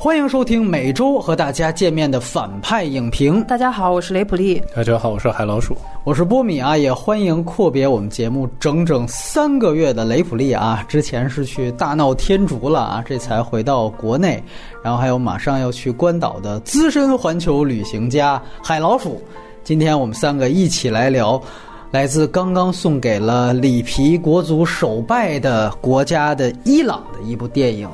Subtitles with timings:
[0.00, 3.42] 欢迎收听每周和大家见面的反派影评。
[3.42, 4.62] 大家好，我是雷普利。
[4.72, 5.76] 大家好，我是海老鼠。
[6.04, 10.86] 我是波米啊，也欢迎阔别我们节目整整三个月的雷普利啊。
[10.88, 14.40] 之前是去大闹天竺了啊，这才回到国内。
[14.84, 19.20] 然后还有马上要去关岛的资深环球旅行家海老鼠。
[19.64, 21.42] 今天我们三个一起来聊
[21.90, 27.88] 来自刚刚送给了里皮国足首败的国家的伊朗的一部电影。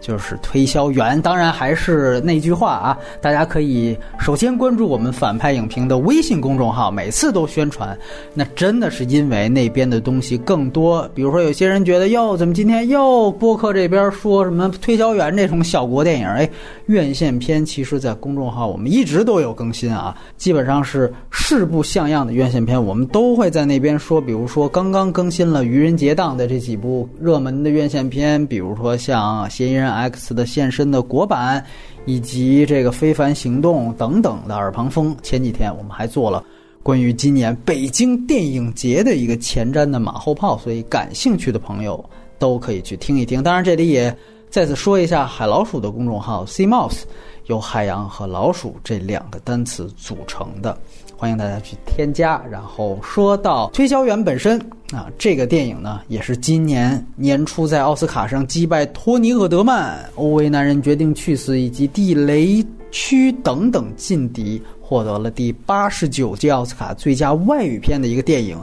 [0.00, 7.96] 就是推销员，当然还是那句话啊，大家可以首先关注我们反派影评的微信公众号，每次都宣传。
[8.32, 16.26] 那真的是因为那边的东西更多，比如说有些人觉得哟，怎么今天又播客这边说什么推销员这种小国电影？
[16.26, 16.48] 哎，
[16.86, 24.18] 院线片其实，在公众号我们一直都有更新啊，基本上是势不像样的院线片，我们都会在那边说。
[24.18, 29.88] 比如说刚刚更新了《愚人节档》的这几部热门的院线片，比如说像《嫌疑人》。
[29.94, 31.64] X 的现身的国版，
[32.06, 35.16] 以及这个《非凡行动》等等的耳旁风。
[35.22, 36.44] 前几天我们还做了
[36.82, 42.02] 关于今年北京电影节的一个前瞻的马后炮，所以感兴趣的朋友
[42.38, 43.42] 都可以去听一听。
[43.42, 44.16] 当然，这里也
[44.48, 47.02] 再次说一下海老鼠的公众号 C Mouse，
[47.46, 50.76] 由海洋和老鼠这两个单词组成的。
[51.20, 52.42] 欢迎大家去添加。
[52.50, 54.58] 然后说到推销员本身
[54.90, 68.58] 啊，这个电影呢，也是今年年初在奥斯卡上击败托尼·厄德曼、《欧维男人决定去死》以及《地雷区》等等劲敌，获得了第八十九届奥斯卡最佳外语片的一个电影。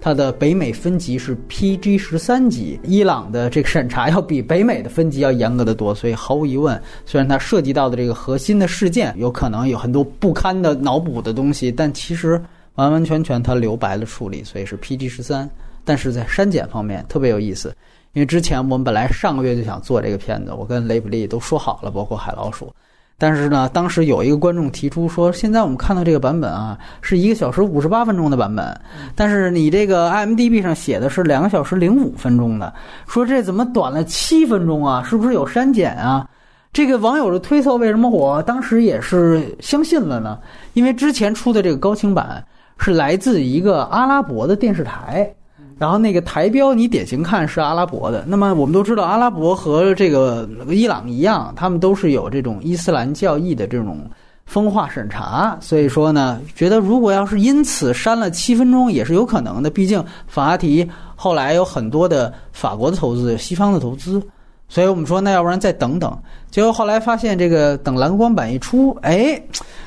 [0.00, 12.40] 它的北美分级是 PG 十三级，伊朗的这个审查要比北美的分级要严格的多，所以毫无疑问，虽然它涉及到的这个核心的事件有可能有很多不堪的脑补的东西，但其实
[12.76, 15.48] 完完全全它留白了处理，所以是 PG 十三。
[15.84, 17.74] 但是在删减方面特别有意思，
[18.12, 22.72] 因为之前我们本来上个月就想做这个片子，我跟雷普利都说好了，包括海老鼠。
[23.20, 28.80] 但是呢，当时有一个观众提出说，现在我们看到这个版本啊，是一个小时五十八分钟的版本，
[29.16, 32.72] 但是你这个 IMDB 上写的是两个小时零五分钟的，
[33.08, 35.02] 说这怎么短了七分钟啊？
[35.02, 36.28] 是不是有删减啊？
[36.72, 40.38] 这个网友的推测为什么我当时也是相信了呢？
[40.74, 42.44] 因为之前出的这个高清版
[42.78, 45.28] 是来自一个阿拉伯的电视台。
[45.78, 54.10] 然后那个台标你典型看是阿拉伯的，那么我们都知道阿拉伯和这个伊朗一样，他们都是有这种伊斯兰教义的这种
[54.44, 64.20] 风化审查，所以说呢，觉得如果要是因此删了七分钟也是有可能的，毕竟法拉提后来有很多的法国的投资、西方的投资，
[64.68, 66.18] 所以我们说那要不然再等等，
[66.50, 69.40] 结果后来发现这个等蓝光版一出，哎，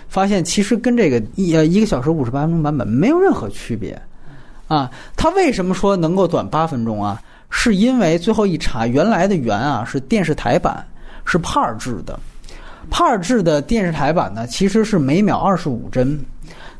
[0.07, 4.01] 发现其实跟这个一呃一个小时五十八分钟版本没有任何区别。
[4.71, 7.21] 啊，他为什么说能够短八分钟啊？
[7.49, 10.81] 是因为最后一查，原来的原啊是电视台版，
[11.25, 12.17] 是帕尔制的。
[12.89, 16.17] 帕尔制的电视台版呢，其实是每秒二十五帧，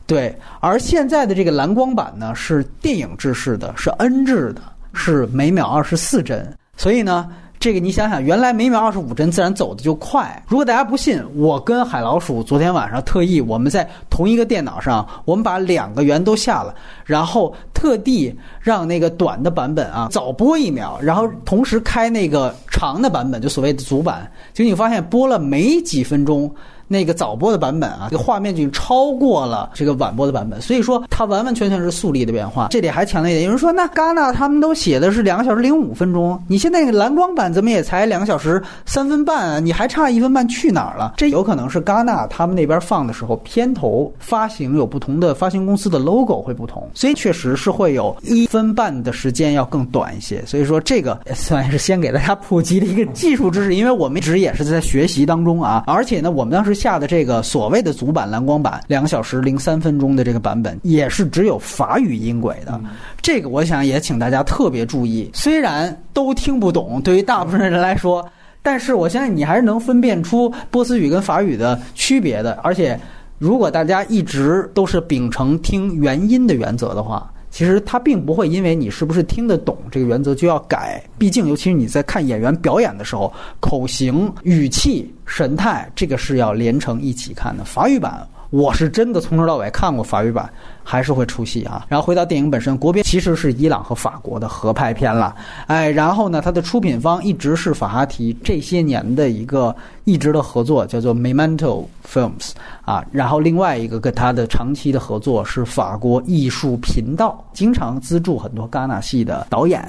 [0.08, 0.34] 对。
[0.62, 4.62] 而现在的这个蓝光版呢，是电影制式的，是 N 制的，
[4.94, 6.58] 是每秒二十四帧。
[6.78, 7.30] 所以呢。
[7.62, 10.44] 这个你想想，原来每秒二十五帧，自然走的就快。
[10.48, 16.74] 如果大家不信，我跟海老鼠昨天晚上特意我们在同一个电脑上，我们把两个圆都下了，
[17.06, 26.52] 然后特地让那个短的版本啊早播一秒，然后同时开那个长的版本，就所谓的主版，结果你发现播了没几分钟。
[26.92, 32.68] 那个早播的版本啊，这个画面就超过了这个晚播的版本，所以说它完完全全是速率的变化。
[32.70, 39.60] 这里还强调一点，有人说那戛纳他们都写的是两个小时零五分钟，你现在蓝光版怎么也才两个小时三分半啊？
[39.62, 41.14] 你还差一分半去哪儿了？
[41.16, 50.44] 这有可能是戛纳他们那边放的时候，片头发行有不同的发行公司的 logo 会不同，所以确实是会有一分半的时间要更短一些。
[50.46, 56.81] 所以说这个 算是先给大家普及的一个技术知识，因为我们一直也是在学习当中啊，而且呢，我们当时。
[56.82, 62.82] 下的这个所谓的主版蓝光版，两个小时零三分钟的这个版本，也是只有法语音轨的。
[63.22, 65.30] 这个我想也请大家特别注意。
[65.32, 68.28] 虽然都听不懂，对于大部分人来说，
[68.64, 72.54] 但是我相信你还是能分辨出波斯语跟法语的区别的。
[72.64, 73.00] 而且，
[73.38, 77.32] 如果大家一直都是秉承听原音的原则的话。
[77.52, 87.64] 其实他并不会因为你是不是听得懂这个原则就要改，毕竟尤其是你在看演员表演的时候，口型、语气、神态，这个是要连成一起看的。
[87.64, 88.28] 法语版。
[88.52, 90.48] 我是真的从头到尾看过法语版，
[90.84, 91.86] 还是会出戏啊。
[91.88, 95.34] 然后回到电影本身，国别其实是伊朗和法国的合拍片了，
[95.68, 102.52] 哎，然后呢，它的出品方一直是法哈提这些年的一个一直的合作，叫做 Memento Films
[102.84, 103.04] 啊。
[103.10, 109.82] 然后另外一个跟他的长期的合作是法国艺术频道，经常资助很多戛纳系的导演。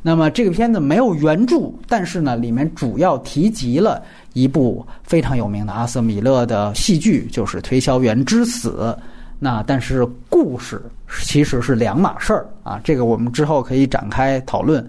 [0.00, 4.00] 那么这个片子没有原著，但是呢，里面主要提及了
[4.36, 8.94] 一部非常有名的阿瑟米勒的戏剧，就是《推销员之死》。
[9.38, 10.82] 那但是故事
[11.22, 14.86] 其实是两码事儿啊，这个我们之后可以展开讨论。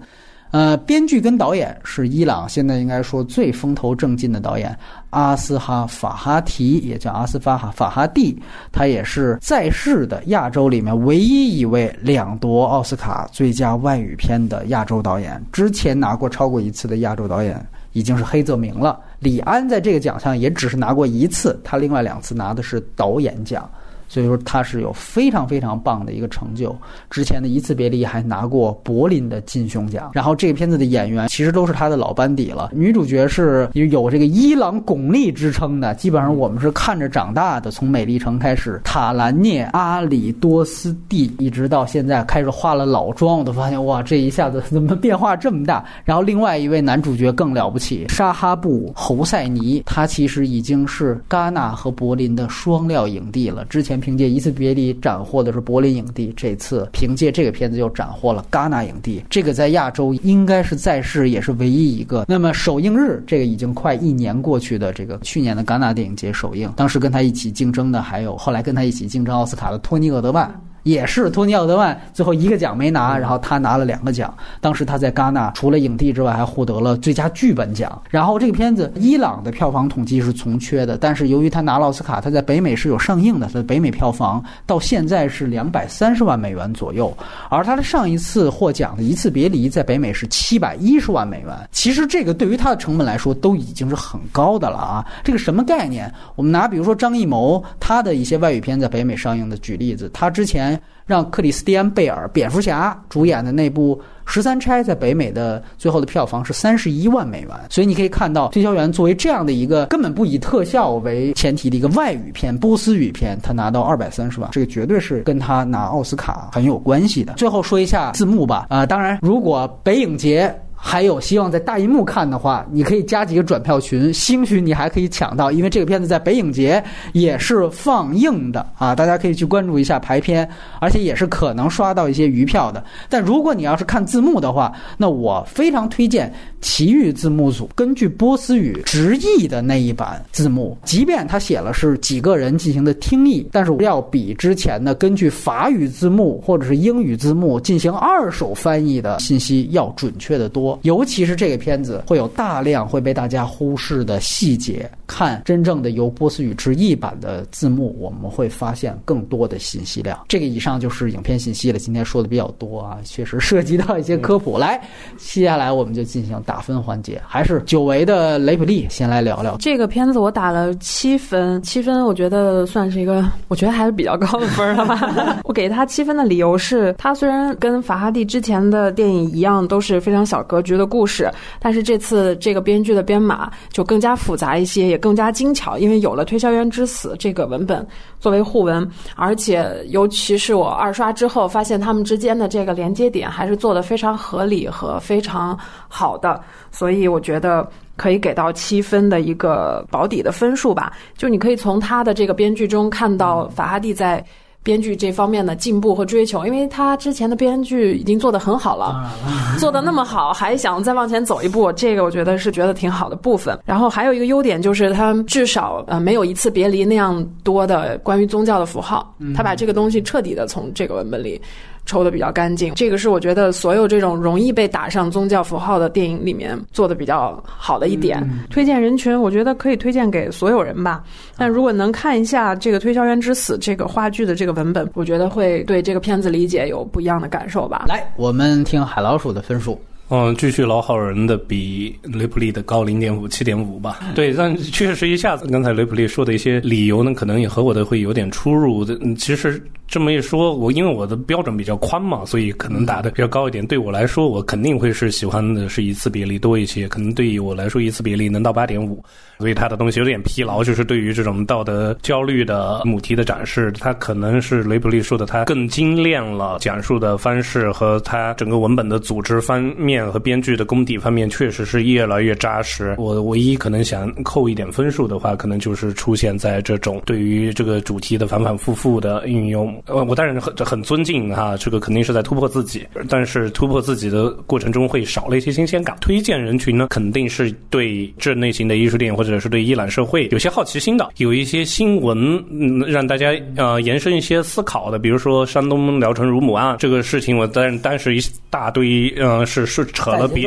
[0.50, 4.74] 呃，编剧跟导演是伊朗现在应该说最风头正劲的导演
[5.10, 8.42] 阿斯哈法哈提，也叫阿斯法哈法哈蒂，
[8.72, 15.42] 他也是在世的亚洲里面唯一一位两夺奥斯卡最佳外语片的亚洲导演。
[15.52, 17.62] 之前拿过超过一次的亚洲导演
[17.98, 23.68] 已经是黑泽明了，李安在这个奖项也只是拿过一次，他另外两次拿的是导演奖。
[24.08, 26.76] 所以说他是有非常非常棒的一个成就。
[27.10, 30.10] 之前的一次别离还拿过柏林的金熊奖。
[30.14, 32.70] 然后这个片子的演员其实都是他的老班底了。
[32.72, 37.70] 女主角是有这个伊朗巩俐之称的，基本上我们是看着长大的。
[37.70, 45.84] 从《美丽城》开始，塔兰涅阿里多斯蒂一直到现在开始化了老妆，我都发现哇，这一下子怎么变化这么大？
[46.04, 53.64] 然后另外一位男主角更了不起，沙哈布侯赛尼，他其实已经是戛纳和柏林的双料影帝了。
[53.66, 53.97] 之前。
[53.98, 59.22] 凭借一次别离斩获的是柏林影帝，这次凭借这个片子又斩获了戛纳影帝。
[59.28, 62.24] 这个在亚洲应该是在世也是唯一一个。
[62.28, 70.48] 那么首映日，这个已经快一年过去的这个去年的戛纳电影节首映，当时跟他一起竞争的还有后来跟他一起竞争奥斯卡的托尼·厄德曼。
[70.88, 74.34] 也是托尼·奥德曼最后一个奖没拿，然后他拿了两个奖。
[74.58, 78.00] 当时他在戛纳除了影帝之外，还获得了最佳剧本奖。
[78.08, 83.48] 然后这个片子伊朗的票房统计是从缺的，但是由于他拿了奥斯卡，他在北美是有上映的。
[83.48, 87.14] 他的北美票房到现在是两百三十万美元左右，
[87.50, 91.48] 而他的上一次获奖的《一次别离》在北美是七百一十万美元。
[91.70, 95.04] 其实这个对于他的成本来说都已经是很高的了啊！
[95.22, 96.10] 这个什么概念？
[96.34, 100.77] 我们拿比如说张艺谋他的一些外语片在北美上映的举例子，他之前。
[101.06, 103.96] 让克里斯蒂安·贝尔蝙蝠侠主演的那部
[104.26, 117.32] 《十三钗》在北美的最后的票房是三十一万美元，所以你可以看到《推销员》作为这样的一个根本不以特效为前提的一个外语片、波斯语片，他拿到二百三十万，这个绝对是跟他拿奥斯卡很有关系的。
[117.34, 120.54] 最后说一下字幕吧，啊，当然如果北影节。
[120.80, 126.82] 还有希望在大银幕看的话，你可以加几个转票群，兴许你还可以抢到，因为这个片子在北影节
[127.12, 130.48] 也是放映的啊，大家可以去关注一下排片，
[130.80, 132.82] 而且也是可能刷到一些余票的。
[133.08, 150.67] 但如果你要是看字幕的话，那我非常推荐奇遇字幕组根据波斯语直译的那一版字幕，即便他写了是几个人进行的听译，但是要比之前的根据法语字幕或者是英语字幕进行二手翻译的信息要准确的多。
[150.82, 160.16] 尤其是这个片子会有大量会被大家忽视的细节，看真正的由波斯语直译版的字幕，我们会发现更多的信息量。
[160.28, 161.78] 这个以上就是影片信息了。
[161.78, 164.58] 今天说的比较多啊，确实涉及到一些科普。
[164.58, 164.80] 来，
[165.16, 170.18] 接下来我们就进行打分环节，还是久违的雷普利先来聊聊这个片子。
[170.18, 175.40] 我打了七分，七分我觉得算是一个，我觉得还是比较高的分了吧。
[175.44, 180.38] 我给他七分的理由是，他虽然跟法哈蒂之前的电影一样，都是非常小。
[180.48, 181.30] 格局的故事，
[181.60, 187.86] 但是这次这个编剧的编码就更加复杂一些，也更加精巧，因为有了《推销员之死》这个文本
[188.20, 188.86] 作为互文，
[189.16, 195.58] 而且尤其是我二刷之后，发现他们之间的这个连接点还是做的非常合理和非常
[195.88, 200.92] 好的，所以我觉得可以给到七分的一个保底的分数吧。
[201.16, 204.24] 就你可以从他的这个编剧中看到法哈蒂在。
[204.62, 209.10] 编剧这方面的进步和追求，因为他之前的编剧已经做得很好了，
[209.58, 213.58] 做得那么好，还想再往前走一步，这个我觉得是觉得挺好的部分。
[213.64, 221.40] 然后还有一个优点就是，他至少呃没有一次别离那样多的关于宗教的符号，他把这个东西彻底的从这个文本里。
[221.88, 228.22] 抽的比较干净，这个是我觉得所有这种容易被打上宗教符号的电影里面做的比较好的一点。
[228.50, 231.02] 推荐人群，我觉得可以推荐给所有人吧。
[231.38, 237.86] 但如果能看一下这个《推销员之死》这个话剧的这个文本，我觉得会对这个片子理解有不一样的感受吧。
[237.88, 239.80] 来，我们听海老鼠的分数。
[240.10, 244.00] 嗯，继续老好人的比雷普利的高零点五，七点五吧。
[244.14, 248.84] 对，但确实一下子，刚才雷普利说的一些理由呢，可能也和我的会有点出入。
[249.16, 253.66] 其实这么一说，我因为我的标准比较宽嘛，所以可能打的比较高一点。
[253.66, 256.88] 对我来说，我肯定会是喜欢的是一次别离多一些。
[256.88, 259.04] 可能对于我来说，一次别离能到八点五。
[259.38, 272.94] 所以他的东西有点疲劳，就是对于这种道德焦虑的母题的展示，他可能是雷普利说的，他更精炼了讲述的方式和他整个文本的组织方面和编剧的功底方面，确实是越来越扎实。
[272.98, 285.96] 我唯一可能想扣一点分数的话，可能就是出现在这种对于这个主题的反反复复的运用呃，我当然很很尊敬哈，这个肯定是在突破自己，但是突破自己的过程中会少了一些新鲜感。
[286.00, 292.16] 推荐人群呢，肯定是对这类型的艺术电影或者是对伊朗社会有些好奇心的，有一些新闻
[292.50, 298.20] 嗯让大家呃延伸一些思考的，比如说山东聊城乳母案这个事情，我当当时一
[298.50, 300.44] 大堆呃是是扯了别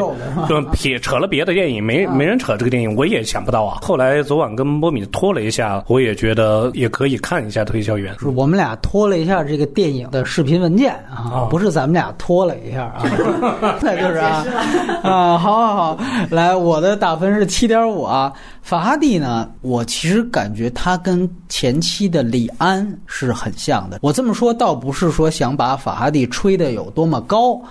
[0.48, 3.80] 就 撇扯了别的电影，没没人扯这个电影，我也想不到啊。
[3.82, 8.14] 后来昨晚跟波米拖了一下，我也觉得也可以看一下《推销员》。
[8.20, 13.04] 是我们俩拖了一下这个电影的视频文件啊，不是咱们俩拖了一下啊，
[13.82, 14.46] 那就是啊
[15.04, 18.32] 啊，好好好，来，我的打分是七点五啊。
[18.62, 24.00] 法哈蒂呢，我其实感觉他跟前期的李安是很像的。
[24.02, 27.62] 我这么说倒不是说想把法哈蒂吹得有多么高。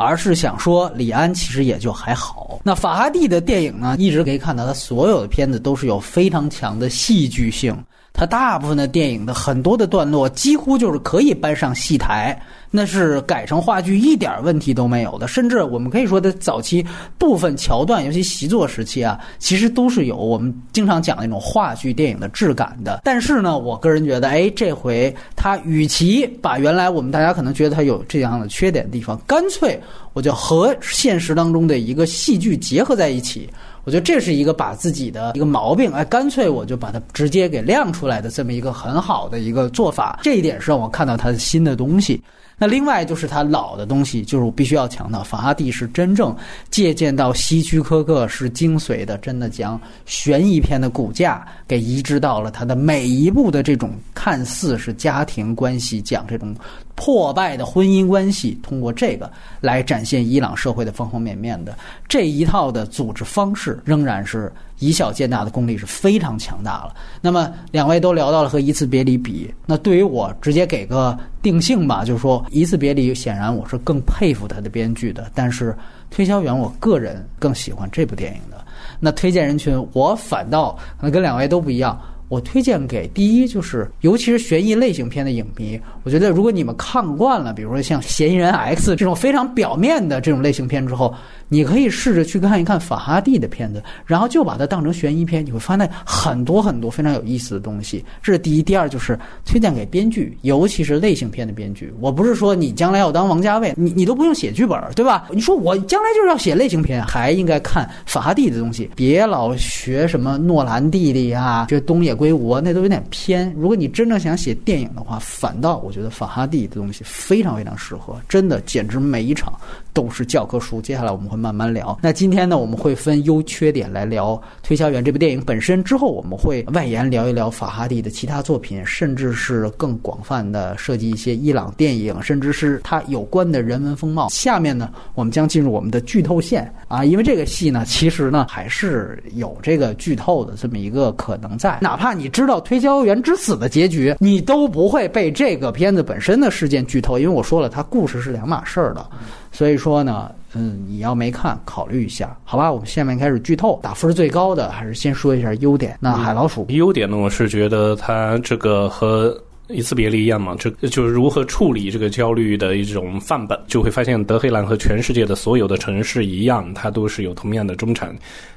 [0.00, 2.60] 而是想说，李安其实也就还好。
[2.62, 7.76] 那法哈蒂的电影呢，一直可以看到他所有的片子都是有非常强的戏剧性。
[8.18, 12.36] 他大部分的电影的很多的段落几乎就是可以搬上戏台，
[12.68, 15.28] 那是改成话剧一点问题都没有的。
[15.28, 16.84] 甚至我们可以说，的早期
[17.16, 23.02] 部分桥段，尤其习作时期啊，其实都是有我们经常讲那种话剧电影的质感的。
[23.04, 29.80] 但是呢，我个人觉得，哎，这回他与其把原来我们大家可能觉得他有这样的缺点的地方，干脆
[30.12, 33.48] 我就和现实当中的一个戏剧结合在一起。
[33.88, 40.20] 我觉得这是一个把自己的一个毛病，哎，干脆我就把它直接给亮出来的这么一个很好的一个做法。
[40.22, 42.22] 这一点是让我看到他的新的东西。
[42.58, 46.36] 那另外就是他老的东西，就是我必须要强调，法拉第是真正
[46.70, 56.52] 借鉴到希区柯克是精髓的，真的将悬疑片的骨架给移植到了他的每一部的这种看似是家庭关系，讲这种
[56.96, 64.52] 破败的婚姻关系，通过这个来展现伊朗社会的方方面面的这一套的组织方式，仍然是。
[64.78, 66.94] 以小见大的功力是非常强大了。
[67.20, 75.72] 那么两位都聊到了和《一次别离》比，那对于我直接给个定性吧，就是说《一次别离》显然我是更佩服他的编剧的，但是
[76.10, 78.64] 《推销员》我个人更喜欢这部电影的。
[79.00, 91.14] 那推荐人群我反倒可能跟两位都不一样，我推荐给第一就是尤其是悬疑类型片的影迷，我觉得如果你们看惯了，比如说像《嫌疑人 X》这种非常表面的这种类型片之后。
[91.50, 98.04] 你可以试着去看一看法哈蒂的片子，然后就把它当成悬疑片，你会发现很多很多非常有意思的东西。
[98.22, 101.90] 这是第一，第二就是推荐给编剧，尤其是类型片的编剧。
[102.00, 105.26] 我不是说你将来要当王家卫，你你都不用写剧本，对吧？
[105.32, 113.50] 你说我将来就是要写类型片，还应该看法哈蒂的东西，别老学什么诺兰弟弟啊，学东野归我，那都有点偏。
[113.56, 119.52] 如果你真正想写电影的话，反倒我觉得法哈蒂的东西非常非常适合，真的简直每一场
[119.94, 120.78] 都是教科书。
[120.82, 121.38] 接下来我们会。
[121.38, 121.96] 慢慢聊。
[122.02, 125.84] 那今天呢，我们会分优缺点来聊《推销员》这部电影本身。
[125.84, 134.28] 之后我们会外延聊一聊法哈蒂的其他作品，甚至是更广泛的涉及一些伊朗电影，甚至是它有关的人文风貌。
[134.30, 141.78] 下面呢，我们将进入我们的剧透线啊，因为这个戏呢，其实呢还是有这个剧透的这么一个可能在。
[141.80, 149.08] 哪怕你知道《推销员之死》的结局，你都不会被这个片子本身的事件剧透，因为我说了，它故事是两码事儿的。
[149.58, 150.30] 所以说呢。
[150.54, 152.72] 嗯，你要没看，考虑一下，好吧？
[152.72, 155.94] 我们下面开始剧透，打分最高的还是先说一下优点。
[156.00, 157.18] 那海老鼠优点呢？
[157.18, 159.38] 我是觉得它这个和
[159.68, 168.14] 一次别离一样嘛，这就是如何处理这个焦虑的一种范本，就会发现德黑兰和全世界的所有的城市一样，它都是有同样的中产。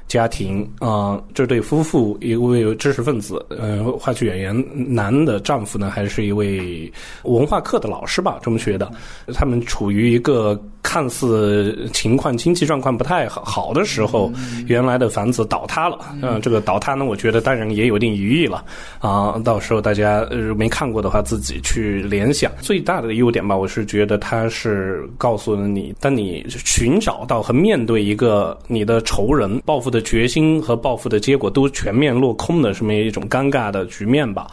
[0.08, 6.92] 家庭啊，这对夫妇一位知识分子，呃，话剧演员，男的丈夫呢，还是一位
[7.22, 8.90] 文化课的老师吧，中学的。
[9.32, 14.30] 他们处于一个看似情况经济状况不太好好的时候，
[14.66, 15.98] 原来的房子倒塌了。
[16.20, 18.62] 嗯，这个倒塌呢，我觉得当然也有一定寓意了
[18.98, 19.40] 啊。
[19.42, 20.26] 到时候大家
[20.58, 22.52] 没看过的话，自己去联想。
[22.60, 30.00] 最大的优点吧，我是觉得它是告诉了你，当你寻找到和面对一个你的仇人报复的。
[30.12, 34.46] 决心和报复的结果都全面落空的这么一种尴尬的局面吧。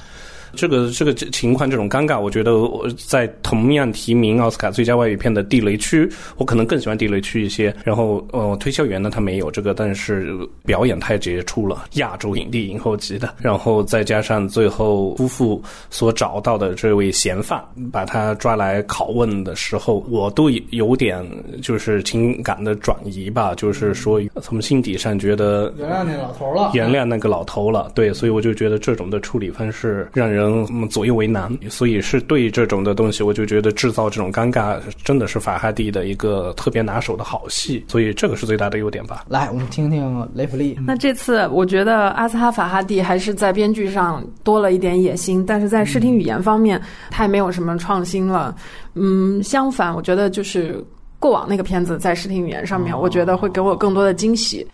[0.54, 6.06] 这个这个情况，这种尴尬，我觉得我在同样提名奥斯卡最佳外语片的《地雷区》，
[6.38, 7.74] 我可能更喜欢《地雷区》一些。
[7.84, 13.36] 然后，呃，推销员呢，他没有这个，但是表演太杰出了，亚洲影帝影后级的。
[13.40, 21.24] 然后再加上最后夫妇所找到的这位嫌犯，把他抓来拷问的时候，我都有点
[21.62, 27.92] 就是情感的转移吧，就是说从心底上觉得原谅那老头了，原谅那个老头了。
[27.94, 30.39] 对，所以我就觉得这种的处理方式让人。
[30.40, 39.26] 人左右为难，所以是对这种的东西，我就觉得制造这种尴尬真的是法哈蒂的一个特别拿手的好戏，所以这个是最大的优点吧。
[39.28, 40.78] 来，我们听听雷普利。
[40.86, 46.82] 那这次我觉得阿斯哈法哈蒂还是在编剧上多了一点野心，但是在视听语言方面，
[47.12, 48.56] 他也没有什么创新了。
[48.96, 50.84] 嗯，相反，我觉得就是
[51.20, 54.66] 过往那个片子在视听语言上面，我觉得会给我更多的惊喜。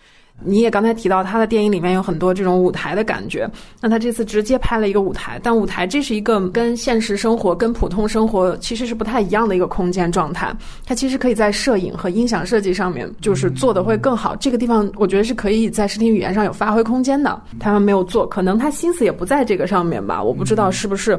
[0.44, 3.50] 你也刚才提到他的电影里面有很多这种舞台的感觉，
[3.80, 10.54] 那他这次直接拍了一个舞台，但舞台这是一个跟现实生活、跟普通生活其实是不太一样的一个空间状态。
[10.84, 14.36] 它其实可以在摄影和音响设计上面就是做的会更好。
[14.36, 21.18] 这个地方我觉得是可以在视听语言上有发挥空间的，他们没有做，可能他心思也不在这个上面吧，我不知道是不是。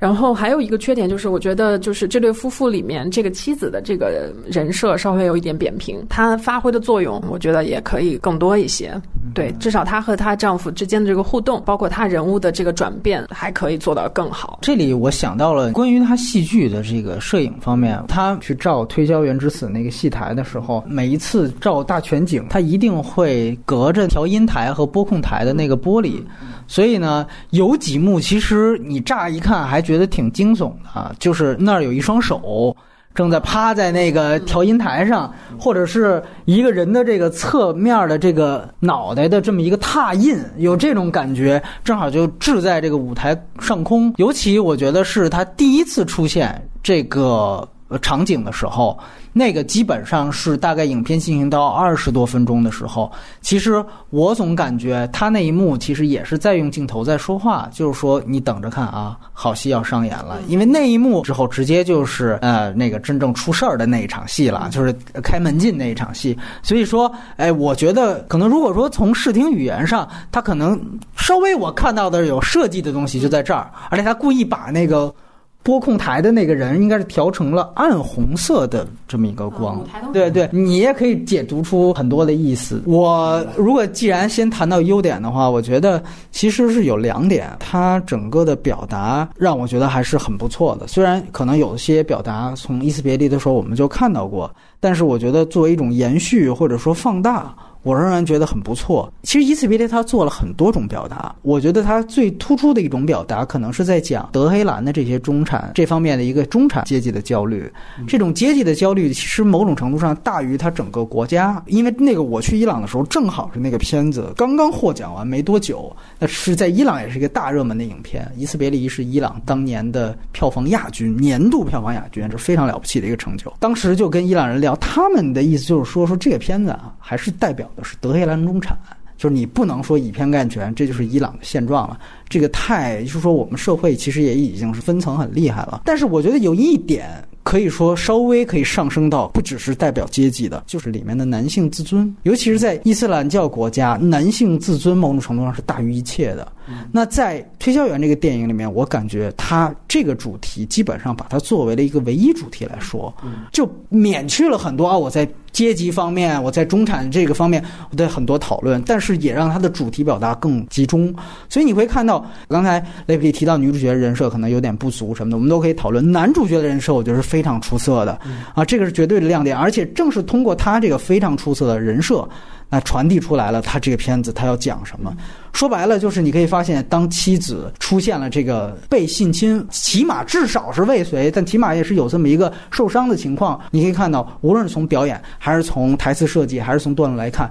[0.00, 8.98] 然后还有一个缺点就是，我觉得就是这对夫妇里面这个妻子的这个人设稍微有一点扁平，她发挥的作用我觉得也可以更多一些。
[9.34, 14.58] 对，至少她和她丈夫之间的这个互动，包括她人物的这个转变，还可以做到更好。
[14.62, 26.22] 这里我想到了关于她戏剧的这个摄影方面，她去照《推销员之死》那个戏台的时候，每一次照大全景，她一定会隔着调音台和播控台的那个玻璃。
[26.70, 32.74] 所以呢，有几幕其实你乍一看还觉得挺惊悚的，就是那儿有一双手
[33.12, 44.14] 正在趴在那个调音台上，或者是一个人的这个侧面的这个脑袋的这么一个拓印，有这种感觉，正好就置在这个舞台上空。
[44.18, 47.68] 尤其我觉得是他第一次出现这个
[48.00, 48.96] 场景的时候。
[49.32, 53.10] 那个基本上是大概影片进行到二十多分钟的时候，
[53.40, 60.40] 其实我总感觉他那一幕其实也是在用镜头在说话，就是说你等着看啊，好戏要上演了。
[60.48, 66.36] 因为那一幕之后直接就是呃那个真正出事儿的那一场戏了，就是开门进那一场戏。
[66.62, 70.80] 所以说，哎，我觉得可能如果说从视听语言上，他可能
[71.16, 75.14] 稍微我看到的有设计的东西就在这儿，而且他故意把那个。
[75.62, 82.82] 播控台的那个人应该是调成了暗红色的这么一个光，对对，你也可以解读出很多的意思。
[82.86, 86.02] 我如果既然先谈到优点的话，我觉得
[86.32, 90.86] 其实是有两点，它整个的表达让我觉得还是很不错的。
[90.86, 94.50] 虽然可能有些表达从伊斯别离的时候我们就看到过，
[94.80, 97.54] 但是我觉得作为一种延续或者说放大。
[97.82, 99.10] 我仍然觉得很不错。
[99.22, 107.70] 其实《一次别离》他做了很多种表达，我觉得他最突出的一种表达，可能是在讲德黑兰的这些中产这方面的一个中产阶级的焦虑。
[108.06, 111.62] 这种阶级的焦虑，其实某种程度上大于他整个国家。
[111.66, 118.30] 因为那个我去伊朗的时候，正好是那个片子刚刚获奖完没多久，那是在伊朗也是一个大热门的影片。
[118.38, 123.52] 《一次别离》是伊朗当年的票房亚军，年度票房亚军，这是非常了不起的一个成就。
[123.58, 127.69] 当时就跟伊朗人聊，他们的意思就是说，说这个片子啊，还是代表。
[127.82, 128.78] 是德黑兰中产，
[129.16, 131.98] 就是你不能说以偏概全，这就是伊朗的现状了。
[132.30, 135.82] 这个太就是说，我们社会其实也已经是分层很厉害了。
[135.84, 137.22] 但是我觉得有一点。
[137.42, 146.46] 可以说稍微可以上升到不只是代表阶级的，就是里面的男性自尊，尤其是在伊斯兰教国家，男性自尊某种程度上是大于一切的。
[146.92, 153.12] 那在《推销员》这个电影里面，我感觉他这个主题基本上把它作为了一个唯一主题来说，
[153.50, 157.64] 就免去了很多啊我在阶级方面、我在中产这个方面
[157.96, 161.12] 的很多讨论，但是也让他的主题表达更集中。
[161.48, 168.18] 所以你会看到，刚才雷普利提到女主角人设可能有点不足什么的，我们都可以讨论男主角的人设，我觉得是非常出色的
[168.54, 169.56] 啊，这个是绝对的亮点。
[169.56, 172.28] 而且正是通过他这个非常出色的人设。
[172.72, 175.12] 那传递出来了，他这个片子他要讲什么？
[175.52, 183.60] 说白了就是，你可以发现，当妻子出现了这个被性侵，起码至少是未遂，但起码也是有这么一个受伤的情况。
[183.72, 187.50] 你可以看到，无论是从表演，还是从台词设计，还是从段落来看，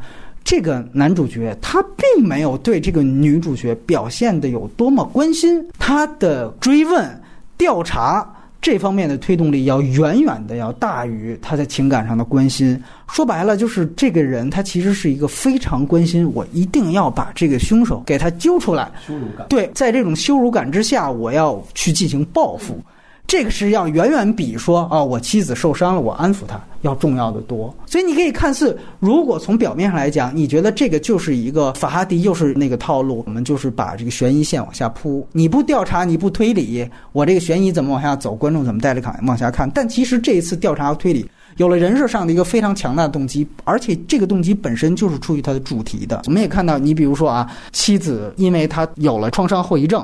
[0.50, 7.22] 这个男主角他并没有对这个女主角表现的有多么关心，他的追问、
[7.56, 8.28] 调查。
[8.60, 12.82] 这方面的推动力要远远的要大于他在情感上的关心。
[13.08, 18.92] 说白了，就是这个人他其实是一个非常关心我，一定要把这个凶手给他揪出来。
[19.06, 19.46] 羞辱感。
[19.50, 22.82] 对，在这种羞辱感之下，我要去进行报复。
[23.30, 27.72] 这个是要远远比说啊，我妻子受伤了，我安抚她要重要的多。
[27.86, 35.28] 所以你可以看似，如果从表面上来讲，你觉得这个就是一个法哈迪，又是那个套路，我们就是把这个悬疑线往下铺。
[35.32, 38.34] 你不调查，你不推理，我这个悬疑怎么往下走？
[38.34, 39.70] 观众怎么带着看往下看？
[39.70, 41.24] 但其实这一次调查和推理
[41.58, 46.24] 有了人设上的一个非常强大的动机，而且这个动机本身就是出于它的主题的。
[46.26, 50.04] 我们也看到，你比如说啊，妻子因为她有了创伤后遗症。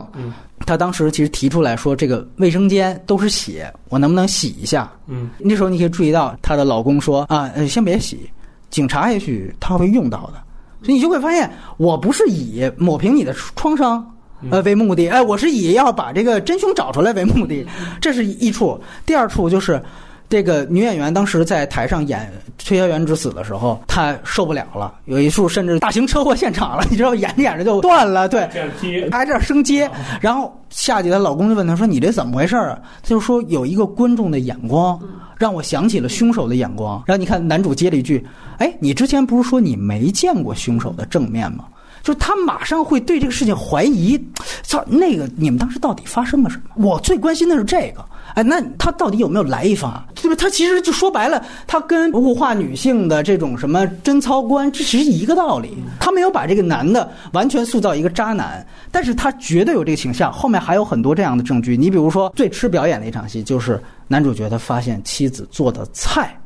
[0.59, 8.29] 他当时其实提出来说：“这个卫生间都是血，我能不能洗一下？”嗯，那时候你可以注意到她的老公说：“啊，先别洗，
[8.69, 10.41] 警察也许他会用到的。”
[10.81, 14.05] 所以你就会发现，我不是以抹平你的创伤，
[14.49, 15.07] 呃为目的。
[15.09, 17.65] 哎，我是以要把这个真凶找出来为目的，
[17.99, 18.79] 这是一处。
[19.05, 19.81] 第二处就是。
[20.27, 28.41] 这个女演员当时在台上演推销员之死的时候，她受不了了，有一处甚至大型车祸现场了，你知道，演着演着就断了，对，
[29.11, 34.99] 还 在这升阶，然后下去，她老公就问她说：“你这怎么回事啊？”她就说：“有一个观众的眼光，
[35.38, 38.25] 让我想起了凶手的眼光。”然后你看男主接了一句
[38.57, 41.65] ：“哎，你之前不是说你没见过凶手的正面吗？”
[42.05, 44.15] 就他马上会对这个事情怀疑，
[44.61, 46.63] 操，那个你们当时到底发生了什么？
[46.75, 48.05] 我最关心的是这个。
[48.35, 50.05] 哎，那他到底有没有来一发？
[50.13, 50.35] 对吧？
[50.37, 55.75] 他其实就说白了，他跟物化女性的这种什么贞操观，这其实一个道理。
[55.99, 60.31] 他没有把这个男的完全塑造一个渣男，但是他绝对有这个倾向。
[60.31, 61.75] 后面还有很多这样的证据。
[61.75, 66.37] 你比如说最吃表演的一场戏，就是男主角他发现妻子做的菜。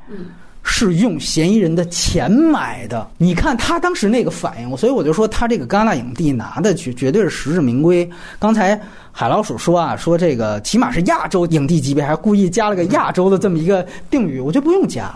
[0.71, 8.07] 是用嫌疑人的钱买的，你看他当时那个反应，所以我就说他这个戛纳影帝拿的绝绝对是实至名归。
[8.37, 8.79] 刚才
[9.11, 15.11] 海老鼠说啊，说这个起码是亚洲影帝级别，还故意加了个亚洲的这么一个定语，我觉得不用加。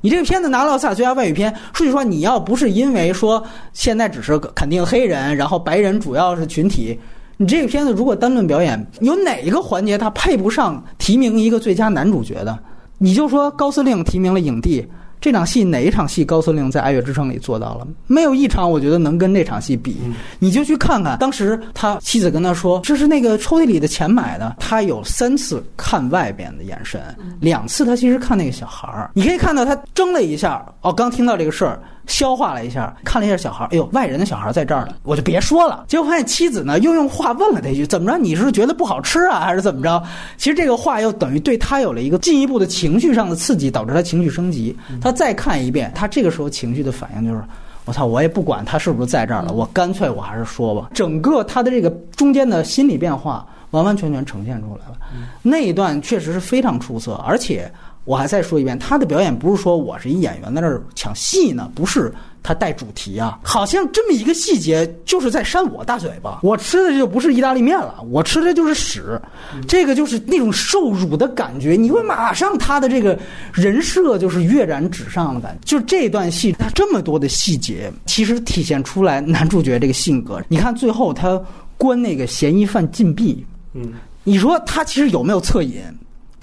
[0.00, 3.42] 你这个片子拿了奥斯卡最佳外语片，说句实话，你要不是因为说
[3.72, 6.98] 现在只是肯定黑人，然后白人主要是群体，
[7.36, 12.58] 你这个片子如果单论表演，有哪一个环节他配不上提名一个最佳男主角的？
[12.98, 14.86] 你就说高司令提名了影帝。
[15.26, 17.88] 这场戏哪一场戏高司令在《爱乐之城》里做到了？
[18.06, 19.96] 没有一场，我觉得能跟那场戏比。
[20.38, 27.02] 你就去看看，当时他妻子跟他说：“这是那个抽屉里的钱买的。”他有三次看外边的眼神，
[27.40, 29.10] 两次他其实看那个小孩儿。
[29.14, 31.82] 你可以看到他怔了一下，哦，刚听到这个事儿。
[32.06, 35.84] 消化了一下，看了一下小孩，哎呦，外人的小孩在这儿呢，我就别说了。
[35.88, 38.16] 结果发现妻子呢又用话问了他一句：“怎么着？
[38.16, 40.02] 你是觉得不好吃啊，还是怎么着？”
[40.38, 44.76] 其实这个话又等于对他有了一个进一步的情绪上的刺激，导致他情绪升级。
[45.00, 47.42] 他再看一遍，他这个时候情绪的反应就是
[47.84, 54.96] ：“我操，我也不管他是不是在这儿了，我干脆我还是说吧。”整个他的这个中间的心理变化完完全全呈现出来了。
[55.42, 57.70] 那一段确实是非常出色，而且。
[58.06, 66.38] 我还再说一遍，他的表演不是说我是一演员在那儿抢戏呢，不是他带主题啊，好像这么一个细节就是在扇我大嘴巴。
[66.44, 69.20] 我吃的就不是意大利面了，我吃的就是屎，
[69.66, 71.72] 这个就是那种受辱的感觉。
[71.72, 73.18] 你会马上他的这个
[73.52, 75.78] 人设就是跃然纸上的感觉。
[75.78, 80.40] 就这段戏，他这么多的细节，其实体现出来男主角这个性格。
[80.48, 81.42] 你看最后他
[81.76, 85.82] 关那个嫌疑犯禁闭，嗯，你说他其实有没有恻隐？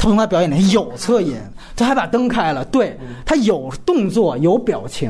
[0.04, 1.38] 他从他表演里有侧影，
[1.78, 5.10] 他还把灯开了，对他有动作有表情，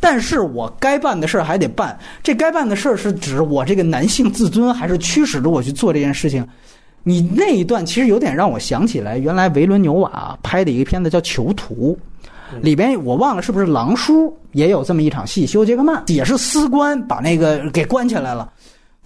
[0.00, 1.96] 但是我该办的事儿还得办。
[2.20, 6.44] 这该办的事儿是指我这个男性自尊，还是驱使着我去做这件事情？
[7.04, 11.96] 你那一段其实有点让我想起来，原来维伦纽瓦拍的一个片子叫《囚徒》，
[12.60, 18.50] 里边我忘了是不是狼叔也有这么一场戏，休·杰克曼也是司官把那个给关起来了。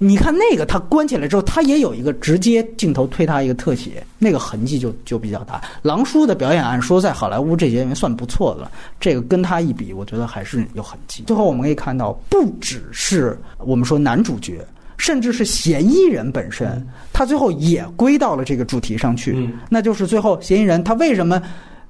[0.04, 5.62] 你看那个，他关起来之后，他也有一个直接镜头推他一个特写，那个痕迹就就比较大。
[5.80, 11.22] 狼叔的表演按说在好莱坞这些人算不错的了，这个跟他一比，我觉得还是有痕迹。
[11.28, 14.58] 最后我们可以看到，不只是我们说男主角，
[14.98, 19.48] 甚至是嫌疑人本身，他最后也归到了这个主题上去。
[19.68, 21.40] 那就是最后嫌疑人他为什么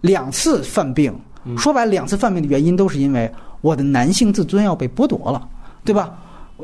[0.03, 1.19] 两次犯病？
[1.57, 5.49] 说白了，两次犯病的原因都是因为我的男性自尊要被剥夺了，
[5.83, 6.15] 对吧？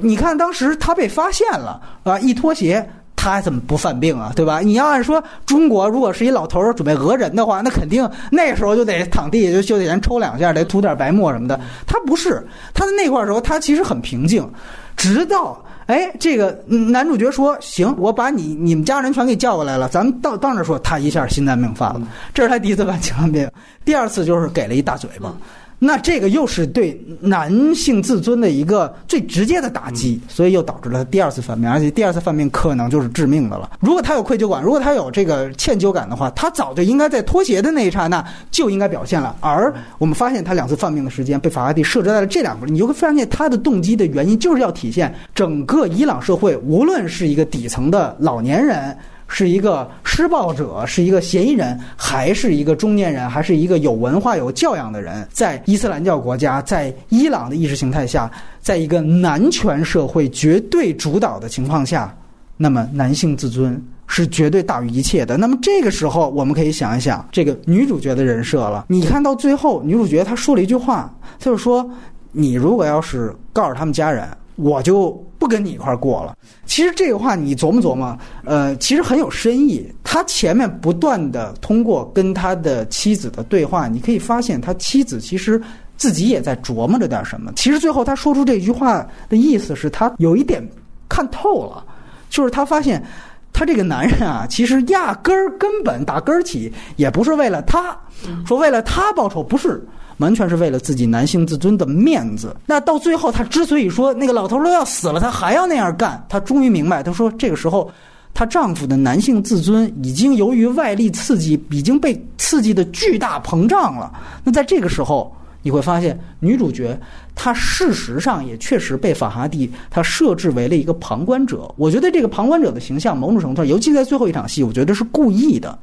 [0.02, 4.32] 你看，当时他被发现了，啊，一脱鞋，他怎么不犯病啊？
[4.36, 4.60] 对吧？
[4.60, 11.58] 你要按说，中国如果是一老头儿准备讹人的话，那肯定那时候就得躺地下就就得先抽两下，得涂点白沫什么的。
[11.86, 14.48] 他不是，他在那块儿时候，他其实很平静，
[14.96, 22.02] 直到哎，这个男主角说：“行，我把你你们家人全给叫过来了，咱们到到那说。”他一下心脏病犯了，
[22.34, 23.50] 这是他第一次犯心脏病，
[23.86, 25.34] 第二次就是给了一大嘴巴。
[25.80, 33.70] 那这个又是对男性自尊的一个最直接的打击，所以又导致了第二次犯病，而且第二次犯病可能就是致命的了。
[33.78, 39.36] 如果他有愧疚感，如果他有这个歉疚感的话，他早就应该在脱鞋的那一刹那就应该表现了。
[39.40, 48.96] 而我们发现他两次犯病的时间被法拉第设置在了这两个，你就会发现他的动机的原因就是要体现整个伊朗社会，无论是一个底层的老年人。
[49.28, 55.28] 是一个施暴者，是一个嫌疑人，还是一个中年人，还是一个有文化、有教养的人？
[55.30, 58.28] 在伊斯兰教国家，在伊朗的意识形态下，
[58.60, 62.12] 在一个男权社会绝对主导的情况下，
[62.56, 65.36] 那么男性自尊是绝对大于一切的。
[65.36, 68.86] 那么这个时候，我们可以想一想这个女主角的人设了。
[68.88, 71.88] 你看到最后，女主角她说了一句话，就是说
[72.32, 74.26] ：“你如果要是告诉他们家人。”
[74.58, 76.36] 我就不跟你一块儿过了。
[76.66, 79.90] 其实这个话你琢磨琢磨，呃，其实很有深意。
[80.04, 85.60] 他前面不断的通过跟他的妻子的对话，你可以发现他妻子其实
[85.96, 87.52] 自己也在琢磨着点什么。
[87.56, 90.62] 其实最后他说出这句话的意思是他有一点
[91.08, 91.84] 看透了，
[92.28, 93.02] 就是他发现。
[93.50, 97.98] 他这个男人啊，其实压根儿根本打根儿起也不是为了他，
[98.46, 99.84] 说为了他报仇，不是，
[100.18, 102.54] 完全是为了自己男性自尊的面子。
[102.66, 107.90] 那到最后，他之所以说那个老头都要死了，他还要那样干，他终于明白，他说这个时候，
[108.34, 114.12] 她丈夫的男性自尊已经由于外力刺激，已经被刺激的巨大膨胀了。
[114.44, 115.34] 那在这个时候。
[115.60, 116.98] 你会发现，女主角
[117.34, 121.68] 她事实上也确实被法哈蒂他设置为了一个旁观者。
[121.76, 125.76] 我觉得这个旁观者的形象，某种程度上，尤其在最后一场戏，我觉得是故意的。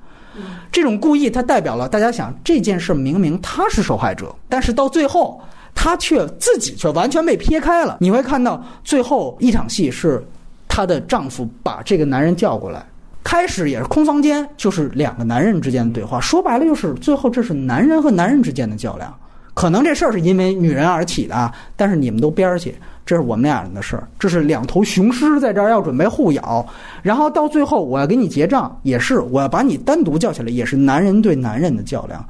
[0.71, 5.41] 这种故意，它代表了大家想这件事明明她是受害者，但是到最后
[5.74, 7.98] 她却自己却完全被撇开了。
[8.00, 10.26] 你会看到最后一场戏是
[10.67, 12.86] 她的丈夫把这个男人叫过来，
[13.24, 16.19] 开始也是空房间，就是两个男人之间的对话。
[16.19, 19.13] 说白了，就是最后这是男人和男人之间的较量。
[19.54, 24.08] 可能这事儿是因为女人而起的，但是你们都边儿去，这是我们俩人的事儿。
[24.18, 26.65] 这是两头雄狮在这儿要准备互咬，
[27.04, 32.26] 然后到最后我要给你结账，也是我要把你单独叫起来，也是男人对男人的较量。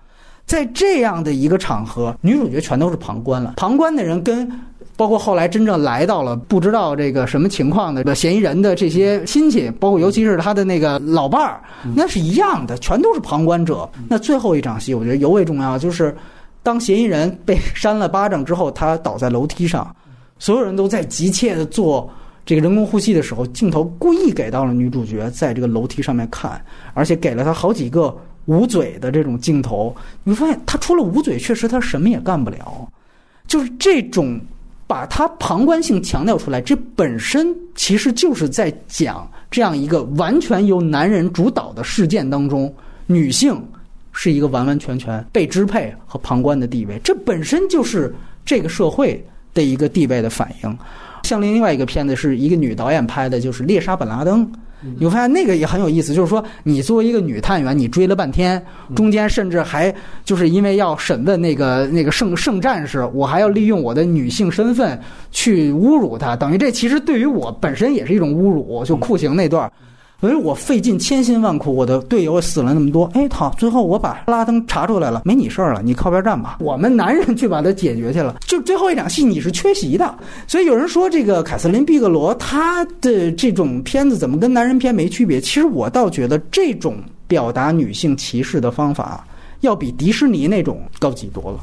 [0.45, 3.53] 在这样的一个场合，女主角全都是旁观了。
[3.57, 4.51] 旁观的人跟
[4.95, 11.61] 包括后来真正来到了不知道这个什么情况的嫌疑人的这些亲戚，包括尤其是他的那个老伴儿，
[11.95, 13.89] 那是一样的，全都是旁观者。
[14.07, 16.15] 那最后一场戏，我觉得尤为重要，就是。
[16.63, 19.95] 当嫌疑人被 扇了巴掌之后，他倒在楼梯上，
[20.37, 22.09] 所有人都在急切的做
[22.45, 29.95] 这个人工呼吸的时候，镜头故意给到了女主角在这个楼梯上面看，而且给了她好几个捂嘴的这种镜头。
[30.23, 32.87] 你发现，她除了捂嘴，确实她什么也干不了。
[33.47, 34.39] 就是这种
[34.87, 42.73] 把她旁观性强调出来，这本身其实就是在讲这样一个完全由男人主导的事件当中，
[43.07, 43.61] 女性。
[44.17, 49.21] 是一个完完全全被支配和旁观的地位，这本身就是这个社会
[49.55, 50.77] 的一个地位的反应。
[51.23, 54.45] 像另外一个片子是一个女导演拍的，就是《猎杀本拉登》，
[54.99, 56.13] 你会发现那个也很有意思。
[56.13, 58.63] 就是说，你作为一个女探员，你追了半天，
[58.95, 59.91] 中间甚至还
[60.23, 68.85] 就是因为要审问那个那个圣圣战士，我还要利用我的女性身份去侮辱他，等于这其实对于我本身也是一种侮辱。
[68.85, 69.71] 就酷刑那段。
[70.21, 78.35] 所以我费尽千辛万苦，我的队友死了那么多，哎，好，最后我把拉登查出来了，没你事儿了，你靠边站吧，我们男人去把它解决去了。
[78.47, 80.15] 就最后一场戏，你是缺席的。
[80.47, 85.39] 所以有人说这个凯瑟琳·毕格罗她的这种片子怎么跟男人片没区别？
[85.39, 86.97] 其实我倒觉得这种
[87.27, 89.27] 表达女性歧视的方法，
[89.59, 91.59] 要比迪士尼那种高级多了。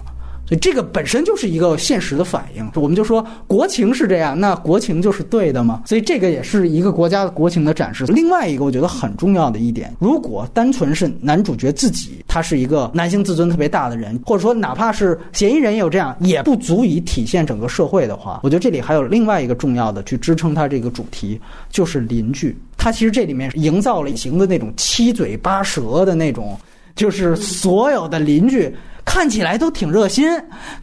[0.56, 5.82] 这个本身就是一个现实的反应，我们就说国情是这样，那国情就是对的吗？
[5.86, 8.04] 所以这个也是一个国家的国情的展示。
[8.06, 22.56] 另外一个我觉得很重要的一点，如果单纯是男主角自己，他是一个男性自尊特别大的人，或者说哪怕是嫌疑人也有这样，也不足以体现整个社会的话，我觉得这里还有另外一个重要的去支撑他这个主题，就是邻居。
[22.76, 26.58] 他其实这里面营造了隐形的那种七嘴八舌的那种，
[26.96, 28.74] 就是所有的邻居。
[29.04, 30.26] 看起来都挺热心，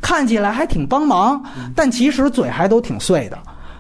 [0.02, 1.42] 看起来还挺帮忙，
[1.76, 3.38] 但其实嘴还都挺碎的，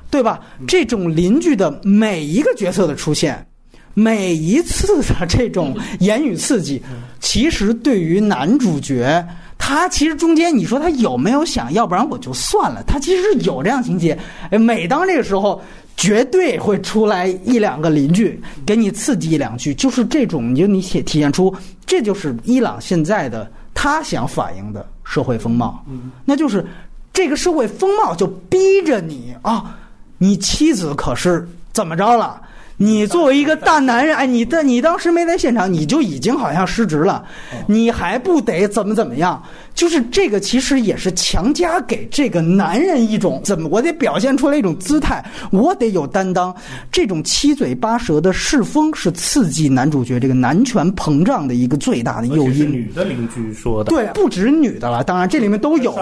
[0.09, 0.39] 对吧？
[0.67, 3.45] 这种邻居的每一个角色的出现，
[3.93, 6.81] 每一次的这种 言语刺激，
[7.19, 9.23] 其实对于男主角，
[9.57, 14.17] 他其实中间你说他有没有想要不然我就算了，他其实有这样情节。
[14.51, 15.61] 每当这个时候，
[15.97, 21.53] 绝对会出来一两个邻居给你刺激一两句，就是这种，你就你体体现出
[21.85, 23.51] 这就是伊朗现在的。
[23.81, 25.81] 他想反映的社会风貌，
[26.25, 26.67] 那就是
[27.13, 29.77] 这个社会风貌就逼着你啊，
[30.17, 32.41] 你妻子可是怎么着了？
[32.81, 37.25] 你作为一个大男人，哎，你的你当时没在现场，你就已经好像失职了，
[37.67, 39.43] 你还不得怎么怎么样？
[39.75, 46.55] 就是这个，其实也是强加给这个男人一种怎么，我得表现出来一种姿态，我得有担当。
[46.89, 52.71] 这种七嘴八舌的世风是刺激男主角这个男权膨胀的一个最大的诱因。
[52.71, 55.93] 女的邻居说的，对，不止女的了，当然这里面都有。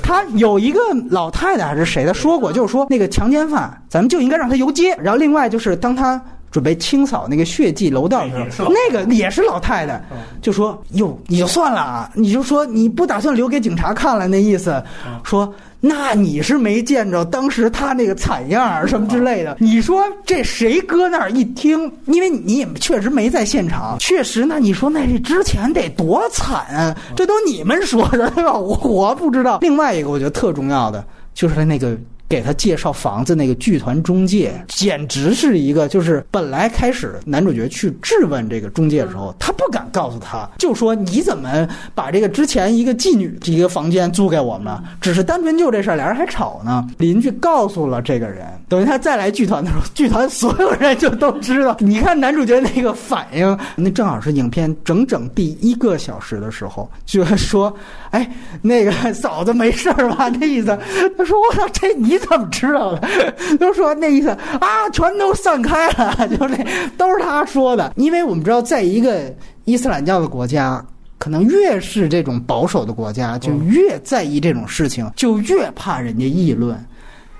[0.00, 4.96] 他有一个老太太还是谁的说过，就是说那个强奸犯，咱们就应该让他游街。
[4.96, 6.19] 然后另外就是当他。
[6.50, 10.02] 准备清扫那个血迹楼道的时候，那个也是老太太，
[10.42, 14.82] 就说：“哟，你就算了啊，你就说你不打算留给警察看了，那意思，
[15.22, 19.56] 说那你是没见着当时他那个惨样什么之类的。
[19.60, 21.90] 你说这谁搁那儿一听？
[22.06, 26.96] 因为你也确实没在现场，确实，那你说那这之前得多惨啊？
[27.14, 28.52] 这都你们说的对吧？
[28.52, 29.58] 我我不知道。
[29.62, 31.96] 另外一个我觉得特重要的就是他那个。”
[32.30, 44.80] 给他介绍房子那个剧团中介，简直是一个就是本来开始男主角去质问这个中介的时候，他不敢告诉他，就说你怎么把这个之前一个妓女一个房间租给我们？
[45.00, 46.86] 只是单纯就这事儿，俩人还吵呢。
[46.98, 51.76] 邻居告诉了这个人，等于他再来剧团的时候，剧团所有人就都知道。
[51.80, 57.74] 你看男主角那个反应，那正好是影片整整第一个小时的时候，就是说，
[58.10, 58.30] 哎，
[58.62, 60.28] 那个嫂子没事儿吧？
[60.40, 60.78] 那意思，
[61.18, 62.18] 他说我操，这你。
[62.20, 63.08] 怎么知道的？
[63.58, 66.64] 都说那意思啊，全都散开了， 就那
[66.96, 67.92] 都是他说的。
[67.96, 70.84] 因为我们知道，在一个伊斯兰教的国家，
[71.18, 76.78] 可能越是这种保守的国家，就越在意这种事情，就越怕人家议论，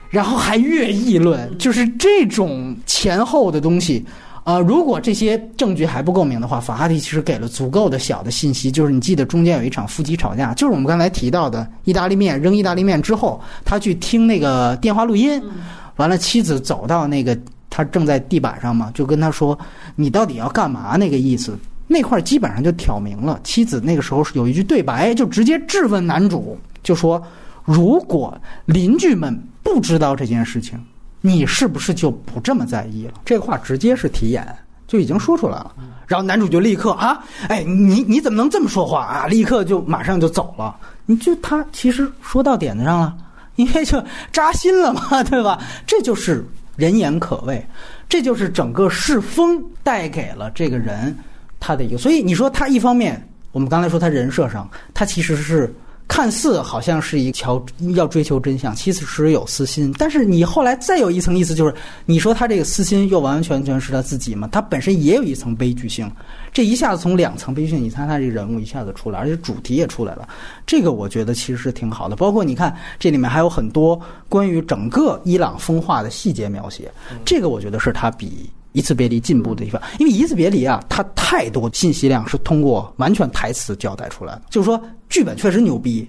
[0.09, 4.05] 然后还越议论，就是这种前后的东西。
[4.43, 8.71] 啊，如果这些证据还不够明的话，法哈蒂其实给了足够的小的信息。
[8.71, 15.41] 就是你记得中间有一场夫妻吵架，就是我们刚才提到的意大利面扔意大利面之后，他去听那个电话录音，
[15.97, 19.57] 完了妻子走到那个他正在地板上嘛，就跟他说
[19.95, 23.39] ：“你到底要干嘛？”那个意思，那块基本上就挑明了。
[23.45, 27.23] 妻子那个时候是有一句对白，就直接质问男主，就说
[27.65, 30.77] ：“如果邻居们不知道这件事情。”
[31.21, 33.13] 你是不是就不这么在意了？
[33.25, 34.47] 这话直接是提眼，
[34.87, 35.75] 就已经说出来了。
[36.07, 39.27] 然后男主就立刻啊，哎，你你怎么能这么说话啊？
[39.27, 40.75] 立刻就马上就走了。
[41.07, 43.17] 你就他其实说到点子上了，
[43.57, 44.03] 因为就
[44.33, 45.63] 扎心了嘛，对吧？
[45.87, 46.45] 这就是
[46.77, 47.65] 人言可畏，
[48.09, 51.17] 这就是整个世风带给了这个人
[51.61, 51.99] 他的一个。
[51.99, 55.73] 所以你说他一方面，我们刚才说他人设上，他其实是。
[56.11, 59.95] 看似好像是一条要追求真相，其实是有私心。
[59.97, 61.73] 但是你后来再有一层意思，就是
[62.05, 64.49] 你说他这个私心又完完全全是他自己吗？
[64.51, 66.11] 他本身也有一层悲剧性。
[66.53, 70.29] 这一下子从两层悲剧性，你看他这个人物一下子出来，而且主题也出来了。
[70.67, 72.17] 这个我觉得其实是挺好的。
[72.17, 76.91] 包括你看这里面还有很多关于整个伊朗风化的细节描写，
[77.25, 78.51] 这个我觉得是他比。
[78.73, 84.43] 一次别离进步的地方，因为一次别离啊，它太多信息量是通过完全台词交代出来的。
[84.51, 86.09] 就是说，剧本确实牛逼，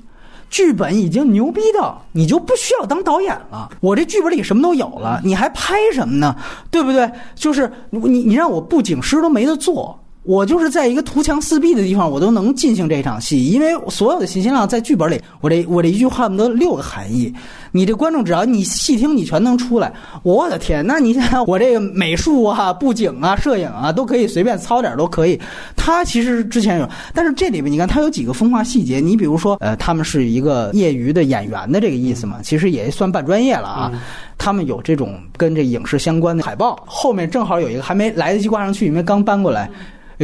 [0.49, 3.69] 剧本已经牛逼到你就不需要当导演了。
[3.79, 6.35] 我这剧本里什么都有了，你还拍什么呢？
[6.69, 7.09] 对不对？
[7.35, 9.97] 就是你你让我布景师都没得做。
[10.23, 17.33] 我就是在一个图强四壁的地方，我都能进行这场戏，因为所有的信息量在剧本里，我这我这一句话不得六个含义，
[17.71, 19.91] 你这观众只要你细听，你全能出来。
[20.21, 25.39] 我的天，那你想我这个美术啊、布景啊、摄影啊，都可以随便操点都可以。
[25.75, 33.91] 他其实之前有，但是这里面你看他有几个风化细节，你比如说，呃，他们是一个业余的演员的这个意思嘛，其实也算半专业了啊。
[34.37, 39.67] 他们有这种跟这影视相关的海报，后面正好有一个还没来得及挂上去，因为刚搬过来。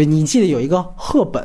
[0.06, 1.44] 你记得有一个赫本，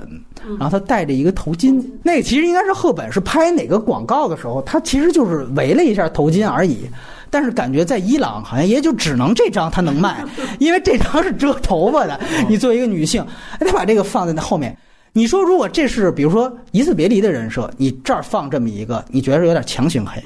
[0.58, 6.88] 然后他戴着一个头巾，那个其实应该是赫本，是拍哪个广告的时候，他其实就是围了一下头巾而已。
[7.30, 10.22] 但是感觉在伊朗好像也就只能这张他能卖，
[10.60, 12.20] 因为这张是遮头发的。
[12.48, 13.26] 你作为一个女性，
[13.58, 14.76] 他把这个放在那后面。
[15.12, 20.22] 你说如果这是比如说一次别离的人设，你这儿放这么一个，你觉得有点强行黑。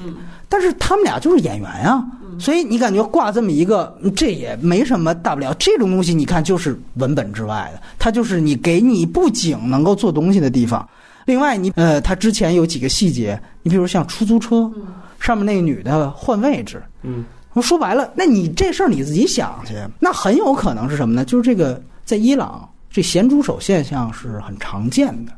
[0.49, 2.05] 但是他们俩就是演员啊。
[2.39, 5.55] 所以你感觉挂这么一个，这也没什么大不了。
[5.55, 10.87] 这种东西你看就是文本之外的，它就是你给你布景能够做东西的地方。
[11.25, 14.71] 另外，你呃，他之前有几个细节，你比如像出租车
[15.19, 17.25] 上面那个女的换位置，嗯，
[17.63, 21.25] 说白了，那你这事儿你自己想去，那很有可能是什么呢？
[21.25, 25.33] 就是这个在伊朗这咸猪手现象是很常见的，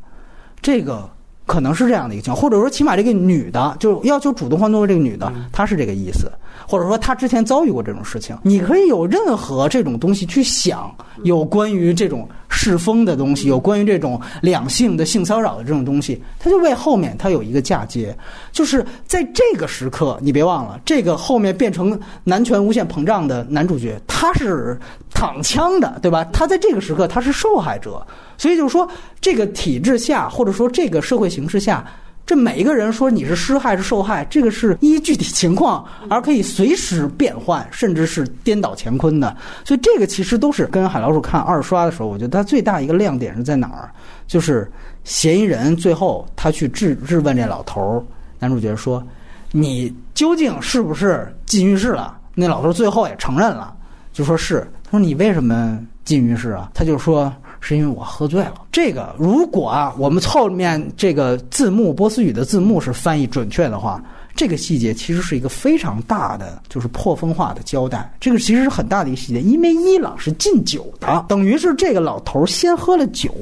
[0.62, 1.10] 这个。
[1.44, 6.30] 可能是这样的一个情况，或者说起码这个女的就要求主动换座位，这个女的她是这个意思，
[6.66, 18.14] 或者说她之前遭遇过这种事情，你可以有任何这种东西去想，有关于这种世风的东西，有关于这种两性的性骚扰的这种东西，他就为后面他有一个嫁接，
[18.52, 24.78] 就是在这个时刻，你别忘了，这个后面变成男权无限膨胀的男主角，他是
[25.18, 26.22] 躺枪的，对吧？
[26.32, 28.06] 他在这个时刻他是受害者。
[28.36, 28.88] 所以就是说，
[29.20, 31.84] 这个体制下，或者说这个社会形势下，
[32.24, 39.36] 这每一个人说你是施害是受害，这个是依具体情况而可以随时变换，甚至是颠倒乾坤的。
[39.64, 43.90] 所以这个其实都是跟海老鼠看二刷的时候，我觉得它最大一个亮点是在哪儿？
[44.28, 44.70] 就是
[45.02, 48.04] 嫌疑人最后他去质质问这老头儿，
[48.38, 49.02] 男主角说
[49.50, 53.74] ：“你究竟是不是进浴室了？”那老头最后也承认了，
[54.18, 54.66] 就说是。
[54.84, 57.32] 他说：“你为什么进浴室啊？”他就说。
[57.60, 58.54] 是因为我喝醉了。
[58.70, 64.00] 这个如果啊，我们后面这个字幕波斯语的字幕是翻译准确的话，
[64.36, 68.14] 这个细节其实是一个非常大的，就是破风化的交代。
[68.20, 73.34] 这个其实是很大的一个细节，因为伊朗是禁酒的，等于是这个老头先喝了酒，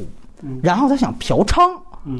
[0.62, 1.70] 然后他想嫖娼，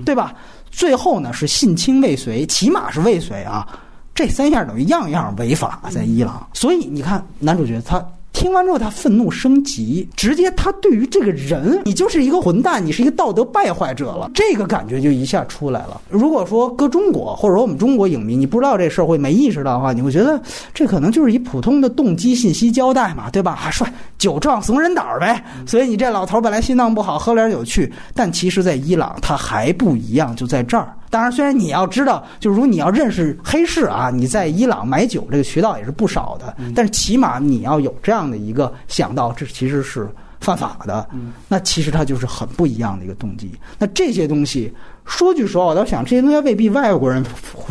[0.05, 0.35] 对吧？
[0.71, 3.67] 最后呢是性侵未遂，起码是未遂啊。
[4.15, 6.47] 这三样等于样样违法，在伊朗。
[6.53, 8.07] 所以你看，男主角他。
[8.37, 15.99] 听完之后，他愤怒升级，直接他对于这个人，你就是一个混蛋，你是一个道德败坏者了，这个感觉就一下出来了。
[16.11, 20.39] 如果说搁中国，或者说我们中国影迷，你不知道这社会没意识到的话，你会觉得
[20.75, 23.53] 这可能就是一普通的动机信息交代嘛，对吧？
[23.53, 25.43] 啊，帅，酒壮怂人胆儿呗。
[25.67, 30.93] 所以你这老头本来心脏不好，喝点酒去，但其实，在伊朗他还不一样，就在这儿。
[31.09, 36.57] 当然，虽然你要知道，就是如果你要认识黑市啊，你在伊朗买酒这个渠道也是不少的。
[36.75, 40.09] 但是起码你要有这样的一个想到，这其实是
[40.41, 41.09] 犯法的。
[41.49, 43.53] 那其实它就是很不一样的一个动机。
[43.79, 44.73] 那这些东西
[45.05, 47.25] 说句实话，我倒想这些东西未必外国人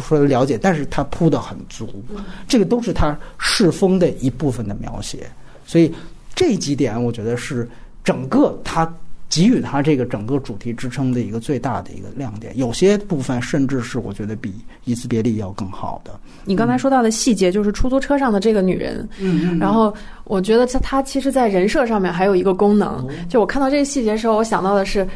[0.07, 2.03] 说的了解，但是他铺的很足。
[2.47, 5.29] 这个都是他世风的一部分的描写。
[5.65, 5.93] 所以
[6.33, 7.69] 这几点，我觉得是
[8.03, 8.91] 整个他。
[9.29, 14.49] 给予它这个整个主题支撑的一个最大的一个亮点，有些部分甚至是我觉得比
[14.85, 16.17] 《一次别离》要更好的。
[16.45, 25.07] 你刚才说到的细节，就是出租车上的这个女人，嗯，然后我觉得她她其实，在人设上面还有一个功能，就我看到这个细节的时候，我想到的是。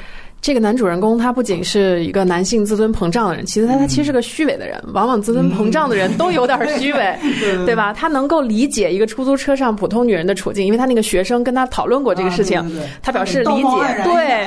[0.41, 4.81] 这个男主人公他不仅是一个男性自尊膨胀的人，其实他他其实是个虚伪的人。
[4.93, 7.17] 往往自尊膨胀的人都有点虚伪，
[7.65, 7.93] 对吧？
[7.93, 12.63] 他能够理解一个出租车上普通女人的处境，因为他那个学生跟他讨论过这个事情，
[13.01, 14.03] 他表示理解。
[14.03, 14.45] 对，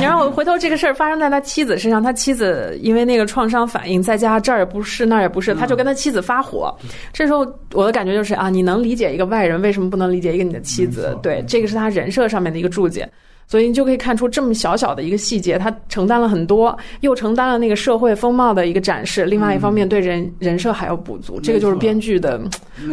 [0.00, 6.72] 然后回头这个事儿发生在他妻子身上，他妻子因为那个创伤反应在家这儿也不是那儿也不是，他就跟他妻子发火。
[7.12, 11.16] 这时候我的感觉就是啊，你能理解一个外人，为什么不能理解一个你的妻子？
[11.22, 13.08] 对，这个是他人设上面的一个注解。
[13.52, 19.26] 所以你就可以看出，这么小小的一个细节，它承担了很多，又承担了那个社会风貌的一个展示。
[19.26, 22.40] 另外一方面，对人人设还要补足，这个就是编剧的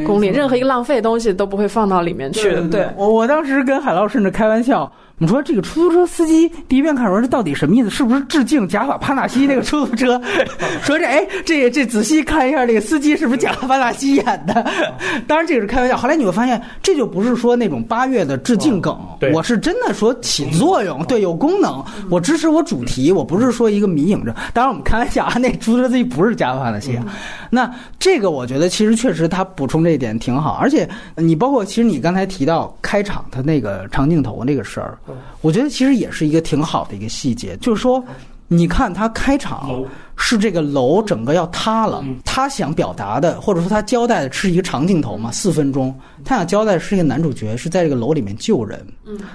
[0.06, 0.28] 功力。
[0.28, 2.52] 任何一个浪费的东西都不会放到里面去。
[2.70, 4.92] 对我，我当时跟海老甚至开玩笑。
[5.22, 7.90] 你说这个出租车司机第一遍看说这到底什么意思？
[7.90, 10.20] 是不是致敬贾法帕纳西那个出租车？
[10.82, 14.66] 说这哎，这这仔细看一下，这个司机是不是贾法帕纳西演的？
[15.28, 15.98] 当然这个是开玩笑。
[15.98, 18.98] 后来你会发现，这就不是说那种八月的致敬梗，
[19.34, 21.84] 我是真的说起作用，对，有功能。
[22.10, 24.34] 我支持我主题，我不是说一个迷影着。
[24.54, 26.98] 当然我们开玩笑啊，那出租车司机不是贾法帕纳西。
[27.50, 34.98] 那这个我觉得其实确实他补充这一点挺好，而且你包括其实你刚才提到开场他那个长镜头那个事儿。
[35.42, 38.04] 我觉得其实也是一个挺好的一个细节，就是说，
[38.48, 39.84] 你看他开场
[40.18, 45.94] 是这个楼整个要塌了，他想表达的或者说他交代的是一个长镜头嘛，四分钟，
[46.26, 48.86] 他想交代的是一个男主角是在这个楼里面救人，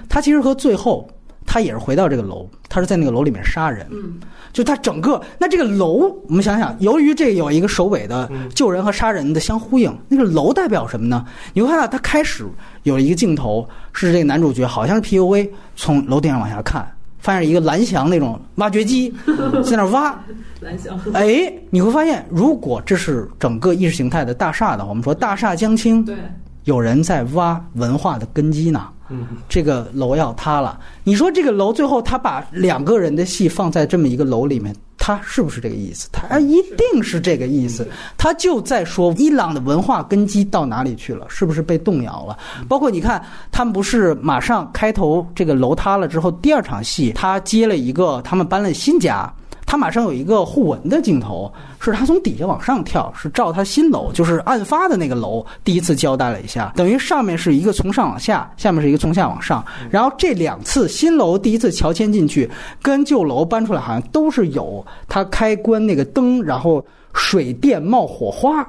[0.09, 1.07] 他其实和最后
[1.45, 3.87] 他也是回到这个楼，他是在那个楼里面杀人。
[3.91, 4.19] 嗯
[4.53, 11.25] 就他整个，那这个楼，我们想想，由于这有一个首尾的救人和杀人的相呼应，那个楼代表什么呢？
[11.51, 12.45] 你会看到，他开始
[12.83, 16.89] 有一个镜头是这个男主角，好像是 PUA 从楼顶上往下看，
[17.19, 19.13] 发现一个蓝翔那种挖掘机
[19.65, 20.17] 在那挖。
[20.61, 20.97] 蓝翔。
[21.11, 26.15] 哎，你会发现，如果这是整个意识形态的大厦的话，我们说大厦将倾，对，
[26.63, 28.87] 有人在挖文化的根基呢。
[29.09, 30.79] 嗯，这个楼要塌了。
[31.03, 36.09] 你说这个楼最后他把两个人的戏放在这么一个楼里面，他是不是这个意思？
[36.11, 37.87] 他一定是这个意思。
[38.17, 42.37] 他就在说伊朗的文化根基到哪里去了，是不是被动摇了？
[42.67, 49.31] 包括你看，他们不是马上开头这个楼塌了之后，第二场戏他接了一个，他们搬了新家。
[49.65, 62.49] 他马上有一个互文的镜头，是他从底下往上跳，是照他新楼，就是案发的那个楼，第一次交代了一下，等于上面是一个从上往下，下面是一个从下往上，然后这两次新楼第一次乔迁进去，
[62.81, 68.67] 跟旧楼搬出来，好像都是有他开关那个灯，然后水电冒火花，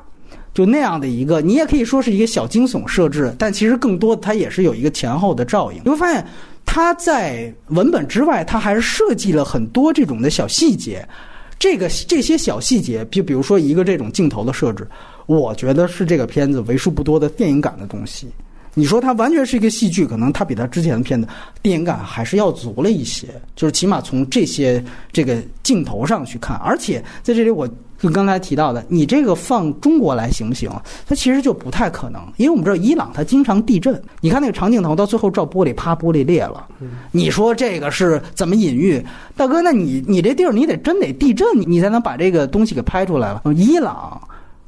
[0.57, 6.27] 就那样的一个，你也可以说是一个小惊悚设置，但其实更多的它也是有一个前后的照应，你会发现。
[6.69, 11.07] 它在文本之外，它还是设计了很多这种的小细节。
[11.61, 14.87] 这个这些小细节，就比如说一个这种镜头的设置，
[15.27, 18.27] 我觉得是这个片子为数不多的电影感的东西。
[18.75, 21.29] 你说它完全是一个戏剧，可能它比它之前的片子
[21.63, 23.29] 电影感还是要足了一些。
[23.55, 27.67] 就是起码从这些这个镜头上去看，而且在这里我。
[27.99, 30.71] 就刚才提到的，你这个放中国来行不行？
[31.07, 34.01] 它其实就不太可能，因为我们知道伊朗它经常地震。
[34.21, 36.67] 你看那个长镜头，到最后照玻璃，啪，玻璃裂了。
[37.11, 39.05] 你说这个是怎么隐喻？
[39.37, 43.43] 大哥，那你你这地儿你得真得地震，你才能把这个东西给拍出来了。
[43.55, 44.21] 伊朗。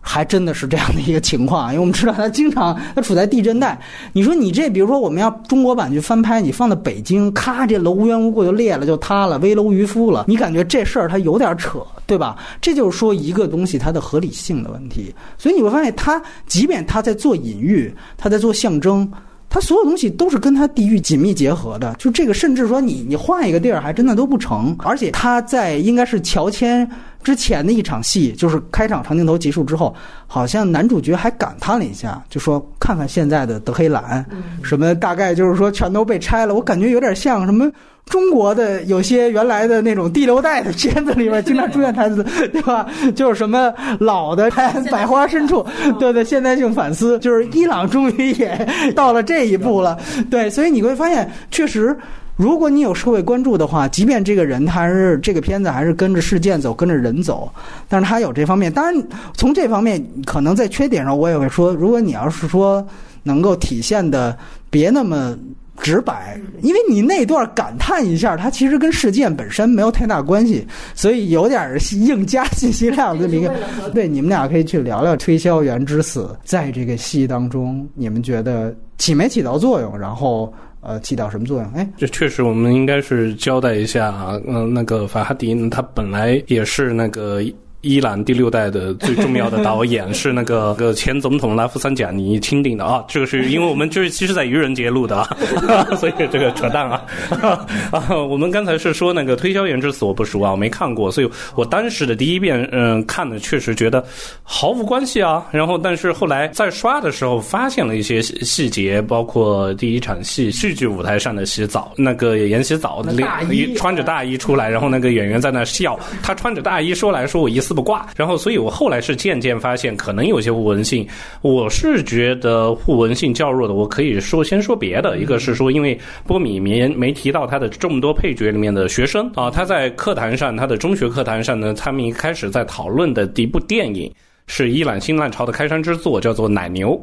[0.08, 3.78] 还真的是这样的一个情况，因为我们知道它经常 它处在地震带。
[4.14, 10.24] 你说你这，比如说我们要中国版去翻拍，你放在北京，咔，这楼无缘无故就裂了，就塌了，危楼渔夫了。
[10.26, 12.36] 你感觉这事儿它有点扯，对吧？
[12.58, 15.14] 这就是说一个东西它的合理性的问题。
[15.36, 19.06] 所以你会发现，它即便它在做隐喻，它在做象征，
[19.50, 21.94] 它所有东西都是跟它地域紧密结合的。
[21.98, 24.74] 就这个，甚至说你你换一个地儿，还真的都不成。
[24.78, 26.88] 而且他在应该是乔迁
[27.22, 29.94] 之前的一场戏，就是开场长镜头结束之后，
[30.26, 34.24] 好像男主角还感叹了一下，就说：“看看现在的德黑兰，
[34.62, 37.70] 什么大概就是说全都被拆了。”我感觉有点像什么。
[38.06, 42.88] 中国的有些原来的那种第六代的片子里面，经常出现台词， 对吧？
[43.14, 44.50] 就是什么老的
[44.90, 45.62] 百花深处，
[45.98, 48.66] 对对，现代性反思，就是伊朗终于也
[48.96, 49.98] 到了这一步了，
[50.30, 51.94] 对，所以你会发现，确实，
[52.38, 57.52] 如果你有社会关注的话，即便这个人他还是这个片子还是跟着事件走，跟着人走，
[57.88, 58.72] 但是他有这方面。
[58.72, 62.86] 当然，从这方面可能在缺点上，我也会说，如果你要是说
[63.24, 64.38] 能够体现的
[64.70, 65.36] 别那么。
[65.80, 73.28] 直白，因为你那段感叹一下，它其实跟事件本身没有太大关系，所以有点硬加信息量的。
[73.28, 73.54] 一个。
[73.94, 79.96] 对，你们俩可以去聊聊推销员之死，在这个戏当中，你们觉得起没起到作用？
[79.96, 81.72] 然后，呃，起到什么作用？
[81.72, 84.40] 哎，这确实，我们应该是交代一下啊。
[84.46, 87.42] 嗯，那个法哈迪，他本来也是那个。
[87.82, 95.28] 伊朗第六代的最重要的导演是那个个 前总统拉夫桑贾尼钦定的啊，这个是因为我们就是其实在愚人节录的啊，
[95.96, 97.04] 所以这个扯淡啊
[97.92, 98.16] 啊！
[98.28, 104.04] 我们刚才是说那个推销员之死我不熟啊，我没看过，所以我当时的第一遍嗯看的确实觉得
[104.42, 105.46] 毫无关系啊。
[105.52, 113.12] 然后但是后来在刷的时候发现了一些细节，包括第一场戏戏剧舞台上的洗澡，那个演洗澡的
[113.52, 117.62] 衣穿着大衣出来，然后那个演员在那笑，他穿着大衣说来说我一。
[117.68, 121.06] 四不挂，然后，所以我后来是渐渐发现，可能有些互文性。
[121.42, 123.74] 我是觉得互文性较弱的。
[123.74, 125.18] 我可以说，先说别的。
[125.18, 134.10] 一个是说，因为波米没没提到他的众多配角里面的学生啊，他在课堂上，他的中学课堂上呢，他们一开始在讨论的第一部电影
[134.46, 136.98] 是伊朗新浪潮的开山之作，叫做《奶牛》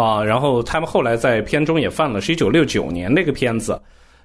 [0.00, 0.22] 啊。
[0.22, 3.80] 然后他们后来在片中也放了，是一九六九年那个片子。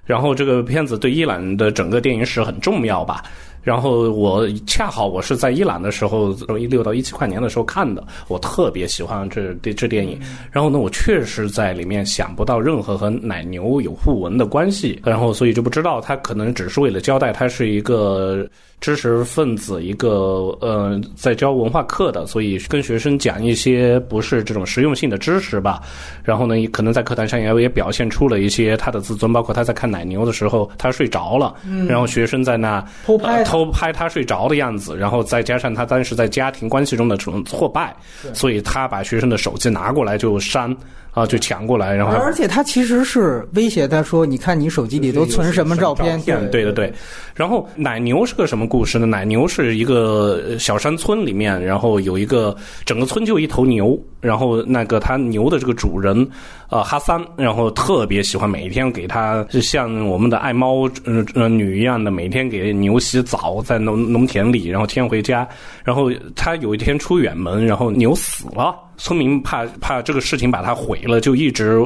[0.06, 3.22] 然后这个片子对伊朗的整个电影史很重要吧。
[3.62, 10.18] 然后我恰好我是在伊朗的时候，一六到一七跨年的时候看的，我特别喜欢这这这电影。
[10.50, 18.46] 然后呢，我确实在里面想不到任何和奶牛有互文的关系，然后所以就不知道他可能只是为了交代他是一个。
[18.80, 25.82] 知识分子一个呃，在教文化课的，所以跟学生讲一些不是这种实用性的知识吧。
[26.24, 31.54] 然后呢，可能在课堂上也也表现出了一些他的自尊，包括他在看奶牛的时候，他睡着了，
[31.86, 37.92] 然后学生在那偷拍偷拍他睡着的样子，然后再加上他当时在家庭关系中的这种挫败，
[38.32, 40.74] 所以他把学生的手机拿过来就删。
[41.12, 46.92] 啊，就抢过来，然后而且他其实是威胁他说：“你看你手机里都存什么照片？”对对对。
[47.34, 49.06] 然后奶牛是个什么故事呢？
[49.06, 52.54] 奶牛是一个小山村里面，然后有一个
[52.84, 56.28] 整个村就一头牛，然后那个他牛的这个主人
[56.68, 65.48] 啊哈桑，然后特别喜欢每天给他像我们的爱猫嗯嗯女一样的每天给牛洗澡，在农农田里，然后牵回家，
[65.82, 68.76] 然后他有一天出远门，然后牛死了。
[69.00, 71.82] 村民怕怕这个事情把他毁了，就一直，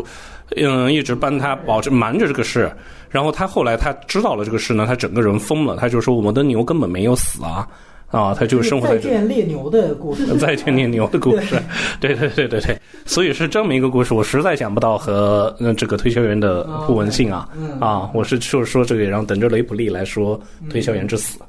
[0.56, 2.70] 嗯，一直帮他保着瞒着这个事。
[3.08, 5.76] 然后他后来他知道了这个事呢，他整个人疯了。
[5.76, 7.66] 他就说：“我们的牛根本没有死啊！”
[8.10, 11.60] 啊，他就生活在再见猎牛的故事， 再见猎牛的故事，
[12.00, 12.76] 对对对对对。
[13.04, 17.48] 所以是这么一个故事，我实在想不到和这个推销员的互文性啊
[17.80, 18.10] 啊！
[18.14, 20.40] 我是就是说这个，然后等着雷普利来说
[20.70, 21.38] 推销员之死。
[21.40, 21.46] 嗯，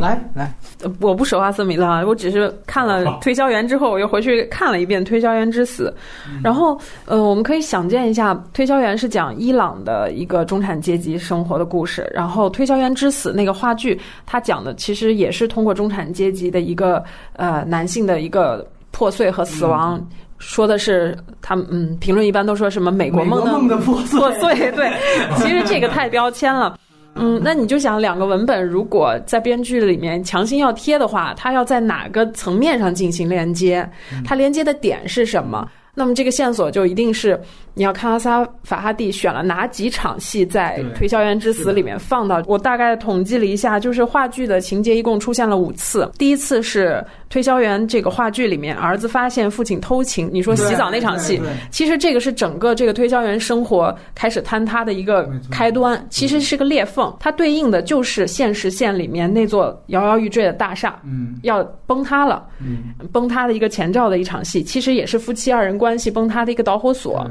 [0.00, 0.54] 来来，
[1.00, 5.92] 我不熟阿瑟米勒啊，我只是看了《推销员》之后，我又回去看了一遍《推销员之死》，
[6.44, 17.02] 然后，呃，我们可以想见一下，《推销员》是讲伊朗的一个中产阶级生活的故事，然后《推销员之死》那个话剧，它讲的其实也是通过中产阶级的一个
[17.32, 20.00] 呃男性的一个破碎和死亡，
[20.38, 24.92] 说的是他们嗯，评论一般都说什么美国梦的破碎，对，
[25.38, 26.78] 其实这个太标签了。
[27.16, 33.88] 嗯，那你就想两个文本，如果在编剧里面强行要贴的话，它要在哪个层面上进行连接？
[34.24, 35.66] 它连接的点是什么？
[35.94, 37.40] 那么这个线索就一定是
[37.76, 42.42] 你要看阿萨法哈蒂选了哪几场戏在《推销员之死》里面放到。
[42.46, 46.10] 我大概统计了一下，就是话剧的情节一共出现了五次。
[46.18, 47.04] 第一次是。
[47.28, 50.30] 推销员这个话剧里面，儿子发现父亲偷情。
[50.32, 57.12] 你说洗澡那场戏，其实这个是整个这个推销员生活开始坍塌的一个开端，其实是个裂缝。
[57.18, 67.28] 它对应的就是现实线里面那座摇摇欲坠的大厦，嗯，要崩塌了，嗯，崩塌的一个前兆的一场戏，其实也是夫妻二人关系崩塌的一个导火索。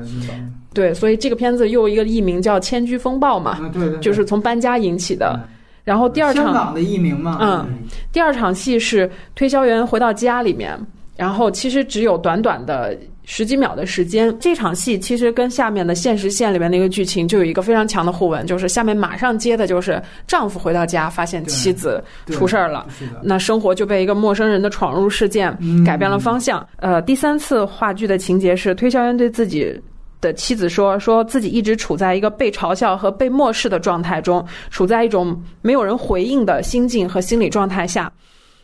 [0.73, 5.39] 对，所以这个片子又一个译名叫《迁居风暴》嘛，对，就是从搬家引起的。
[5.85, 7.67] 然后第二场，香港的艺名嘛，嗯，
[8.11, 10.75] 第二场戏是推销员回到家里面，
[11.15, 14.35] 然后其实只有短短的十几秒的时间。
[14.39, 22.87] 这场戏其实跟下面的现实线里面那个剧情就有一个非常强的互文，就是下面马上接的就是丈夫回到家发现妻子出事儿了，
[23.21, 25.55] 那生活就被一个陌生人的闯入事件
[25.85, 26.67] 改变了方向。
[26.77, 29.79] 呃，第三次话剧的情节是推销员对自己。
[30.25, 38.11] 的妻子说：“说自己一直处在一个被嘲笑和被漠视的状态中，处在一种没有人回应的心境和心理状态下。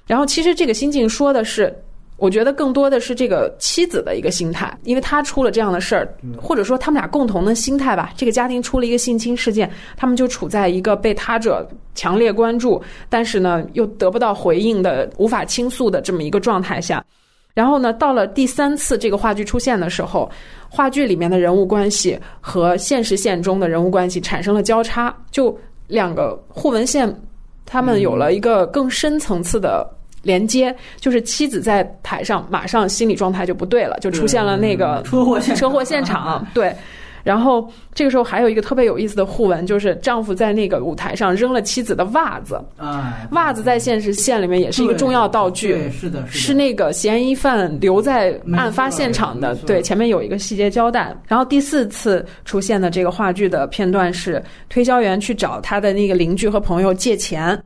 [0.07, 1.71] 然后，其实这个心境说的是，
[2.17, 8.11] 我觉得更多的是这个妻子的一个心态，因为他出了这样的事儿，或者说他们俩共同的心态吧。
[8.17, 17.03] 这个家庭出了一个性侵事件，他们就处在一个被他者强烈关注，但是呢又得不到回应的、无法倾诉的这么一个状态下。”
[17.53, 20.29] 然后呢，到了第三次这个话剧出现的时候，
[20.69, 27.13] 话剧里面的人物关系和现实线中的人物关系产生了交叉，就两个互文线，
[27.65, 29.85] 他们有了一个更深层次的
[30.21, 30.73] 连接。
[30.99, 36.73] 就是妻子在台上，马上心理状态就不对了，就出现了那个车祸车祸现场，对。
[37.23, 42.59] 然后这个时候还有一个特别有意思的互文，就是丈夫在那个舞台上扔了妻子的袜子。
[42.77, 45.73] 啊，袜子在现实线里面也是一个重要道具。
[45.73, 49.55] 对，是的，是那个嫌疑犯留在案发现场的。
[49.67, 51.15] 对，前面有一个细节交代。
[51.27, 57.61] 然后第四次出现的这个话剧的片段是推销员去找他的那个邻居和朋友借钱。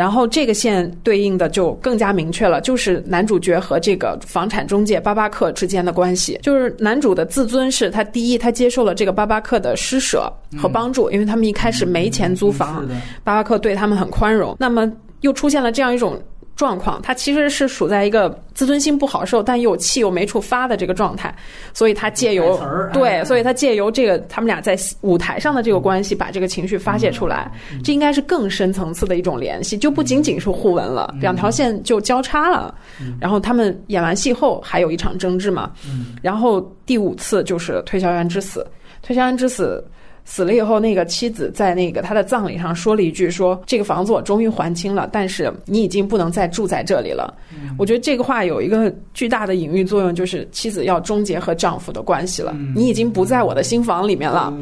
[0.00, 6.38] 然后这个线对应的就更加明确了，就是男主角和这个房产中介巴巴克之间的关系。
[6.42, 12.88] 就是男主的自尊是他第一，他接受了这个巴巴克的施舍和帮助，因为他们一开始没钱租房，
[13.22, 14.56] 巴巴克对他们很宽容。
[14.58, 14.90] 那么
[15.20, 16.18] 又出现了这样一种。
[16.60, 21.34] 状况，他其实是处在一个自尊心不好受，但又有气又没处发的这个状态，
[21.72, 22.60] 所以他借由
[22.92, 27.50] 对，所以他借由这个他们俩在舞台上的这个关系，把这个情绪发泄出来，
[27.82, 32.74] 这应该是更深层次的一种联系，就不仅仅是互文了，两条线就交叉了。
[33.18, 35.72] 然后他们演完戏后还有一场争执嘛，
[36.20, 38.66] 然后第五次就是推销员之死，
[39.00, 39.82] 推销员之死。
[40.24, 47.34] 死了以后，那个妻子在那个他的葬礼上说了一句：“说这个房子我终于还清了，但是你已经不能再住在这里了。”
[47.78, 52.56] 我觉得这个话有一个巨大的隐喻作用，就是妻子要终结和丈夫的关系了。
[52.74, 54.52] 你已经不在我的新房里面了，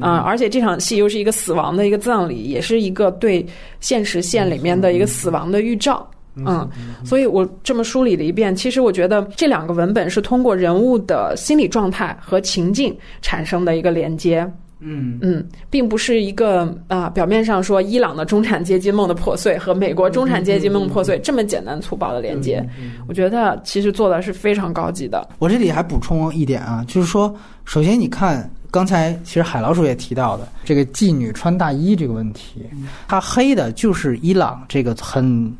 [0.00, 3.44] 嗯，而且这场戏又是一个死亡的一个葬礼，也是一个对
[3.80, 6.08] 现实线里面的一个死亡的预兆。
[6.36, 6.68] 嗯，
[7.04, 14.48] 所以我这么梳理了一遍，其实我觉得这两个文本是通过人物的心理状态和情境产生的一个连接。
[14.80, 22.64] 嗯嗯，并不是一个啊，表面上说伊朗的中产阶级梦的破碎和美国中产阶级梦破碎这么简单粗暴的连接，
[23.08, 25.28] 我觉得其实做的是非常高级的。
[25.38, 32.64] 我这里还补充一点啊，就是说，首先你看刚才其实海老鼠也提到的这个妓女穿大衣这个问题，
[33.06, 35.52] 它黑的就是伊朗这个很。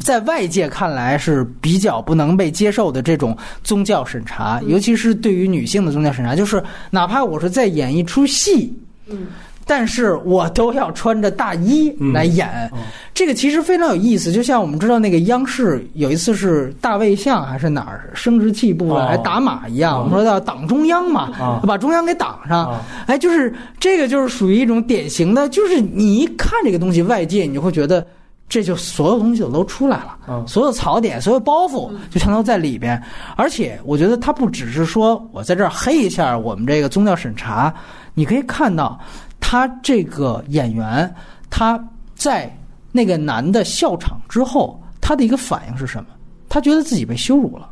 [0.00, 8.72] 在外界看来是比较不能被接受的这种宗教审查，尤其是对于女性的宗教审查，就是哪怕我是在演一出戏，
[9.08, 9.26] 嗯，
[9.66, 12.70] 但是我都要穿着大衣来演。
[13.12, 22.80] 这个其实非常有意思，就像我们知道那个央视有一次是大卫像还是哪儿生殖器部分还打码一样，我们说要党中央嘛，把中央给挡上。
[23.06, 28.06] 哎，就是这个就是属于一种典型的，就是你一看这个东西，外界你就会觉得。
[28.48, 33.02] 这就所有东西都出来了，所有槽点、所有包袱就全都在里边。
[33.36, 37.74] 而且，我觉得他不只是说我在这儿黑一下我们这个宗教审查，
[38.14, 38.98] 你可以看到
[39.40, 41.12] 他这个演员
[41.50, 41.82] 他
[42.14, 42.48] 在
[42.92, 46.06] 那个男的笑场之后，他的一个反应是什么？
[46.48, 47.68] 他觉得自己被羞辱了，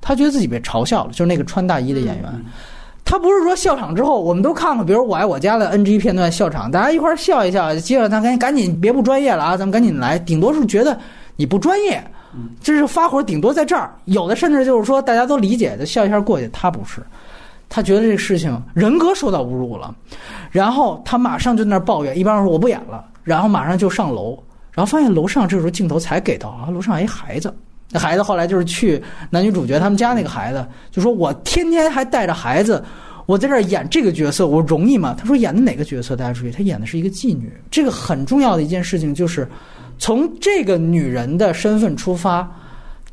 [0.00, 2.44] 他觉得自己被嘲笑了，就是那个穿大衣的演员。
[3.08, 10.18] 他不是说笑场之后，我们都看过，比如《我爱我家》的 NG 片段笑场，大家一块儿笑一笑，接着他赶紧赶紧别不专业了啊，咱们赶紧来。
[10.18, 10.98] 顶多是觉得
[11.36, 12.04] 你不专业，
[12.60, 13.94] 这是发火，顶多在这儿。
[14.06, 16.50] 有的甚至就是说大家都理解，就笑一下过去。
[16.52, 17.00] 他不是，
[17.68, 19.94] 他觉得这个事情人格受到侮辱了，
[20.50, 24.36] 然后他马上就在那抱怨，一般人说我不演了，然后马上就上楼，
[24.72, 27.54] 然后发现楼上这时候镜头才给到啊，楼上一孩子。
[27.98, 32.82] 孩子后来就是去男女主角他们家那个孩子，就说我天天还带着孩子，
[33.26, 35.14] 我在这儿演这个角色，我容易吗？
[35.18, 36.14] 他说演的哪个角色？
[36.16, 37.52] 大家注意，他演的是一个妓女。
[37.70, 39.48] 这个很重要的一件事情就是，
[39.98, 42.50] 从这个女人的身份出发。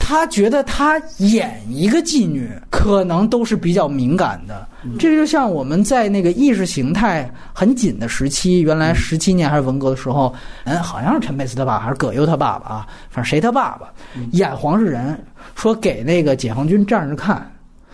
[0.06, 4.68] 他觉得他演一个妓女可能都是比较敏感的，
[4.99, 10.36] 这就像我们在那个意识形态很紧的时期，原来十七年还是文革的时候，
[10.66, 13.93] 嗯，好像是陈佩斯他爸还是葛优他爸爸啊，反正谁他爸爸。
[14.32, 15.18] 演黄世仁，
[15.56, 17.49] 说给那个解放军战士看，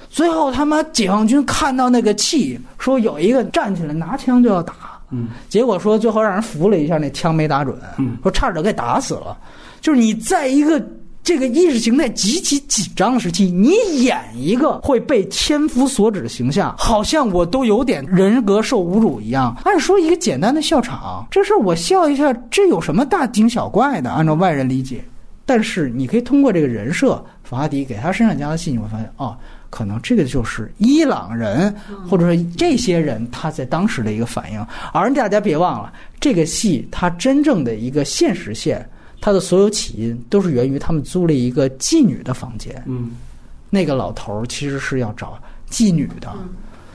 [0.09, 4.73] 最后他妈解放军看到那个气，说有一个站起来拿枪就要打，
[5.11, 5.27] 嗯。
[5.47, 7.77] 结果说最后让人扶了一下，那枪没打准，
[8.23, 9.37] 说差点给打死了，
[9.79, 10.83] 就是你在一个。
[11.21, 19.55] 这个意识形态极其紧张的时期，你演一个会被千夫所指的形象，好像我都有点人格受侮辱一样。
[19.63, 24.09] 按说一个简单的笑场，这事儿我笑一下，这有什么大惊小怪的？
[24.09, 25.03] 按照外人理解，
[25.45, 29.37] 但是你可以通过这个人设，法拉第给他身上加的戏，你会发现，哦，
[29.69, 31.71] 可能这个就是伊朗人，
[32.09, 34.65] 或者说这些人他在当时的一个反应。
[34.93, 38.83] 而大家别忘了，这个戏它真正的一个现实线。
[39.21, 42.81] 他的所有起因都是源于他们租了一个妓女的房间。
[42.87, 43.11] 嗯，
[43.69, 45.37] 那个老头儿其实是要找
[45.69, 46.33] 妓女的，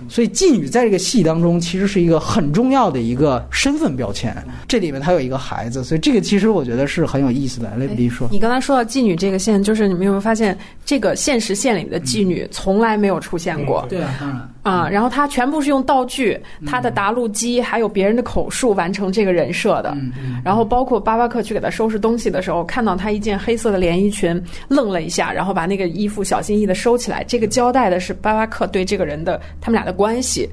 [0.08, 4.34] 所以妓女在这个戏当中其实是一个很重要的一个身份标签。
[4.68, 7.72] 这里面他有一个孩子，所以这个其实我觉得是很有意思的。
[7.76, 13.84] 雷布利说，你刚才说到妓女这个线，就是你们有没有发现，这个现实线里的妓女从来没有出现过？
[13.88, 14.48] 对啊，当然。
[14.62, 19.94] 啊，然后他全部是用道具、他的答录机，还有别人的口述完成这个人设的。
[20.42, 27.22] 然后包括巴巴克去给他收拾东西的时候，看到他一件黑色的连衣裙，愣了一下，然后把那个衣服小心翼翼的收起来。
[27.24, 30.48] 这个交代的是巴巴克对这个人的他们俩的关系。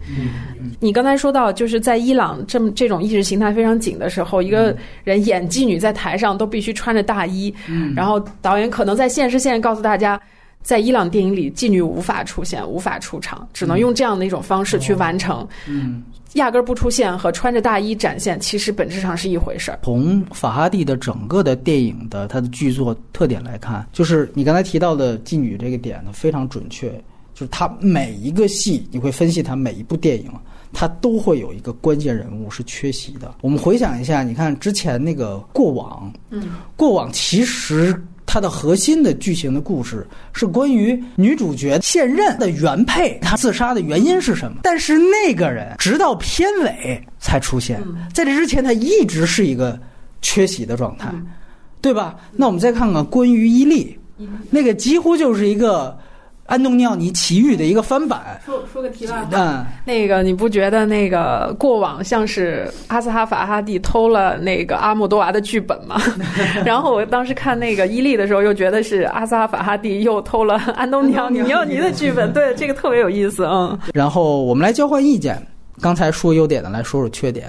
[0.79, 4.73] 你刚才说到，就是在伊朗这么这种意识形态非常紧的时候，一个
[5.03, 7.53] 人演妓女在台上都必须穿着大衣。
[7.95, 10.21] 然后导演可能在现实线告诉大家。
[10.63, 15.47] 在伊朗电影里，妓女无法出现，无法出场，只能用这样的一种方式去完成。
[15.67, 19.79] 嗯，压根儿不出现和穿着大衣展现，其实本质上是一回事儿。
[19.81, 26.93] 从法哈蒂的整个的电影的他的剧作特点来看，就是你刚才提到的妓女这个点呢，非常准确。
[27.41, 30.31] 就是他每一个戏，你会分析他每一部电影，
[30.71, 33.33] 他都会有一个关键人物是缺席的。
[33.41, 37.99] 我们回想一下，你看之前那个过往，嗯，过往其实。
[38.23, 44.59] 它的核心的剧情的故事是关于女主角现任的原配，她自杀的原因是什么？
[44.63, 47.81] 但是那个人直到片尾才出现，
[48.13, 49.77] 在这之前他一直是一个
[50.21, 51.13] 缺席的状态，
[51.81, 52.15] 对吧？
[52.31, 53.99] 那我们再看看关于伊利，
[54.49, 55.97] 那个几乎就是一个。
[56.51, 58.37] 安东尼奥尼奇遇的一个翻版。
[58.45, 65.95] 说说个题外话，嗯那个你不觉得那个过往像是阿斯哈法哈蒂偷了那个阿莫多娃的剧本吗？
[66.65, 72.33] 然后我当时看那个伊利的时候，又觉得是阿斯哈法哈蒂又偷了安东尼奥尼奥尼的剧本。
[72.33, 73.79] 对，这个特别有意思嗯。
[73.93, 75.41] 然后我们来交换意见，
[75.79, 77.47] 刚才说优点的，来说说缺点。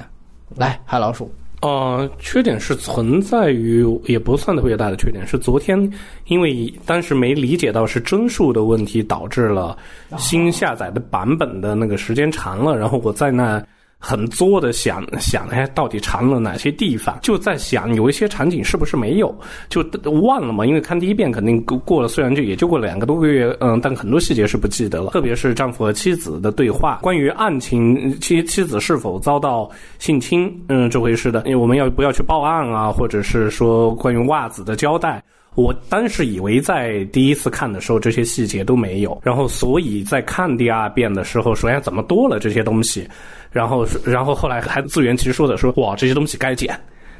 [0.56, 1.28] 来，海老鼠。
[1.62, 5.26] 呃，缺点是存在于，也不算特别大的缺点。
[5.26, 5.90] 是昨天
[6.26, 9.76] 因为当时没理解到是帧数的问题，导致了
[10.18, 13.64] 新下载的版本的那个时间长了，然后我在那。
[14.04, 17.16] 很作的想想，哎，到底长了哪些地方？
[17.22, 19.32] 就在想有一些场景是不是没有，
[19.68, 19.80] 就
[20.22, 20.66] 忘了嘛。
[20.66, 25.12] 因为看第一遍肯定过了，虽然就也就过了两个多个月，嗯，但很多细节是不记得了。
[25.12, 32.90] 特别是丈夫和妻子的对话，关于案情，妻妻子是否遭到性侵，嗯，这回事的，因为我们要不要去报案啊？
[32.90, 35.22] 或者是说关于袜子的交代。
[35.54, 43.06] 我当时以为在第一次看的时候这些细节都没有，然后所以在看第二遍的时候，说哎怎么多了这些东西，
[43.52, 46.74] 然后然后后来还自圆其说的说哇这些东西该剪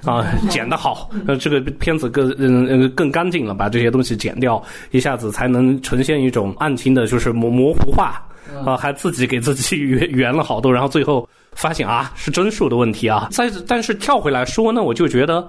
[0.05, 8.20] 啊剪得好，呃这个片子更嗯嗯更干净了，把这些东西剪掉，一下子才能呈现一种案情的就是模模糊化
[8.64, 15.47] 啊，还自己给自己圆圆了好多，然后最后发现啊是帧数的问题啊，再但是跳回来说呢，我就觉得。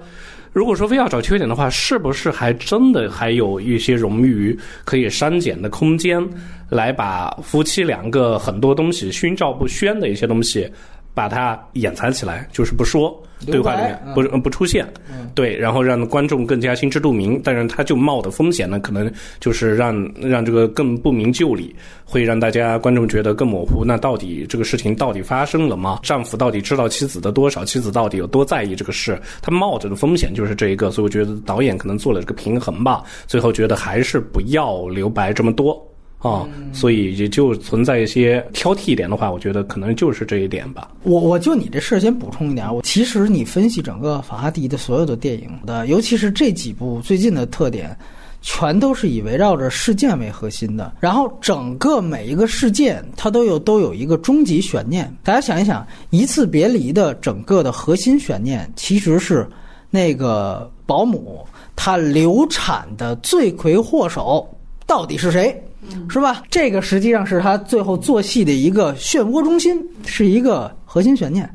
[0.53, 6.23] 如果说非要找缺点的话，是不是还真的还有一些冗余可以删减的空间，
[6.69, 10.71] 来把夫妻两个很多东西心照不宣的一些东西，
[11.15, 13.19] 把它掩藏起来，就是不说。
[13.45, 14.87] 对话里面不不出现，
[15.35, 17.39] 对，然后让观众更加心知肚明。
[17.43, 21.75] 但是他就冒的风险呢，可能就是让让这个更不明就里，
[22.05, 23.83] 会让大家观众觉得更模糊。
[23.85, 25.99] 那到底这个事情到底发生了吗？
[26.03, 27.65] 丈夫到底知道妻子的多少？
[27.65, 29.19] 妻子到底有多在意这个事？
[29.41, 30.91] 他冒着的风险就是这一个。
[30.91, 33.03] 所以我觉得导演可能做了这个平衡吧。
[33.27, 35.81] 最后觉得还是不要留白这么多。
[36.23, 40.89] 啊，所以也就存在一些挑剔一点的话，我觉得可能就是这一点吧。
[41.03, 47.93] 我我就你这事儿先补充一点，我其实你分析整个法拉第的所有的电影的，尤其是这几部最近的特点，
[48.41, 50.93] 全都是以围绕着事件为核心的。
[51.01, 55.13] 然后整个每一个事件，它都有都有一个终极悬念。
[55.23, 59.45] 大家想一想，一次别离的整个的核心悬念，其实是
[59.89, 61.45] 那个保姆
[61.75, 64.47] 她流产的罪魁祸首
[64.87, 65.61] 到底是谁？
[66.09, 66.41] 是吧？
[66.49, 71.49] 这个实际上是他最后做戏的一个漩涡中心，是一个核心悬念。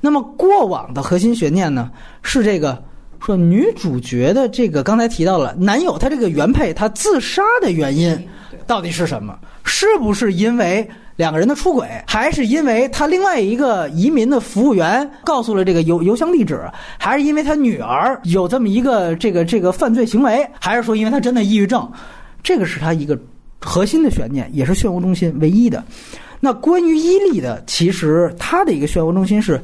[0.00, 1.90] 那么过往的核心悬念呢，
[2.22, 2.82] 是这个
[3.24, 8.18] 说女主角的这个刚才提到了男友他这个原配他自杀的原因
[8.66, 9.38] 到底是什么？
[9.64, 16.60] 是不是因为两个人的出轨，还是因为他另外一个移民的服务员告诉了这个邮邮箱地址，
[16.98, 21.88] 还是因为他女儿有这么一个这个这个犯罪行为，还是说因为他真的抑郁症？
[22.42, 23.16] 这个是他一个
[23.62, 25.82] 核心的悬念，也是漩涡中心唯一的。
[26.40, 29.62] 那关于伊利的，其实他的一个漩涡中心是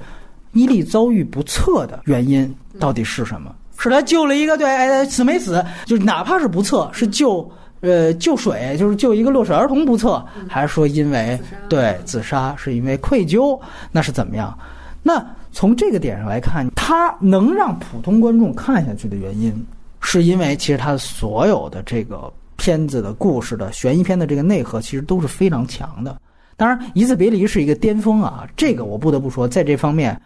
[0.52, 3.54] 伊利遭遇不测的原因到底是什么？
[3.78, 5.64] 是他救了一个对哎死没死？
[5.84, 7.48] 就是哪怕是不测，是救。
[7.80, 11.38] 呃，救水就是救一个落水儿童不测，还是说因为
[11.68, 13.56] 对自杀是因为愧疚？
[13.92, 14.52] 那是怎么样？
[15.00, 19.54] 那从这个点上来看，它能让普通观众看下去的原因，
[20.00, 22.28] 是因为其实它所有的这个
[22.58, 26.20] 片子的故事的悬疑片的这个内核，其实都是非常强的。
[26.56, 30.20] 当然，《一次别离》是一个巅峰啊，这个我不得不说，在这方面，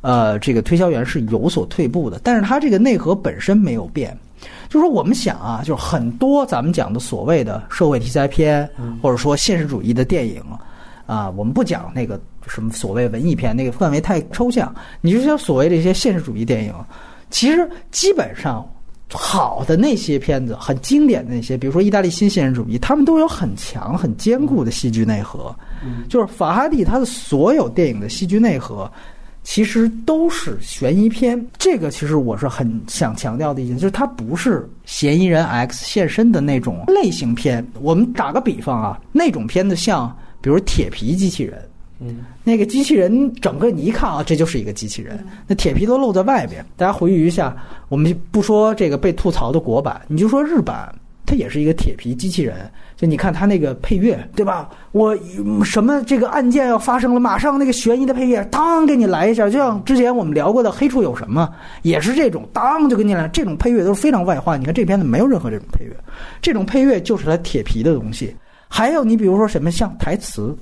[0.00, 4.16] 呃，这个推销员是有所退步的，但是它这个内核本身没有变。
[4.68, 8.68] 就是说，我们想啊，就是很多咱们讲的所谓的社会题材片，
[9.00, 10.42] 或者说现实主义的电影，
[11.06, 14.74] 啊，我们不讲那个什么所谓文艺片，那个范围太抽象。
[15.00, 16.74] 你就像所谓的一些现实主义电影，
[17.30, 18.66] 其实基本上
[19.16, 25.54] 好的那些片子，很经典的那些，比如说意大利新现实主义，他们都有很强、很坚固的戏剧内核。
[26.08, 28.90] 就是法哈蒂他的所有电影的戏剧内核。
[29.46, 37.62] 其实都是悬疑片，这个其实我是很想强调的一点，就是它不是嫌疑人 X 现身的那种类型片。
[37.78, 40.10] 我们打个比方啊，那种片子像，
[40.40, 41.62] 比如铁皮机器人，
[42.00, 46.64] 嗯，那个机器人整个你一看啊，这就是一个机器人，那铁皮都露在外边。
[46.76, 47.56] 大家回忆一下，
[47.88, 50.92] 我们不说这个被吐槽的国版，你就说日版，
[51.24, 52.70] 它也是一个铁皮机器人。
[52.96, 54.70] 就你看它那个配乐，对吧？
[54.92, 55.18] 我
[55.64, 59.48] 什么这个案件要发生了，马上那个悬疑的配乐，当给你来一下。
[59.50, 61.48] 就像之前我们聊过的《黑处有什么》，
[61.82, 63.26] 也是这种，当就给你来。
[63.28, 64.56] 这种配乐都是非常外化。
[64.56, 65.92] 你看这片子没有任何这种配乐，
[66.40, 68.34] 这种配乐就是它铁皮的东西。
[68.68, 70.56] 还有你比如说什么像台词，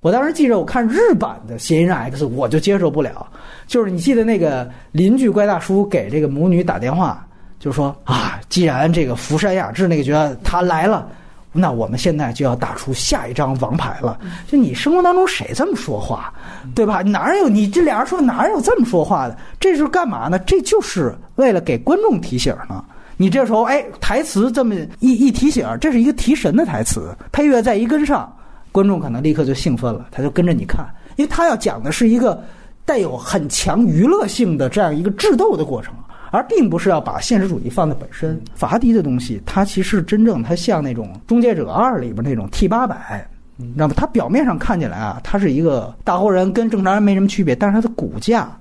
[0.00, 3.26] 我当时记着我看日版的《嫌疑人 X》，我就接受不了。
[3.66, 7.26] 就是你记得那个邻居怪大叔给这个母女打电话，
[7.58, 11.08] 就说啊，既然这个福山雅治那个角色他来了。
[11.50, 14.20] 那我们现在就要打出下一张王牌了。
[14.46, 16.32] 就你生活当中谁这么说话，
[16.74, 17.00] 对吧？
[17.02, 19.36] 哪有你这俩人说哪有这么说话的？
[19.58, 20.38] 这是干嘛呢？
[20.40, 22.84] 这就是为了给观众提醒呢。
[23.16, 28.30] 你这时候哎，台词这么一一提醒，这是一个提神的台词，配乐再一跟上，
[28.78, 32.42] 观众可能立刻就兴奋了，他就跟着你看，因为他要讲的是一个
[32.84, 35.92] 带有很强娱乐性的这样一个智斗的过程。
[36.30, 38.38] 而并不是要把现实主义放在本身。
[38.54, 43.26] 法拉第的东西，它其实真正它像那种《终结者二》里边那种 T 八百，
[43.56, 43.94] 你知道吗？
[43.96, 48.54] 它表面上看起来啊，它是一个大活人，跟正常人没什么区别，但是它的骨架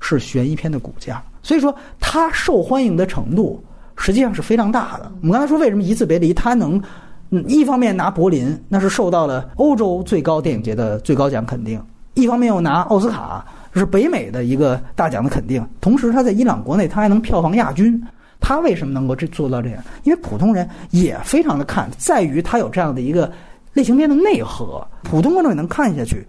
[0.00, 3.64] 是悬疑片的骨架，所以说它受欢迎的程度
[3.96, 5.10] 实际上是非常大的。
[5.22, 6.78] 我们刚才说为什么《一次别离》它能
[7.30, 11.78] 嗯一方面拿柏林，那是受到了欧洲最高电影节的最高奖肯定；
[12.14, 13.44] 一方面又拿奥斯卡。
[13.76, 18.00] 是北美的一个大奖的肯定，同时他在伊朗国内他还能票房亚军，
[18.38, 19.82] 他为什么能够这做到这样？
[20.04, 23.28] 因为普通人也非常的看，在于他有这样的一个
[23.72, 26.24] 类型片的内核，普通观众也能看下去。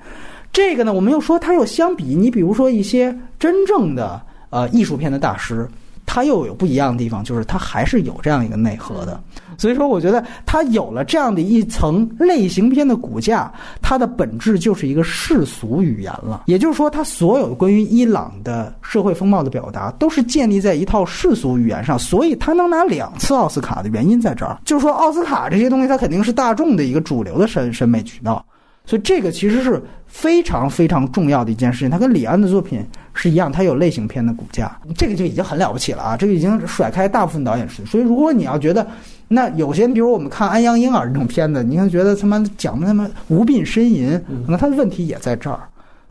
[0.51, 4.19] 这个呢，我们又说他又相比你，比如说一些真正的
[4.49, 5.69] 呃艺术片的大师。
[6.05, 9.19] 它又有不一样的地方，就是它还是有这样一个内核的。
[9.57, 13.51] 所以说，我觉得它有了这样的一层类型片的骨架，
[13.81, 16.43] 它的本质就是一个世俗语言了。
[16.45, 21.97] 也就是说，它所有关于伊朗的社会风貌的表达，都是建立在一套世俗语言上。
[21.97, 28.45] 所以，它能拿两次奥斯卡的原因在这儿，就是说，奥斯卡这些东西，它肯定是大众的一个主流的审审美渠道。
[28.85, 31.89] 所以，这个其实是非常非常重要的一件事情。
[31.89, 32.85] 它跟李安的作品。
[33.17, 36.17] 是一样，它有类型片的骨架，这个就已经很了不起了啊！
[36.17, 37.85] 这个已经甩开大部分导演是。
[37.85, 38.85] 所以，如果你要觉得，
[39.29, 45.57] 那有些，比如我们看《安阳婴儿》这种片子，你看觉得他妈讲的他妈无病呻吟，可能他的问题也在这儿。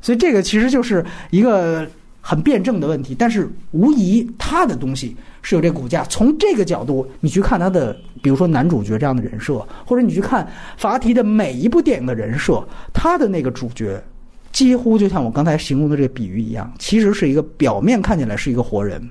[0.00, 1.86] 所以，这个其实就是一个
[2.22, 3.14] 很辩证的问题。
[3.14, 5.14] 但是，无疑他的东西
[5.44, 6.02] 是有这骨架。
[6.06, 10.44] 从这个角度，你去看他的，比如说男主角这样的人设，或者你去看
[10.76, 14.02] 法提的每一部电影的人设，他的那个主角。
[14.50, 19.02] 几乎就像我刚才形容的这个比喻一样，其实是一个表面看起来是一个活人，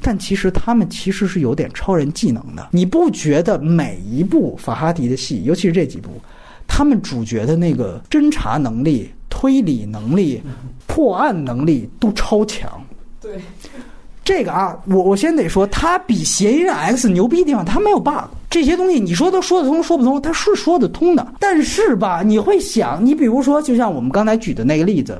[0.00, 2.70] 但其实他们其实是有点超人技能的。
[2.72, 6.08] 你不觉得每一部法哈迪的戏，尤其是这几部，
[6.66, 10.40] 他们主角的那个侦查能力、推理能力、
[10.86, 12.82] 破案能力都超强？
[13.20, 13.38] 对。
[14.28, 18.28] 这个啊，我我先得说，他比嫌疑人 X 牛逼的地方，他没有 bug。
[18.50, 21.26] 这些东西你说都说得通，说不通，他是说得通的。
[21.40, 25.18] 但是吧，你会想，你比如说，就像我们刚才举的那个例子，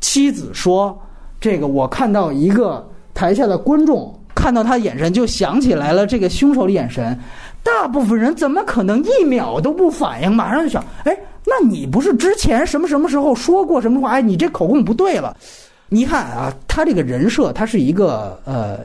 [0.00, 1.00] 妻子说
[1.40, 2.84] ：“这个我看到一个
[3.14, 7.16] 台下的观众看到他眼神，就想起来了这个凶手的眼神。”
[7.62, 10.34] 大部分人怎么可能一秒都不反应？
[10.34, 14.10] 马上就想：“哎，那你不是之前什么什么时候说过什么话？
[14.10, 15.36] 哎，你这口供不对了。
[15.88, 18.80] 你看啊，他这个人设，他是一个呃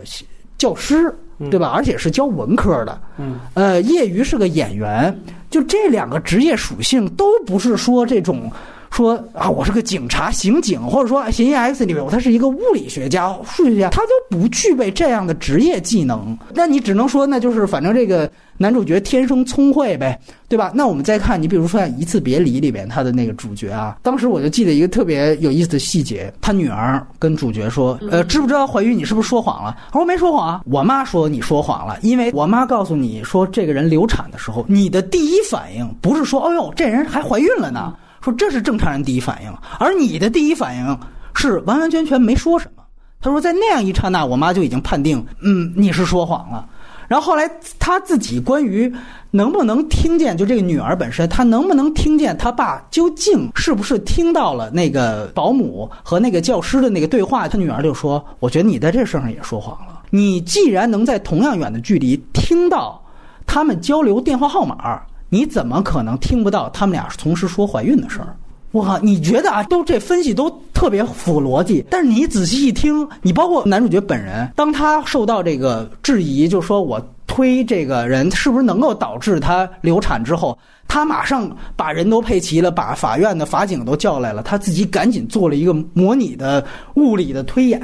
[0.58, 1.14] 教师，
[1.52, 1.72] 对吧？
[1.74, 5.16] 而且是教文科的，嗯，呃，业余是个演员，
[5.50, 8.52] 就这两个职业属性都不是说这种。
[8.96, 16.38] 说啊，我是个警察、刑警，或者说《嫌疑 X》里面，他是一个物理学家、数学家，他都不具备这样的职业技能。
[16.54, 20.72] 那你只能说，那就是反正这个男主角天生聪慧呗，对吧？
[20.76, 28.98] 那我们再看，你比如说《一次别离》里边他的那个主角啊，当时我就记得一个特别有意思的细节，他女儿跟主角说：“呃，知不知道怀孕？
[28.98, 40.98] 你是不是说谎了？”他说：“没说谎啊，我妈说你说谎了，因为我妈告诉你说这个人流产的时候，你的第一反应不是说，哎呦，这人还怀孕了呢。”说这是正常人第一反应，而你的第一反应
[41.34, 42.82] 是完完全全没说什么。
[43.20, 46.66] 他说在那样一刹那，我妈就已经判定，嗯，你是说谎了。
[47.14, 47.48] 然后后来
[47.78, 48.92] 他自己关于
[49.30, 60.02] 能不能听见，就这个女儿本身，她能不能听见他爸究竟是不是听到了那个保姆和那个教师的那个对话，他女儿就说：“我觉得你在这事儿上也说谎了。
[60.10, 63.00] 你既然能在同样远的距离听到
[63.46, 65.00] 他们交流电话号码。”
[65.30, 68.36] 你怎么可能听不到他们俩同时说怀孕的事儿？
[68.74, 80.58] 哇，你觉得啊，都这分析都特别符逻辑，但是你仔细一听，你包括男主角本人，当他受到这个质疑，就说我推这个人是不是能够导致他流产之后，
[80.88, 86.66] 他马上把人都配齐了，把法院的法警都叫来了，他自己赶紧做了一个模拟的
[86.96, 87.80] 物理的推演，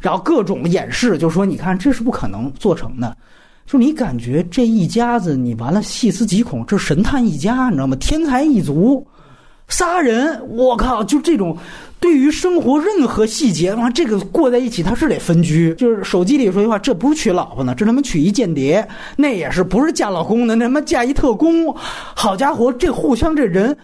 [0.00, 3.16] 然后各种演示，就说你看这是不可能做成的。
[3.64, 7.96] 就你感觉这一家子，你完了细思极恐，这神探一家，你知道吗？
[8.00, 9.06] 天才一族，
[9.68, 11.02] 仨人，我靠！
[11.04, 11.56] 就这种
[11.98, 15.74] 对于生活任何细节，完这个过在一起，他是得分居。
[15.74, 18.86] 就是手机里说句话，这不是娶老婆呢，这他妈娶一间谍，
[19.16, 21.74] 那也是不是嫁老公的，那他妈嫁一特工。
[21.74, 23.74] 好家伙，这互相这人，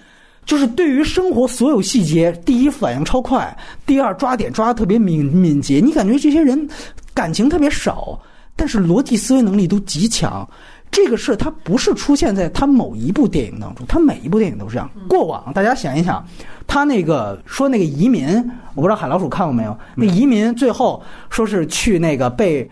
[0.45, 3.57] 就是对于生活所有细节，第一反应超快，
[3.87, 5.81] 第二抓点抓的特别敏敏捷。
[5.83, 6.69] 你感觉这些人
[7.15, 8.21] 感情特别少。
[8.61, 10.45] 但是逻辑思维能力都极强，
[10.91, 14.91] 这个事它不是出现在他某一部电影当中，他每一部电影都是这样。
[15.09, 16.27] 过往大家想一想，
[16.67, 18.27] 他那个说那个移民，
[18.75, 19.79] 我不知道海老鼠看过没有？
[19.95, 22.69] 那移民最后说是去那个被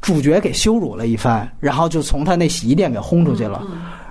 [0.00, 3.62] 主角给羞辱了一番，然后就从他那洗衣店给轰出去了。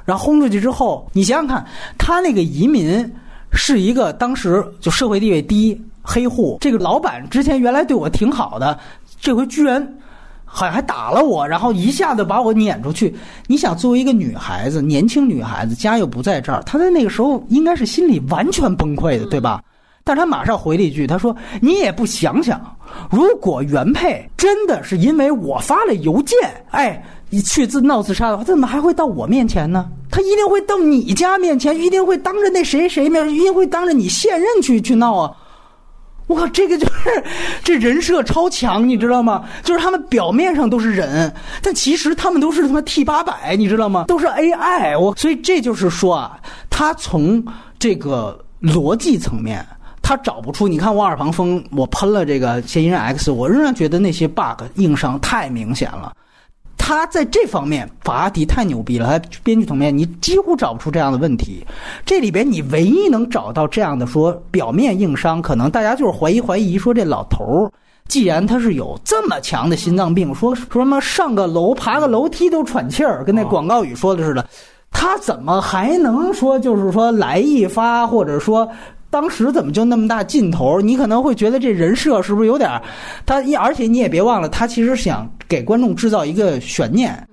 [0.06, 1.66] 然后轰出去之后，你想想看，
[1.98, 3.12] 他那个移民
[3.52, 8.80] 是一个当时就社会地位低黑户，这个老板之前原来对我挺好的，
[9.20, 9.98] 这回居然。
[10.50, 13.14] 好像还打了我，然后一下子把我撵出去。
[13.46, 19.62] 你想，作为一个女孩子，年轻女孩子，家又不在这儿，她在那个时候应该是心里完全崩溃的，对吧？
[20.04, 22.60] 但她马上回了一句：“她说你也不想想，
[23.12, 26.38] 如果原配真的是因为我发了邮件，
[26.72, 27.06] 哎，
[27.46, 29.90] 去自闹自杀的话，怎么还会到我面前呢？
[30.10, 35.32] 他一定会到你家面前，一定会当着那谁谁面，一定会当着你现任去去闹啊。”
[36.28, 37.24] 我靠，这个就是
[37.64, 39.46] 这人设超强，你知道吗？
[39.64, 44.06] 就是他们表面上都是人，但其实他们都是他妈 T 八百，你知道吗？
[44.08, 45.00] 都是 AI。
[45.00, 46.38] 我所以这就是说啊，
[46.70, 47.44] 他从
[47.80, 49.66] 这个逻辑层面，
[50.02, 50.68] 他找不出。
[50.68, 56.12] 你看《瓦尔旁风》，我喷了这个《嫌疑人 X》，我仍然觉得那些 bug 硬伤太明显了。
[56.88, 59.20] 他在这方面，法拉第太牛逼了。
[59.20, 61.62] 他编剧层面，你几乎找不出这样的问题。
[62.06, 67.72] 这里边你唯一能找到这样的说表面硬伤，可能大家就是怀疑怀疑说这老头儿，
[68.08, 74.48] 既然他是有这么强的心脏病，说说什么上个楼爬个楼梯都喘气儿，跟那广告语说的似的，
[74.90, 78.66] 他怎么还能说就是说来一发，或者说？
[79.10, 80.82] 当时怎么就那么大劲头？
[80.82, 82.70] 你可能会觉得这人设是不是有点？
[83.26, 87.28] 他而且你也别忘了，他其实想给观众制造一个悬念。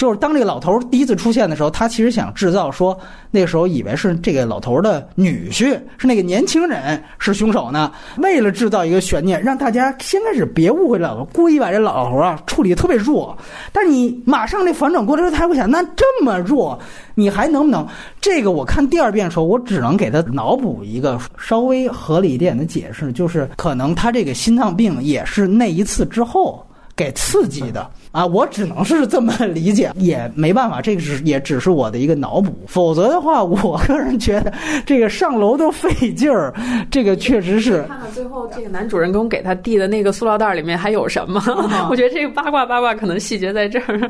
[0.00, 2.98] 就是当这个老头第一次出现的时候，他其实想制造说，
[3.30, 7.92] 那时候以为是这个老头的女婿，是那个年轻人是凶手呢。
[8.16, 13.36] 为了制造一个悬念，让大家先开始别误会老头，故意把这老头啊处理特别弱。
[13.74, 16.78] 但你马上这反转过来之后，他会想，那这么弱，
[17.14, 17.86] 你还能不能？
[18.22, 27.86] 这个我看第二遍的时候，我只能给他脑补一个稍微合理一点的解释，就是可能他这个心脏病也是那一次之后给刺激的。
[28.12, 32.52] 啊，我只能是这么理解，也没办法，这个是也只是我的一个脑补。
[32.66, 34.52] 否则的话，我个人觉得
[34.84, 36.52] 这个上楼都费劲儿，
[36.90, 37.84] 这个确实是。
[37.84, 41.40] 看看最后这个男主人公给他递的那个塑料袋里面还有什么？
[41.88, 44.00] 我觉得这个八卦八卦可能细节在这儿。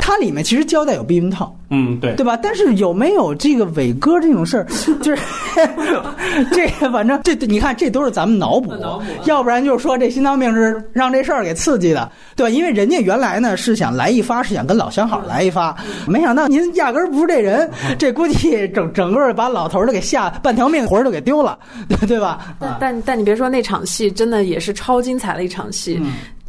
[0.00, 2.38] 它里面其实交代有避孕套，嗯，对，对吧？
[2.40, 4.66] 但是有没有这个伟哥这种事儿？
[5.02, 5.22] 就是
[6.54, 8.72] 这个，反正这你看，这都是咱们脑补，
[9.24, 12.50] 要不然就是说这心脏病是让这事儿给刺激的，对吧？
[12.50, 13.47] 因为人家原来呢。
[13.48, 15.76] 呢是想来一发，是想跟老相好来一发，
[16.06, 17.68] 没想到您压根儿不是这人，
[17.98, 22.54] 这估计整整个把老头儿都给吓半条命活儿都给丢了，对 对吧？
[22.60, 26.00] 但但但你别说那场戏，真的也是超精彩的一场戏。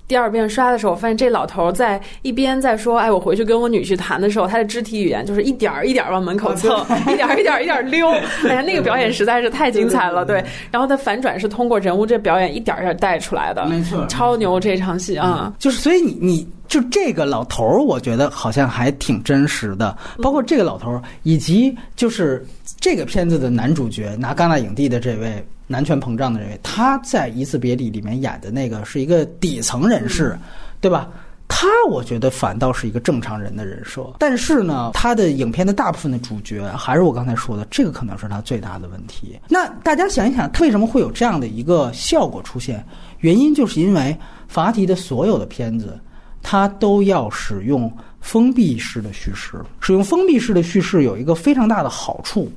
[0.08, 6.84] 第二遍刷的时候，我发现这老头在一边在说：“哎，我回去跟我女婿谈的时候，他的肢体语言就是一点儿一点儿往门口蹭，
[7.14, 8.10] 一点儿一点儿一点儿溜。
[8.10, 10.44] 哎呀，那个表演实在是太精彩了，对。
[10.72, 15.54] 然后他反转是通过人物这表演一点儿一点儿带出来的，没错，超牛这场戏啊！
[15.60, 22.46] 就是所以你你就这个老头儿，我觉得好像还挺真实的，包括这个老头儿，以及就是
[22.80, 25.46] 这个片子的男主角拿戛纳影帝的这位。
[25.72, 30.36] 男权膨胀的人，他在《一次别离》里面演的那个是一个底层人士，
[30.82, 31.08] 对吧？
[31.48, 39.40] 他我觉得反倒是一个正常人的人设，但是呢，他的影片的大部分的主角还是我刚才说的，这个可能是他最大的问题。
[39.48, 42.84] 那大家想一想，他为什么会有这样的一个效果出现？
[43.20, 44.18] 原因就是因为
[44.48, 46.00] 法提的所有的片子，
[46.42, 49.60] 他都要使用封闭式的叙事。
[49.80, 52.52] 使用封闭式的叙事有一个非常大的好处，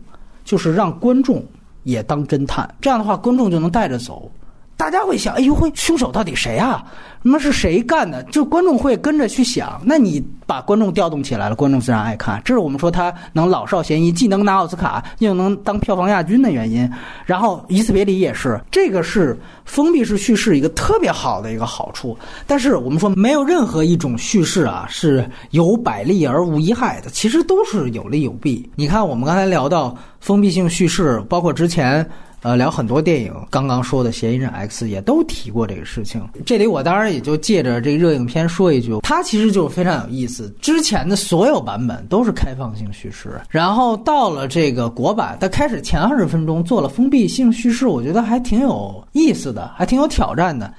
[0.45, 1.45] 就是让观众。
[1.85, 4.30] 也当侦探，这样的话观众就能带着走。
[4.77, 6.85] 大家会想，哎呦，会凶手到底谁啊？
[7.25, 8.20] 那么是谁干的？
[8.25, 9.81] 就观众会跟着去想。
[9.85, 12.43] 那你把观众调动起来了，观众自然爱看。
[12.45, 16.91] 这是我们说他能老少咸宜，既能拿奥斯卡，又能当票房亚军的原因。
[17.25, 22.18] 然后《一次别离》也是，这个是封闭式叙事一个特别好的一个好处。
[22.45, 28.68] 但是我们说，没有任何一种叙事啊是有百利而无一害的，其实都是有利有弊。
[28.75, 32.05] 你看，我们刚才聊到封闭性叙事，包括之前。
[32.43, 36.20] 呃，聊很多电影，刚刚说的《嫌疑人 X》也都提过这个事情。
[36.45, 40.53] 这里我当然也就借着这个热影片说一句，它其实就是非常有意思。
[40.61, 50.74] 之前的所有版本都是开放性叙事，然后到了这个国版，它开始前二十分钟做了封闭性叙事，我觉得还挺有意思的，还挺有挑战的，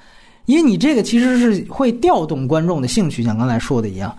[0.47, 4.13] 因为你这个其实是会调动观众的兴趣，像刚才说的一样。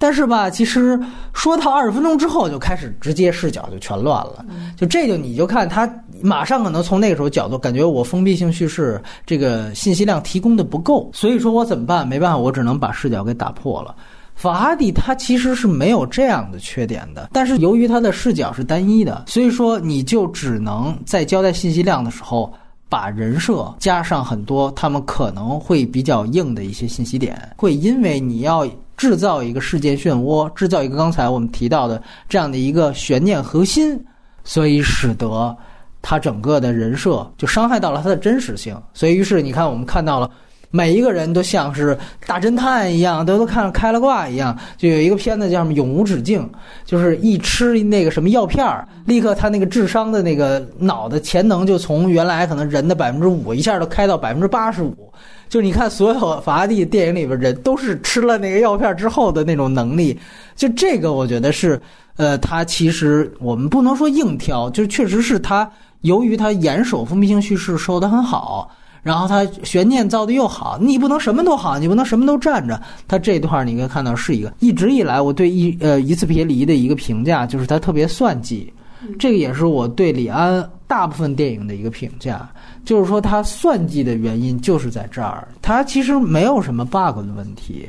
[0.00, 0.98] 但是吧，其实
[1.32, 4.44] 说到二十分钟之后，就开始直接视角就全乱了。
[4.76, 5.88] 就这就你就看他
[6.22, 12.06] 马上可能从那个时候角度，感觉我封闭性叙事这个信息量提供的不够，所以说我怎么办？
[12.06, 13.94] 没办法，我只能把视角给打破了。
[14.34, 22.52] 法哈迪他其实是没有这样的缺点的，但是由于他的视角是单一的，所以说你就只能在交代信息量的时候，
[22.88, 28.68] 把人设加上很多他们可能会比较硬的一些信息点，会因为你要。
[28.98, 33.96] 制造一个事件漩涡，制造一个刚才我们提到的这样的一个悬念核心，
[34.42, 35.56] 所以使得
[36.02, 38.76] 他整个的人设就伤害到了他的真实性。
[38.94, 40.30] 所以，于是你看，我们看到了
[40.70, 41.96] 每一个人都像是
[42.26, 44.56] 大侦探一样，都都看开了挂一样。
[44.76, 46.42] 就有一个片子叫什么《永无止境》，
[46.84, 55.10] 就是一吃那个什么药片儿，立刻他那个智商的那个脑的潜能就从原来可能人的百分之五一下都开到百分之八十五。
[55.48, 60.18] 就你看，所有法拉第电影里边人都是吃了那个药片之后的那种能力。
[60.54, 61.80] 就这个，我觉得是，
[62.16, 65.70] 呃，他其实我们不能说硬挑，就确实是他
[66.02, 68.70] 由于他严守封闭性叙事收的很好，
[69.02, 72.80] 然后他悬念造的又好，你不能什么都好，你不能什么都站着。
[73.06, 78.72] 他这段你可以看到是一个一直以来我对一呃一次别离的一个评价，就是他特别算计。
[79.18, 82.48] 这个也是我对李安大部分电影的一个评价。
[82.84, 87.86] 就是说，他算计的原因就是在这儿，他其实没有什么 bug 的问题，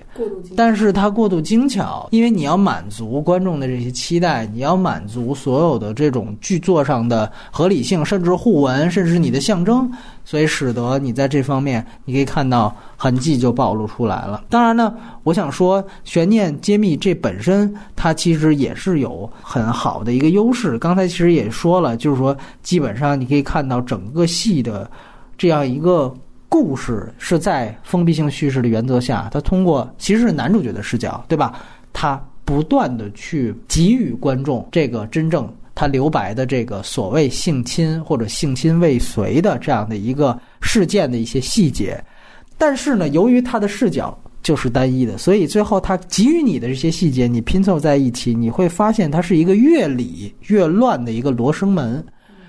[0.58, 9.90] 但是他过度精巧，因为你要满足观众的这些期待，你要满足所有的这种剧作上的合理性，甚至互文，甚至你的象征。
[10.30, 14.44] 所以使得你在这方面，你可以看到痕迹就暴露出来了。
[14.48, 20.78] 当然呢，我想说，悬念揭秘这本身它其实也是有很好的一个优势。
[20.78, 24.88] 刚才其实也说了，就是说基本上你可以看到整个戏的
[25.36, 26.14] 这样一个
[26.48, 31.56] 故事是在封闭性叙事的原则下，它通过其实是男主角的视角，对吧？
[31.92, 35.52] 他不断的去给予观众这个真正。
[35.80, 42.04] 他留白的这个所谓性侵或者性侵未遂的这样的一个事件的一些细节，
[42.58, 52.06] 但是呢，由于他的视角就是单一的，所以最后他给予你的这些细节，你拼凑在一起，你会发现它是一个越理越乱的一个罗生门。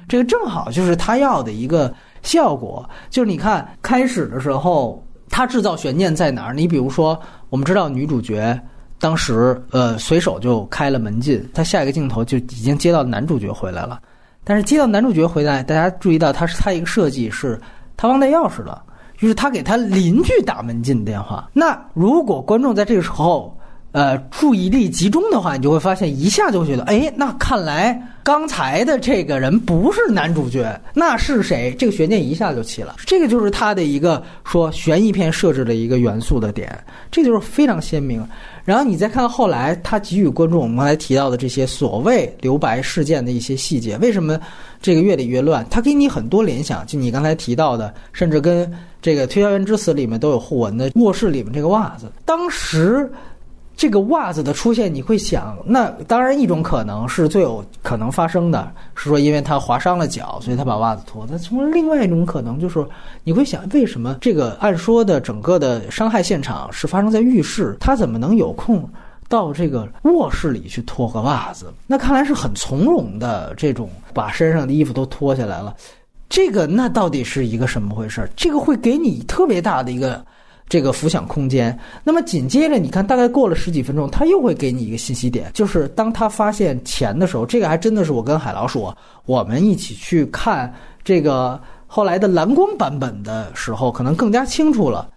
[0.09, 2.85] 这个正好就是他要的一个效果。
[3.11, 6.53] 就是你看开始的时候，他制造悬念在哪儿？
[6.53, 7.17] 你比如说，
[7.49, 8.61] 我们知道女主角。
[9.01, 11.43] 当时，呃，随手就开了门禁。
[11.55, 13.99] 他下一个镜头就已经接到男主角回来了，
[14.45, 17.59] 但是接到男主角回来，大家注意到他是他一个设计是，
[17.97, 18.83] 他忘带钥匙了，
[19.21, 21.49] 于是他给他邻居打门禁电话。
[21.55, 23.57] 那如果观众在这个时候
[23.93, 31.75] 呃注意力集中的话，你就会发现一下就觉得，哎，那看来刚才的这个人不是男主角，那是谁？
[31.79, 32.97] 这个悬念一下就起了。
[33.05, 36.79] 这个就是他的一个说悬疑片设置的一个元素的点，
[37.11, 38.25] 这就是非常鲜明。
[38.65, 44.39] 然后你再看后来他给予观众我们刚才提到的这些所谓留白事件的一些细节，为什么
[44.81, 45.67] 这个越理越乱？
[45.69, 48.71] 他给你很多联想，就你刚才提到的，甚至跟
[49.03, 53.11] 这个《推销员之死》里面都有互文的卧室里面这个袜子，当时。
[53.81, 61.27] 这个袜子的出现，你会想，那当然一种可能是最有可能发生的，是说因为他划伤了脚，所以他把袜子脱。
[61.31, 62.87] 那从另外一种可能就是，
[63.25, 68.87] 你会想，为什么这个按说的整个的伤害现场是发生在浴室，他怎么能有空
[69.31, 71.73] 到这个卧室里去脱个袜子？
[71.87, 75.75] 那看来是很从容的，这种把身上的衣服都脱下来了。
[76.29, 78.29] 这个那到底是一个什么回事？
[78.37, 80.23] 这个会给你特别大的一个。
[80.71, 81.79] 这个浮想空间。
[82.03, 88.91] 那么紧接着，你看，大概过了十几分钟，他又会给你一个信息点，就是当他发现钱的时候，这个还真的是我跟海老鼠
[89.27, 90.73] 我们一起去看
[91.05, 95.11] 这个后来的蓝光版本的时候，可能更加清楚了。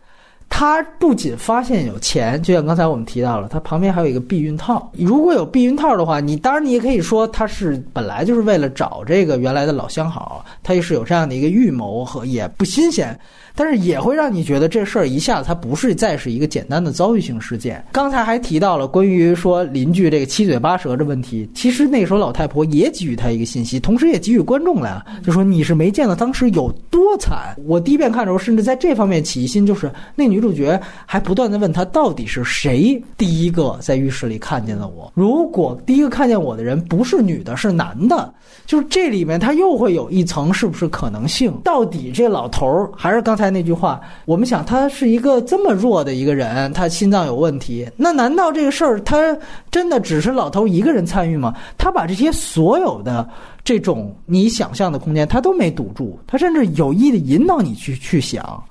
[0.49, 4.91] 他不仅发现有钱，就像刚才我们提到了，他旁边还有一个避孕套。
[4.93, 13.19] 如果有避孕套的话，你当然你也可以说他是本来就是为了找这个原来的老相好，他也是有这样的一个预谋和也不新鲜。
[13.55, 17.83] 但是也会让你觉得这事儿一下子它不是再是一个简单的遭遇性事件。
[17.91, 27.55] 刚才还提到了关于说邻居这个七嘴八舌的问题，其实那时候老太婆也给予他一个信息，同时也给予观众了，就说你是没见到当时有多惨。
[27.67, 35.11] 我第一遍看的时候，甚至在这方面起疑心，就是那女主角还不断的问他到底是谁第一个在浴室里看见了我。
[35.13, 38.33] 如果第一个看见我的人不是女的，是男的，
[38.65, 41.53] 就是这里面他又会有一层是不是可能性？
[41.63, 43.42] 到底这老头儿还是刚才。
[43.43, 47.85] 才那句话，我们想他是一个这么弱的一个人，他心脏有问题。
[47.97, 49.37] 那难道这个事儿他
[49.69, 51.53] 真的只是老头一个人参与吗？
[51.77, 53.27] 他把这些所有的
[53.63, 58.63] 这种你想象的空间，他都没堵住，他甚至有意的引导你去去想。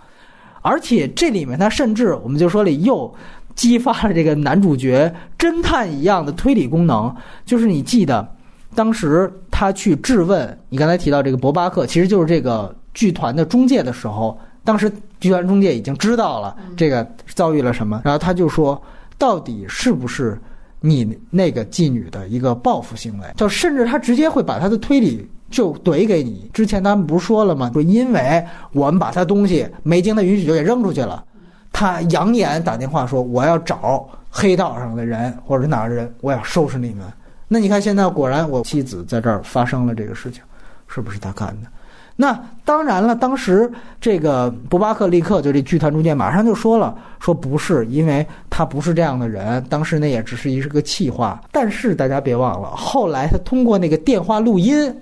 [0.63, 3.13] 而且这里面他甚至我们就说里又
[3.55, 8.27] 激发了这个男主角侦探一样的推理功能，就是你记得
[8.75, 14.39] 当时他去质问你刚才提到这个博巴克，其实就是这个剧团的中介的时候。
[14.65, 14.91] 当时
[15.21, 18.81] 剧团中介已经知道了这个遭遇了什么，然后他就说
[19.19, 20.41] ：“到底是不是
[20.81, 26.49] 你那个妓女的一个报复行为？”就甚至他直接会把他的推理就怼给你。
[26.53, 27.71] 之前他们不是说了吗？
[27.73, 31.25] 说因为我们把他东西没经他允许就给扔出去了，
[31.73, 37.05] 他扬言打电话说：“我要找黑道上的人或者是哪儿的人，我要收拾你们。”
[37.49, 40.43] 那你看现在果然我妻子在这儿发生了这个事情，
[40.87, 41.69] 是不是他干的？
[42.15, 43.71] 那当然了，当时
[44.01, 49.65] 这个博巴克立刻就这剧团中介马上就说了，说不是，因为他不是这样的人。
[49.69, 51.41] 当时那也只是一个气话。
[51.51, 54.95] 但是大家别忘了，后来他通过那个电话录音，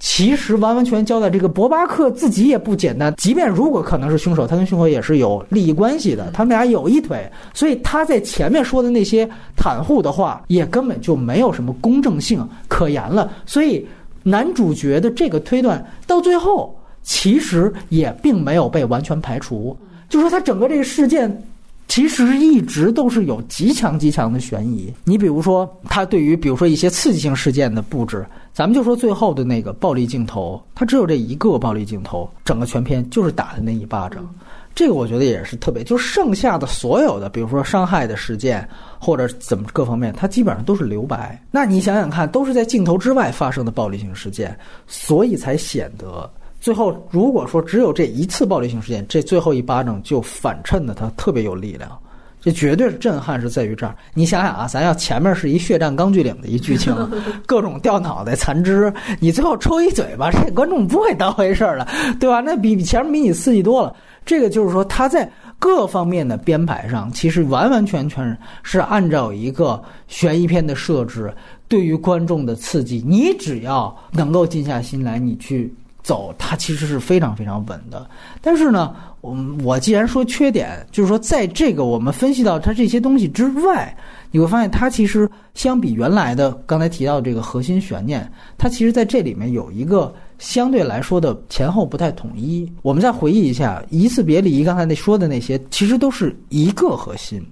[0.00, 3.14] 其实完完全交代这个博巴克自己也不简单。
[3.16, 7.30] 即便如果可能是凶手，他跟凶手也是有利益关系的，他们俩有一腿。
[7.54, 9.26] 所以他在前面说的那些
[9.56, 13.30] 袒护的话，也根本就没有什么公正性可言了。
[13.46, 13.86] 所以。
[14.28, 19.76] 男主角的这个推断到最后，其实也并没有被完全排除。
[20.08, 21.42] 就说他整个这个事件，
[21.86, 24.92] 其实一直都是有极强极强的悬疑。
[25.04, 34.28] 你比如说，他对于比如说一些刺激性事件的布置，咱们就说最后的那个暴力镜头，他只有这一个暴力镜头，整个全片就是打的那一巴掌。
[34.78, 38.64] 这个我觉得也是特别，就剩下的所有的，比如说伤害的事件
[38.96, 41.36] 或者怎么各方面，它基本上都是留白。
[41.50, 44.56] 那你想想看，都是在镜头之外发生的暴力性事件，
[44.86, 46.30] 所以才显得
[46.60, 51.90] 最后如果说只有这一次暴力性事件，这最后一巴掌就反衬的它特别有力量。
[52.40, 53.94] 这绝对是震撼，是在于这儿。
[54.14, 56.94] 你想想啊，咱要前面是一血战钢锯岭的一剧情，
[57.46, 61.88] 各种掉脑袋残肢，你最后抽一嘴巴，这观众不会当回事儿了，
[62.20, 62.40] 对吧？
[62.40, 63.94] 那比前面比你刺激多了。
[64.24, 71.34] 这个就是说，他在各方面的编排上，其实完完全全是按照一个悬疑片的设置，
[71.66, 78.06] 对于观众的刺激，你只要能够静下心来，你去走，它其实是非常非常稳的。
[78.42, 78.94] 但是呢，
[79.28, 83.96] 我我既然说缺点，就是说，在这个我们分析到它这些东西之外。
[84.30, 92.70] 你会发现，它其实相比原来的刚才提到的这个核心悬念，它其实在这里面有一个相对来说的前后不太统一。
[92.82, 97.42] 我们再回忆一下，一次别离刚才那说的那些，其实都是一个核心，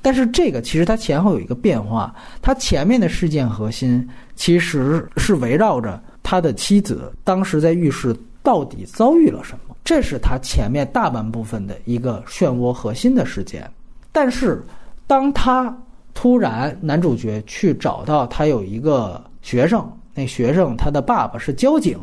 [0.00, 2.14] 但是这个其实它前后有一个变化。
[2.40, 13.68] 它前面的事件核心其实是围绕着他的妻子当时在浴室到底遭遇了什么，这是他前面大半部分的一个漩涡核心的事件。
[14.12, 14.64] 但是
[15.04, 15.76] 当他
[16.14, 21.98] 突然男主角去找到他有一个学生，那学生他的爸爸是交警，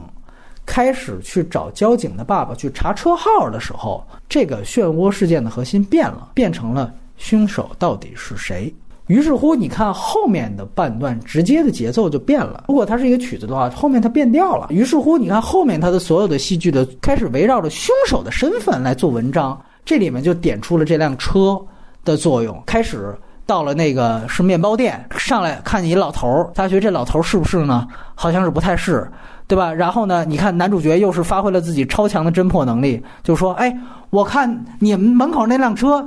[0.66, 8.76] 开始去找交警的爸爸去查车号的时候，这个漩涡事件的核心变了，变成了凶手到底是谁。
[9.08, 12.66] 于是乎，你看后面的半段直接的节奏就变了。
[12.68, 14.68] 如果它是一个曲子的话，后面它变调了。
[14.70, 21.58] 于是乎，你看后面它的所有的戏剧的开始围绕着凶手的身份来做文章，这里面就点出了这辆车
[22.04, 22.62] 的作用。
[22.66, 23.16] 开始
[23.46, 27.88] 到了那个是面包店，上来看见一老头儿，他觉得这老头儿是不是呢？
[28.14, 29.10] 好像是不太是，
[29.48, 29.74] 对吧？
[29.74, 33.74] 然后呢，你看男主角又是发挥了自己超强的侦破能力，就说：“哎，
[34.10, 36.06] 我看你们门口那辆车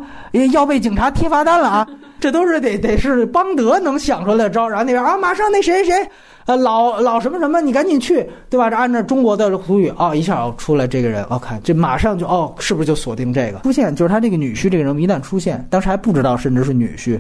[0.53, 1.89] 要被警察贴罚单了啊！”
[2.21, 6.11] 这都是得得是邦德能想出来的招，然后那边啊，马上那谁谁谁，
[6.45, 8.69] 呃，老老什么什么，你赶紧去，对吧？
[8.69, 13.97] 这按照中国的俗语啊，一下出来这个人，我看这马上就哦，是不是就锁定这个出现？
[13.97, 17.19] 就是他这个女婿这个人一旦出现，当时还不知道，甚至是女婿，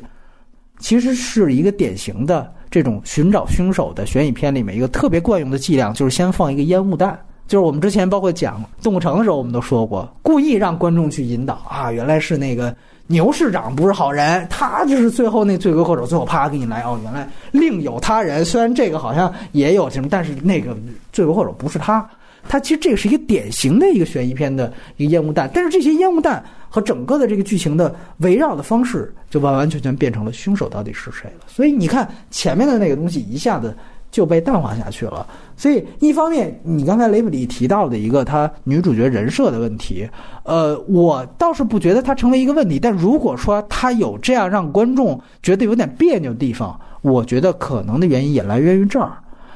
[0.78, 7.18] 其实是一个典型的这种寻找凶手的悬疑片里面一个特别惯用的伎俩，就是先放一个烟雾弹。
[7.48, 12.74] 就是我们之前包括讲《动物城》的时候，我们都说过，故意让观众去引导啊，原来是那个。
[13.10, 16.06] 牛市长不是好人，他就是最后那罪魁祸首。
[16.06, 18.44] 最后啪给你来哦，原来另有他人。
[18.44, 20.76] 虽然这个好像也有什么，但是那个
[21.12, 22.08] 罪魁祸首不是他。
[22.48, 25.50] 他其实这个是一个典型的一个悬疑片的一个烟雾弹。
[25.52, 31.46] 但是这些烟雾弹和整个的这个剧情的围绕的方式，就完完全全变成了凶手到底是谁了。
[31.48, 33.76] 所以你看前面的那个东西一下子。
[34.10, 35.26] 就被淡化下去了。
[35.56, 40.08] 所以，一方面，你刚才雷普里提到的一个他女主角人设的问题，
[40.44, 42.78] 呃，我倒是不觉得它成为一个问题。
[42.78, 49.12] 但如果说他有这样让观众觉得有点别扭的地方，我觉得可能的原因也来源于这儿。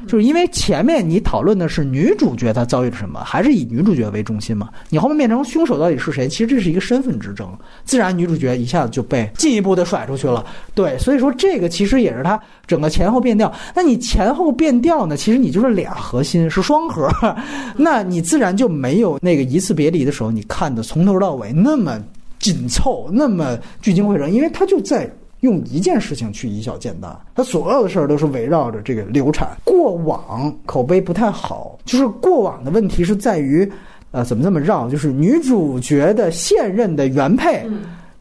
[0.06, 4.68] 就是因为前面你讨论的是女主角她遭遇了什么，还是以女主角为中心嘛？
[4.90, 6.28] 你后面变成凶手到底是谁？
[6.28, 7.48] 其实这是一个身份之争，
[7.84, 10.44] 自然女主角一下子就被进一步的甩出去了。
[10.74, 13.52] 对，所以说这个其实也是它整个前后变调。
[13.74, 15.16] 那你前后变调呢？
[15.16, 17.08] 其实你就是俩核心是双核，
[17.76, 21.98] 那你自然就没有那个一次别离的时候你看的从头到尾那么
[22.38, 25.10] 紧凑，那么聚精会神，因为它就在。
[25.44, 29.56] 用一件事情去以小见大，他所有的事儿都是围绕着这个流产。
[29.62, 33.70] 过往口碑不太好，就是过往的问题是在于，
[34.10, 34.88] 呃，怎么这么绕？
[34.88, 37.64] 就是女主角的现任的原配，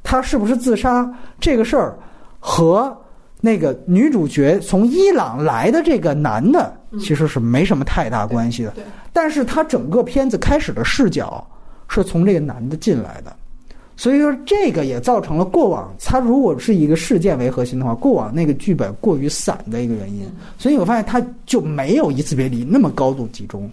[0.03, 1.09] 她是不是自杀
[1.39, 1.97] 这个事儿，
[2.39, 2.95] 和
[3.39, 8.73] 那个女主角从伊朗来的这个男的其实是没什么太大关系的。
[9.13, 11.45] 但是他整个片子开始的视角
[11.87, 13.33] 是从这个男的进来的。
[13.95, 20.25] 所以说，这个也造成了过往它如果是一个事件为核心的话，过往那个剧本过于散的一个原因。
[20.57, 23.69] 所以我发现它就没有一次别离那么高度集中。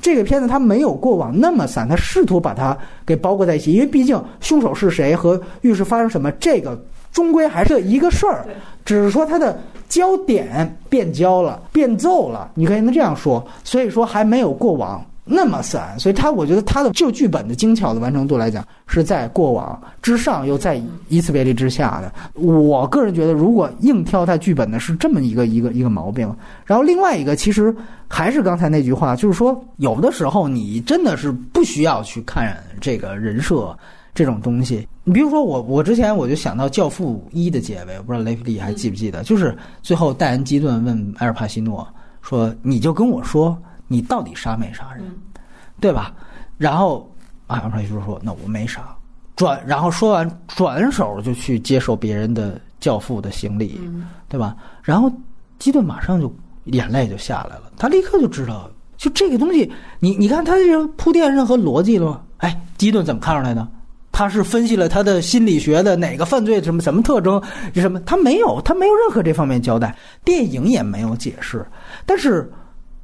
[0.00, 2.76] 这个片子它没有过往那么散，它试图把它
[3.06, 6.78] 给包裹在一起，因为毕竟凶手是谁和遇事发生什么，这个
[7.10, 8.44] 终归还是一个事儿。
[8.84, 9.58] 只是说它的
[9.88, 13.42] 焦点变焦了、变奏了，你可以能这样说。
[13.64, 15.02] 所以说还没有过往。
[15.24, 22.12] 那么散，所以他我觉得他的就剧本的精巧的完成度来讲，是在过往之上，又在一次别离之下的。
[22.34, 26.28] 我个人觉得，如果硬挑他剧本呢，是这么一个一个一个毛病。
[26.64, 27.72] 然后另外一个，其实
[28.08, 33.78] 还是刚才那句话，就是说，有的时候你真的是不需要去看这个人设
[34.12, 34.88] 这种东西。
[35.04, 41.86] 你比如说，我我之前我就想到《教父一》的结尾，我不知道雷弗利还记不记得，就是最后戴恩·基顿问埃尔帕西诺
[42.22, 43.56] 说：“你就跟我说。”
[43.92, 45.04] 你到底杀没杀人，
[45.80, 46.14] 对吧？
[46.56, 47.12] 然后
[47.46, 48.82] 啊，杨传就说：“那我没杀。”
[49.36, 53.80] 转，然后说完，转手就去接受别人的教父的行礼，
[54.28, 54.54] 对吧？
[54.82, 55.10] 然后
[55.58, 56.32] 基顿马上就
[56.64, 62.20] 眼泪就下来了，他立刻就知道，就这个东西，你你看他这个铺垫任何逻辑了吗？
[62.38, 63.66] 哎，基顿怎么看出来的？
[64.12, 67.42] 他是分析了他的心理学的哪个犯罪什么什么特征
[67.74, 67.98] 什么？
[68.00, 71.66] 他没有，他没有任何这方面交代，电影也没有解释，
[72.06, 72.52] 但是。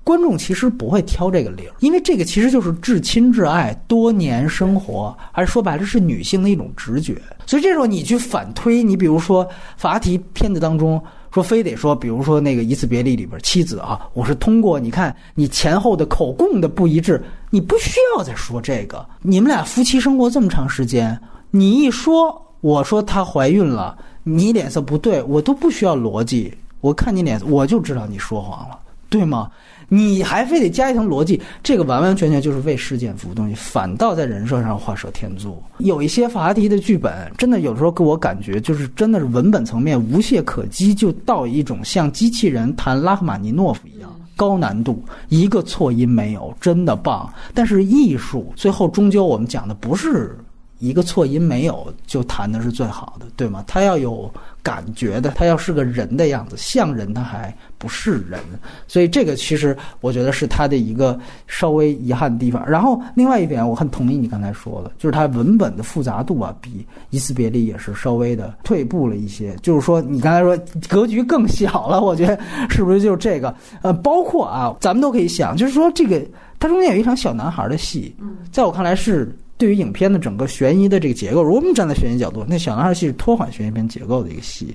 [0.09, 7.21] 观众其实不会挑这个理儿，因为这个其实就是至亲至爱、多年生活，还是说白了是女性的一种直觉。
[7.45, 10.99] 所以这时候你去反推，你比如说法提片子当中
[11.31, 19.07] 说，非得说，比如说那个《一次别离》里边妻子啊，我是通过你看你前后的口供的不一致，你不需要再说这个。
[19.21, 21.21] 你们俩夫妻生活这么长时间，
[21.51, 28.79] 你一说我说她怀孕了，你脸色不对，我都不需要逻辑，我看你脸色我就知道你说谎了，
[29.11, 29.51] 对吗？
[29.89, 35.63] 你还非得加一层逻辑，这个完完全全就是为事件服务东西，反倒在人设上画蛇添足。
[35.79, 47.33] 有一些法拉第的剧本，真的有时候给我感觉就是真的是文本层面无懈可击，就到一种像机器人弹拉赫玛尼诺夫一样高难度，一个错音没有，真的棒。
[47.55, 50.39] 但是艺术最后终究我们讲的不是
[50.79, 53.65] 一个错音没有就弹的是最好的，对吗？
[53.67, 54.33] 他要有
[54.63, 58.39] 感觉的，他要是个人的样子，像人他还不是人，
[58.87, 62.65] 所以这个其实我觉得是他的一个稍微遗憾的地方。
[62.69, 66.71] 然后另外一点，我很同意你刚才说的，就是他文本的复杂度啊，比
[67.11, 69.57] 《一次别离》也是稍微的退步了一些。
[69.63, 70.57] 就是说，你刚才说
[70.89, 72.39] 格局更小了，我觉得
[72.71, 73.53] 是不是就是这个？
[73.83, 76.25] 呃，包括啊，咱们都可以想，就是说这个
[76.61, 78.15] 它中间有一场小男孩的戏，
[78.53, 79.37] 在我看来是。
[79.59, 84.75] 对于影片的整个悬疑的这个结构，如果我们站在悬疑角度，那小男孩戏是拖缓悬疑片结构的一个戏。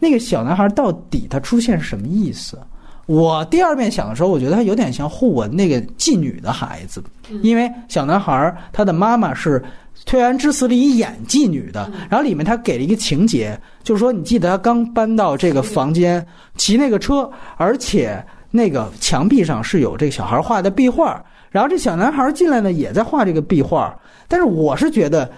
[0.00, 2.58] 那个小男孩到底他出现是什么意思？
[3.06, 7.02] 我第二遍想的时候，我觉得他有点像互文那个妓女的孩子，
[7.42, 9.60] 因为小男孩他的妈妈是
[10.06, 23.94] 《推案之死》里演妓女的，然后里面他给了一个情节，就是说你记得他刚搬到这个房间，骑那个车，而且那个墙壁上是有这个小孩画的壁画，然后这小男孩进来呢也在画这个壁画。
[24.28, 25.30] 但是我是觉得，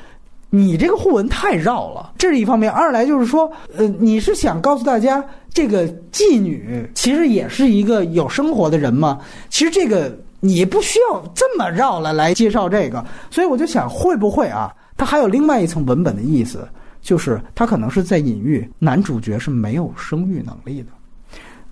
[0.50, 2.70] 你这个互文太绕了，这是一方面。
[2.70, 5.22] 二来就是说，呃，你是想告诉大家，
[5.52, 9.20] 这个妓女其实也是一个有生活的人吗？
[9.48, 13.04] 其实这个你不需要这么绕了来介绍这个。
[13.30, 14.72] 所以我就想，会不会啊？
[14.96, 16.66] 它还有另外一层文本的意思，
[17.02, 20.88] 就是他可能是在隐喻男主角是没有生育能力的。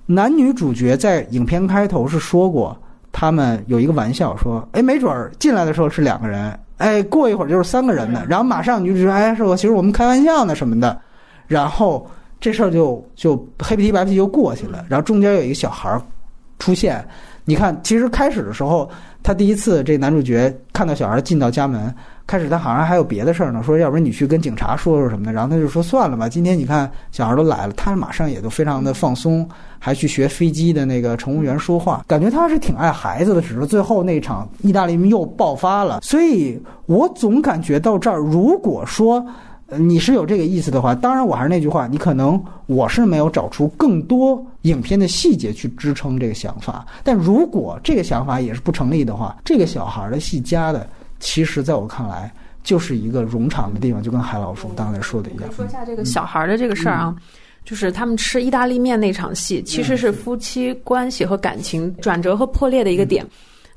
[0.06, 2.76] 男女主角在影片开头是说过，
[3.12, 6.58] 他们有一个玩笑说，哎，没准儿进来的时候是两个人。
[6.78, 11.00] 哎，过一会儿就是三个人的，然后马上你就说，哎，是我，其实我们开玩笑呢什么的，
[11.46, 12.06] 然后
[12.40, 14.84] 这事儿就就黑皮白皮就过去了。
[14.88, 16.00] 然后中间有一个小孩
[16.58, 17.06] 出现，
[17.44, 18.90] 你看，其实开始的时候，
[19.22, 21.94] 他第一次这男主角看到小孩进到家门。
[22.26, 29.46] 开始他好像还有别的事儿呢，说要不然你去跟警察说说什么的，然后他就说算了吧，今天你看小孩都来了，他马上也都非常的放松，
[29.78, 39.24] 还去学飞机的那个乘务员说话，感觉他是挺爱孩子的，只是最后那场意大利又爆发了，所以我总感觉到这儿，如果说
[39.76, 50.88] 你是有这个意思的话，当然我还是那句话，你可能我是没有找出更多影片的细节去支撑这个想法，但如果这个想法也是不成立的话，这个小孩的戏加的。
[51.20, 52.32] 其实，在我看来，
[52.62, 55.52] 就是一个冗长的地方，就跟海老叔刚才说的一样。
[55.52, 57.14] 说一下这个小孩的这个事儿啊，
[57.64, 63.26] 就是他们吃意大利面那场戏，其实是夫妻关系和感情转折和破裂的一个点。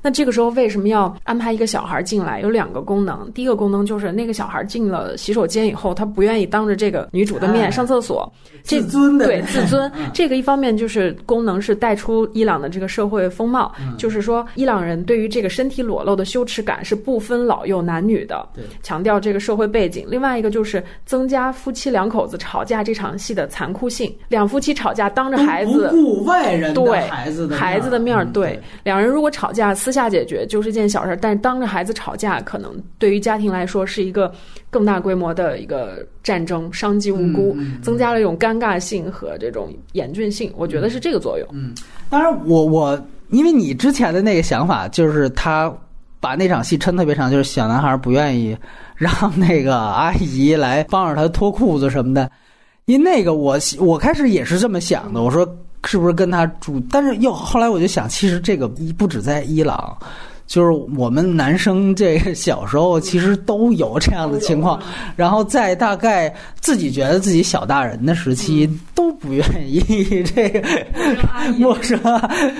[0.08, 2.40] 那这个时候为什么要安排一个小孩进来？
[2.40, 3.30] 有两个功能。
[3.34, 8.32] 第一个功能就是那个小孩进了洗手间以后，他不愿意当着这个女主的面上厕所，
[8.62, 9.92] 自尊的对自尊。
[10.14, 18.48] 这个一方面就是功能是带出伊朗的这个社会风貌，就是说伊朗人对于这个身体裸露的羞耻感是不分老幼男女的，
[18.82, 20.06] 强调这个社会背景。
[20.08, 24.10] 另外一个就是增加夫妻两口子吵架这场戏的残酷性。
[24.28, 29.58] 两夫妻吵架当着孩子，不顾外人对孩子的孩子的面儿，对两人如果吵架。
[29.74, 34.30] 私下解决就是件小事，但是当着孩子吵架，可能对于家庭来说是一个
[34.68, 40.52] 更大规模的一个战争，伤及无辜，增加了一种尴尬性和这种严峻性。
[40.58, 41.48] 我觉得是这个作用。
[41.52, 41.74] 嗯，
[42.10, 45.74] 当然，我我因为你之前的那个想法，就是他
[46.20, 48.54] 把那场戏抻特别长，就是小男孩不愿意
[48.94, 49.10] 让
[49.40, 52.30] 那个阿姨来帮着他脱裤子什么的。
[52.84, 55.48] 因那个我我开始也是这么想的，我说。
[55.84, 56.82] 是不是跟他住？
[56.90, 59.96] 但是又后来我就想，其实这个不止在伊朗，
[60.46, 64.80] 就是我们男生这个小时候其实都有这样的情况。
[65.14, 70.62] 然后在大概自己觉得自己小大人的时期，都不愿意这个
[71.58, 71.98] 陌生，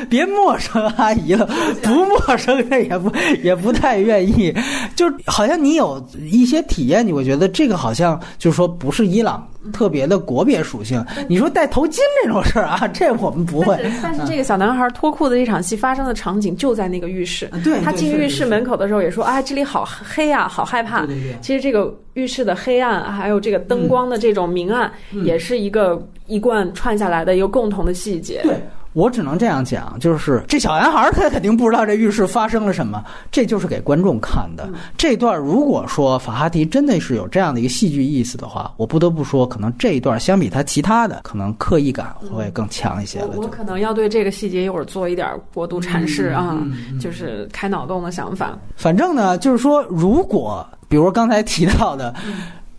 [0.09, 1.47] 别陌生阿姨了，
[1.83, 3.13] 不陌生的也不
[3.43, 4.55] 也不太愿意。
[4.95, 9.47] 就好像你有一些体验，你会觉得这个好像就是说不是伊朗。
[9.73, 13.79] 特别的国别属性，你说戴头巾这种事儿啊， 这我们不会。
[14.03, 17.49] 但是这个小男孩脱裤子这场戏发生的场景就在那个浴室。
[17.63, 21.07] 对，他进浴室门口的时候也说：“啊，这里好黑啊，好害怕。”
[21.41, 24.91] 其实这个浴室的黑暗，还有这个灯光的这种明暗，
[25.25, 28.41] 也是一个一贯串下来的一个共同的细节。
[28.43, 28.55] 对。
[28.99, 33.01] 我只能这样讲，就是这小男孩他肯定不知道这浴室发生了什么，
[33.31, 34.69] 这就是给观众看的。
[34.97, 43.35] 这段如果说法哈迪真的是有这样的一个戏剧意思的话，我不得不说，可能这一段相比他其他的，可能刻意感会更强一些了。
[43.37, 46.59] 我可能要对这个细节一会儿做一点过度阐释啊，
[47.01, 48.59] 就是开脑洞的想法。
[48.75, 52.13] 反正呢，就是说，如果比如刚才提到的。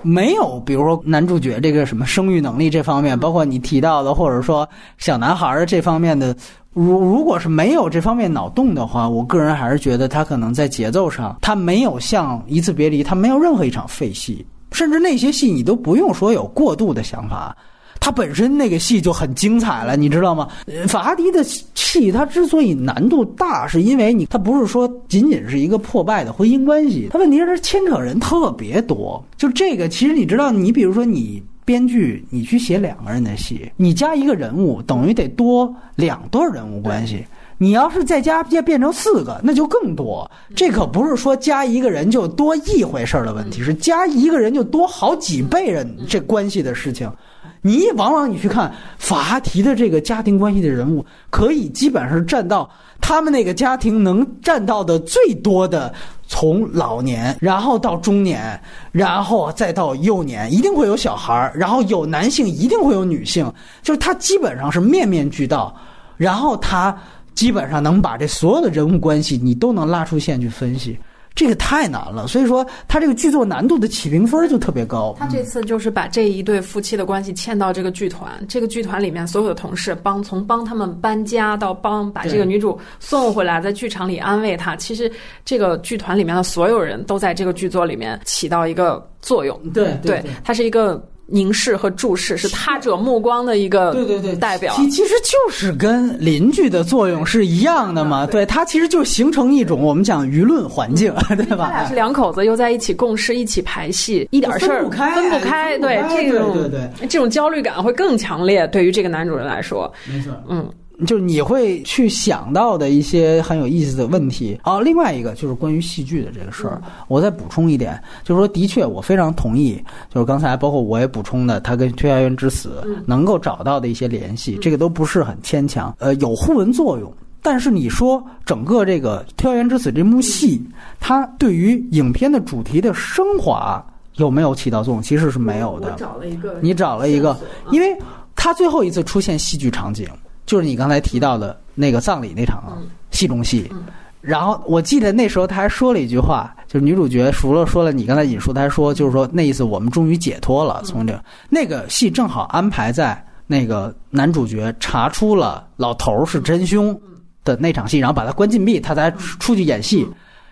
[0.02, 4.68] 没有，比如说男主角这个什么生育能力这方面，包括你提到的，或者说
[4.98, 6.36] 小男孩儿这方面的，
[6.74, 17.56] 如如果是没有这方面脑洞的话，我个人还是觉得他可能在节奏上，他没有像一次别离，他没有任何一场废戏，甚至那些戏你都不用说有过度的想法。
[18.00, 20.48] 他本身那个戏就很精彩了，你知道吗？
[20.88, 29.24] 法哈迪的戏，它之所以难度大，是因为你他不是说仅仅是一个破败的婚姻关系，他问题是他牵扯人特别多。
[29.38, 37.24] 就这个，其实你知道，你比如说你编剧，你去写两个人的戏，你加一个人物，等于得多两段人物关系。
[37.62, 40.30] 你要是再加加变成四个，那就更多。
[40.56, 47.12] 这可不是说加一个人就多一回事儿的问题，是加一个人就多好几倍人这关系的事情。
[47.61, 52.69] 你往往你去看法哈提的这个家庭关系的人物，可以基本上占到
[53.02, 55.94] 他们那个家庭能占到的最多的，
[56.27, 58.60] 从老年，然后到中年，
[58.91, 65.76] 然后再到幼年，一定会有小孩儿，然后有男性，一定会有女性，就是他基本上是面面俱到，
[66.18, 66.95] 然后他。
[67.36, 70.99] 基本上能把这所有的人物关系，你都能拉出线去分析，
[71.40, 72.28] 这个太难了。
[72.28, 75.16] 所以说，他这个剧作难度的起评分就特别高。
[75.18, 84.76] 他这次就是把这一对夫妻的关系嵌到这个剧团，这个剧团里面所有的同事帮从帮他们搬家到帮把这个女主送回来，在剧场里安慰她。
[84.76, 85.10] 其实
[85.45, 89.57] 这个剧团里面的所有人都在这个剧作里面起到一个作用。
[89.74, 91.02] 对对，它是一个。
[91.31, 98.26] 凝视和注视是他者目光的一个对对对代表，其其实就是跟邻居的作用是一样的嘛。
[98.26, 101.69] 对，它其实就形成一种我们讲舆论环境，对吧？
[101.72, 105.77] 他俩是两口子，又在一起共事，一起排戏，一点事儿分不开，分不开。
[105.80, 110.68] 对这种对对这种焦虑感会更强烈，对于这个男主人来说，没错，嗯。
[111.06, 114.80] 就是你会去想到的一些很有意思的问题啊。
[114.82, 119.82] 另外一个就是关于戏剧的这个事儿，我再补充一点，就是说，的确我非常同意，
[120.14, 127.12] 就是刚才包括我也补充的，他跟《推销员之死》能够找到的一些联系，这个都不是很牵强，呃，有互文作用。
[127.42, 130.62] 但是你说整个这个《推销员之死》这幕戏，
[131.00, 133.82] 它对于影片的主题的升华
[134.16, 135.02] 有没有起到作用？
[135.02, 135.96] 其实是没有的。
[135.98, 137.40] 找了一个，你找了一个，
[137.72, 137.98] 因为
[138.36, 140.06] 他最后一次出现戏剧场景。
[140.50, 142.76] 就是你刚才提到的那个葬礼那场
[143.12, 143.72] 戏中戏，
[144.20, 150.82] 然后我记得那时候他还说了一句话，就是女主角除了说了你刚才引述，他还说就是说那意思我们终于解脱了。
[150.84, 157.00] 从这那个戏正好安排在那个男主角查出了老头是真凶
[157.44, 160.08] 的那场戏，然后把他关禁闭，他才出去演戏。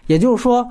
[0.05, 0.69] 也就是说，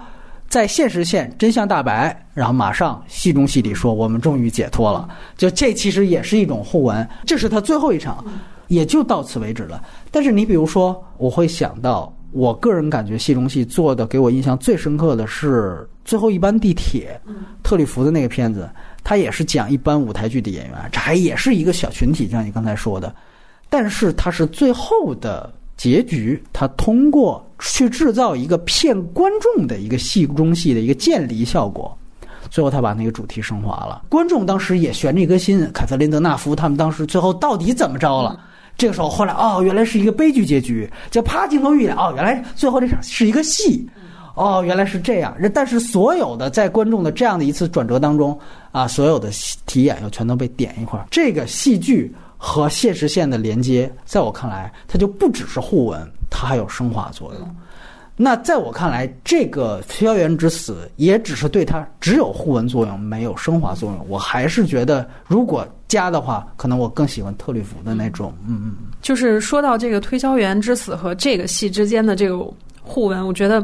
[0.48, 5.08] 在现实线真相大白，然后马上戏中戏里说我们终于解脱了。
[5.36, 8.24] 就这其实也是一种互文，这是他最后一场。
[8.68, 9.82] 也就到此为止了。
[10.10, 17.20] 但是你比如说，我会想到，我个人感觉戏中戏做的给我印象最深刻的是最后一班地铁，
[17.62, 18.68] 特里弗的那个片子，
[19.02, 23.14] 他也是讲一般舞台剧的演员，这还也是一个小群体，像你刚才说的。
[23.68, 31.96] 但是他是最后的结局，他通过去制造一个骗观众的一个戏中戏的一个渐离效果，
[32.48, 34.04] 最后他把那个主题升华了。
[34.08, 38.38] 观众当时也悬着一颗心，凯瑟琳德纳夫他们当时最后到底怎么着了？
[38.78, 43.88] 这个时候，后来哦，原来是一个悲剧结局，就啪镜头一演，哦，原来最后这场是一个戏，
[44.34, 45.34] 哦，原来是这样。
[45.54, 48.38] 但是所有的在观众的这样的一次转折当中，
[48.72, 49.30] 啊，所有的
[49.64, 51.06] 题眼又全都被点一块儿。
[51.10, 57.56] 这个戏剧和现实线的连接，在我看来，它就不只是互文，它还有升华作用。
[58.18, 64.06] 那在我看来，这个《推销员之死》也只是对他只有互文作用，没有升华作用。
[64.08, 68.32] 我还是觉得，如果加的话，可能我更喜欢特吕弗的那种。
[68.48, 68.76] 嗯嗯。
[69.02, 72.38] 就是说到这个《推销员之死》和这个戏之间的这个
[72.80, 73.62] 互文，我觉得，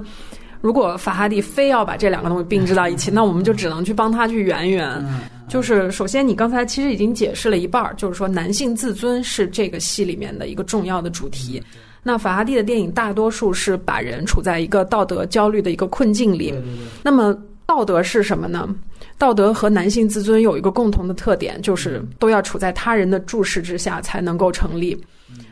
[0.61, 5.03] 如果法哈蒂非要把这两个东西并置到一起，那我们就只能去帮他去圆圆。
[5.49, 11.63] 就是首先，你刚才其实已经解释了一半儿，就是说男性自尊是这个戏里面的一个重要的主题。
[12.03, 16.53] 那法拉第的电影大多数是把人处在一个道德焦虑的一个困境里。
[17.03, 18.69] 那么道德是什么呢？
[19.19, 25.01] 道德和男性自尊有一个共同的特点，就是都要处在他人的注视之下才能够成立。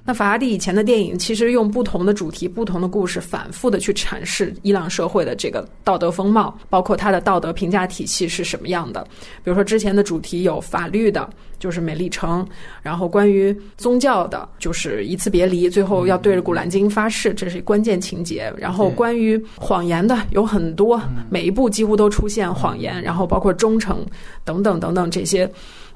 [0.05, 9.07] 那法拉第以前的电影其实用不同的主题、不同的故事，反复的去阐释伊朗社会的这个道德风貌，包括他的道德评价体系是什么样的。
[9.45, 11.29] 比如说之前的主题有法律的，
[11.59, 12.43] 就是美丽城；
[12.83, 18.53] 然后关于宗教的，就是一次别离，最后要对着古兰经发誓，这是关键情节。
[18.57, 24.05] 然后关于谎言的有很多，每一部几乎都出现谎言，然后包括忠诚
[24.45, 25.49] 等等等等这些。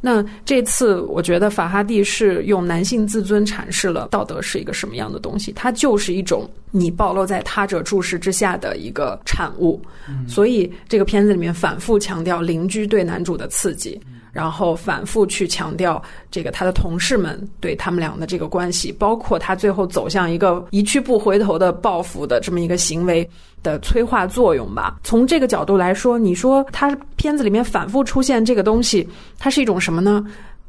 [0.06, 9.80] 那这次我觉得法哈蒂是用男性自尊阐释了道德是一个什么样的东西，它就是一种你暴露在他者注视之下的一个产物，
[10.28, 13.98] 所以这个片子里面反复强调邻居对男主的刺激。
[14.30, 23.30] 然后反复去强调这个他的同事们对他们俩的这个关系，包括他最后走向一个一去不回头的报复的这么一个行为
[23.64, 25.00] 的催化作用吧。
[25.02, 30.24] 从这个角度来说，你说他片子里面反复出现这个东西，它是一种什么呢？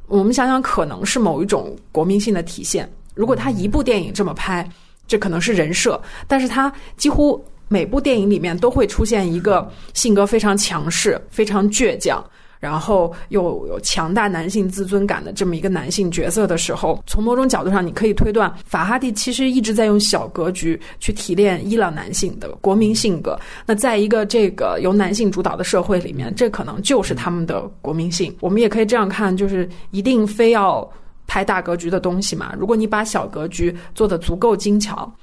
[0.07, 2.91] 我们想想，可能是某一种国民性的体现。
[3.13, 4.67] 如果他一部电影这么拍，
[5.07, 12.23] 这可能是人设，但是他几乎每部电影里面都会出现一个性格非常强势、非常倔强。
[12.65, 23.39] 然后又有强大男性自尊感的这么一个男性角色的时候，从某种角度上，你可以推断，法哈蒂其实一直在用小格局去提炼伊朗男性的国民性格。
[23.67, 28.35] 那在一个这个由男性主导的社会里面，这可能就是他们的国民性。
[28.39, 30.89] 我们也可以这样看，就是一定非要
[31.27, 32.55] 拍大格局的东西嘛？
[32.57, 35.13] 如果你把小格局做得足够精巧。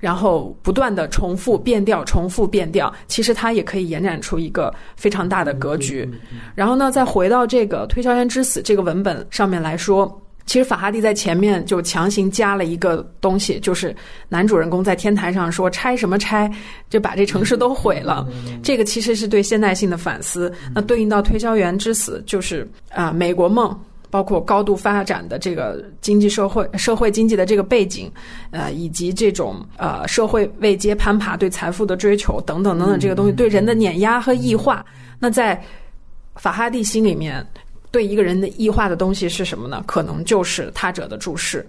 [0.00, 6.08] 然后不断的重复变调，重复变调，其实它也可以延展出一个非常大的格局。
[6.54, 13.94] 然后呢，再回到这个《推销员之死》这个文本上面来说，其实法哈蒂在前面就强行加了一个东西，就是
[14.28, 16.50] 男主人公在天台上说拆什么拆，
[16.88, 18.26] 就把这城市都毁了。
[18.62, 20.52] 这个其实是对现代性的反思。
[20.74, 23.78] 那对应到《推销员之死》，就是啊，美国梦。
[24.10, 28.10] 包括高度发展的这个经济社会、社会经济的这个背景，
[28.50, 34.84] 呃，以及这种呃社会位阶攀爬、对财富的追求等等等等这个东西，对人的碾压和异化。
[35.18, 35.62] 那在
[36.34, 37.46] 法哈蒂心里面，
[37.92, 39.84] 对一个人的异化的东西是什么呢？
[39.86, 41.64] 可能就是他者的注视，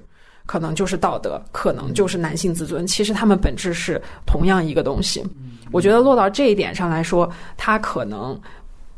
[0.47, 2.87] 可能就是道德，可能就是男性自尊。
[2.87, 5.23] 其实他们本质是同样一个东西。
[5.71, 8.39] 我觉得落到这一点上来说，他可能。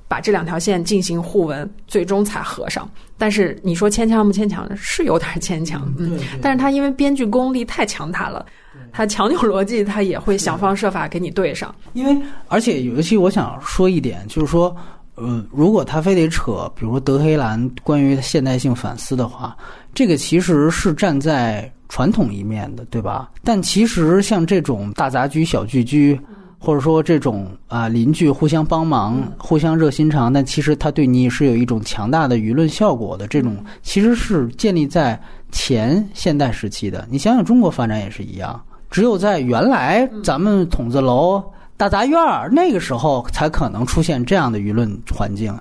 [0.06, 2.88] 把这两条线进行互文，最终才合上。
[3.24, 5.90] 但是你说牵强不牵强，是有点牵强。
[5.98, 8.46] 嗯，但是他因为编剧功力太强大了，
[8.92, 11.74] 他强扭逻辑，他也会想方设法给你对上。
[11.94, 14.76] 因为而且尤其我想说一点，就是说，
[15.16, 19.56] 嗯，如果他非得扯，比如说德黑兰关于现代性反思的话，
[19.94, 23.32] 这个其实是站在传统一面的，对吧？
[23.42, 26.20] 但其实像这种大杂居、小聚居。
[26.66, 33.28] 或者说这种啊邻居互相帮忙、互相热心肠，但其实他对你是有一种强大的舆论效果的。
[33.28, 35.22] 这种其实是建立在
[35.52, 37.06] 前现代时期的。
[37.12, 38.58] 你想想中国发展也是一样，
[38.90, 41.44] 只有在原来咱们筒子楼、
[41.76, 45.54] 大杂院儿那个时候，才可能出现这样的舆论环境。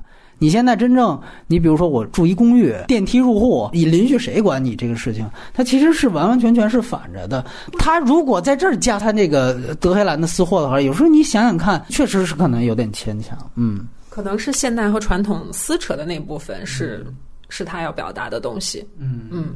[0.43, 1.17] 你现在真正，
[1.47, 5.25] 你比如说我住一公寓，电梯入户，你邻居谁管你这个事情？
[5.55, 7.47] 它其实是完完全全是反着的。
[7.79, 13.39] 他如果在这儿加他那个德黑兰的私货的话，有时候你想想看，确实是可能有点牵强。
[13.55, 17.07] 嗯，可能是现代和传统撕扯的那部分是
[17.49, 18.85] 是他要表达的东西。
[18.99, 19.55] 嗯嗯，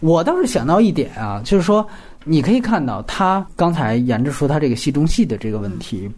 [0.00, 1.86] 我倒是想到一点啊，就是说
[2.24, 6.10] 你可以看到他刚才沿着说他这个戏中戏的这个问题，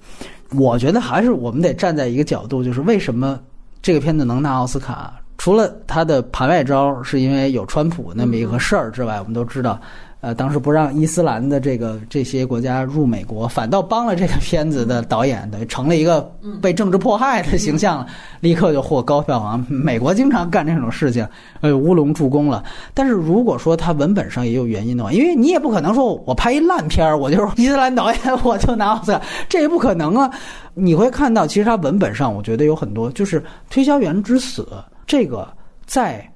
[0.55, 3.41] 我觉得还是我们得站在一个角度，就是为什么。
[3.81, 9.81] 这个片子能拿奥斯卡，除了他的盘外招是因为有川普那么一个事儿之外，我们都知道。
[10.21, 16.21] 呃，当时不让伊斯兰的这个这些国家入美国，反倒帮了这个片子的导演，等于成了一个
[16.61, 18.07] 被政治迫害的形象了，
[18.41, 19.65] 立刻就获高票房。
[19.69, 21.25] 美国经常干这种事情，
[21.61, 22.65] 呃，乌龙助攻了。
[22.93, 30.29] 但是如果说他文本上也有原因的话，因为你也不可能说我拍一烂片儿，我就是伊斯兰导演， 我就拿奥斯卡，这也不可能啊。
[30.75, 33.41] 你会看到，其实他文本上，我觉得有很多，就是
[33.71, 34.63] 《推销员之死》
[35.07, 35.47] 这个
[35.87, 36.29] 在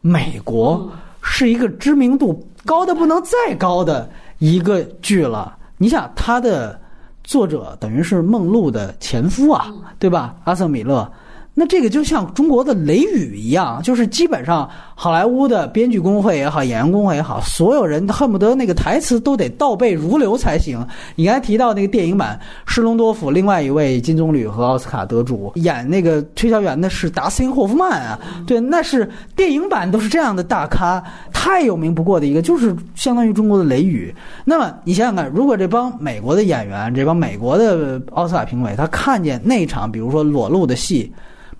[0.00, 0.90] 美国
[1.20, 2.42] 是一个知名度。
[2.64, 4.08] 高的不能再高的
[4.38, 6.78] 一个剧了，你想他的
[7.24, 9.66] 作者等于是梦露的前夫啊，
[9.98, 10.36] 对吧？
[10.44, 11.10] 阿瑟米勒。
[11.54, 20.84] 那这个就像中国的雷雨一样，就是基本上好莱坞的编剧工会也好，演员工会也好，所有人恨不得那个台词都得倒背如流才行。
[21.14, 31.00] 你刚才提到那个电影版施隆多夫，另外一位金棕榈和奥斯卡得主演那个推销员的是达斯汀霍夫曼啊，对，那是电影版都是这样的大咖，
[31.32, 34.12] 太有名不过的一个，就是相当于中国的雷雨。
[34.44, 41.12] 那么你想想看，如果这帮美国的演员，这帮美国的奥斯卡评委，他看见那场比如说裸露的戏。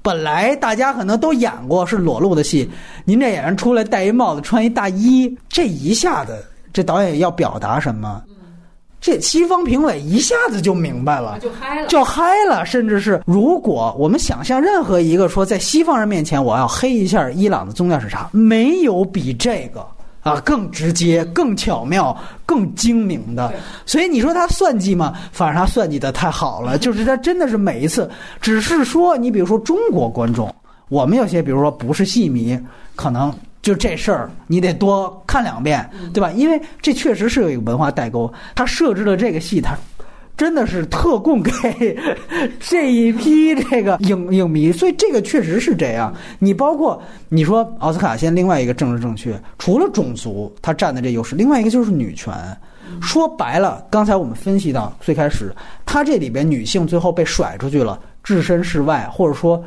[0.09, 2.67] 本来大家可能都演过是裸露的戏，
[3.05, 8.23] 您这演员出来戴一帽子穿一大衣，这一下子这导演要表达什么？
[9.03, 12.65] 这西方评委一下子就明白了，就嗨了，就嗨了。
[12.65, 19.87] 甚至是如果我们想象任何一个说在西方人面前我要黑一下伊朗的宗教审查，没有比这个。
[20.23, 23.53] 啊，更直接、更巧妙、更精明的，
[23.86, 25.15] 所以你说他算计吗？
[25.32, 30.55] 反正他算计的太好了， 就是他真的是每一次，只是说你比如说中国观众，
[30.89, 32.59] 我们有些比如说不是戏迷，
[32.97, 33.32] 可能
[33.62, 36.31] 就这事儿你得多看两遍，对吧？
[36.32, 39.77] 因为这确实是有一个文化代沟，他设置了这个戏，他。
[40.39, 41.98] 真的是特供给
[42.60, 46.15] 这一批这个影影迷，所以这个确实是这样。
[46.39, 52.32] 你包括你说奥斯卡现在另外一个政治正确，除了种族他占的这优势，另外一个就是女权。
[53.02, 55.52] 说白了，刚才我们分析到最开始，
[55.85, 59.62] 他这里边女性最后被甩出去了，置身事外，或者说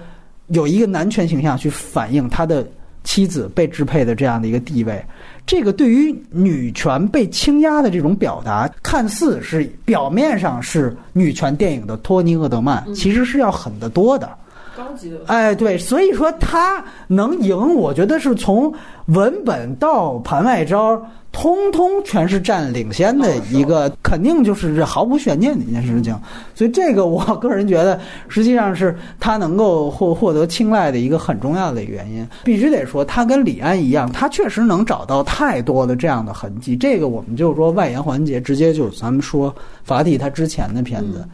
[0.48, 2.65] 有一个男权形象去反映他的
[3.03, 5.06] 妻子被支配的这样的一个地位。
[5.46, 14.30] 这个对于女权被倾压的这种表达，看似是表面上是女权电影的托尼·厄德曼，其实是要狠得多的。
[14.76, 18.73] 高级的，哎，对，所以说他能赢，我觉得是从
[19.07, 26.18] 文本到盘外招，通通全是占领先的一个，肯定就是毫无悬念的一件事情。
[26.56, 32.27] 所以这个我个人觉得，实际上是他能够获获得青睐的一个很重要的原因。
[32.43, 36.76] 必须得说，他跟李安一样，他确实能找到太多的这样的痕迹。
[36.76, 39.53] 这个我们就是说外延环节，直接就咱们说
[39.84, 41.27] 法蒂他之前的片子。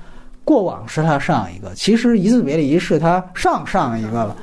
[0.48, 4.34] 过往是他上一个，其实《一次别离》是他上上一个了。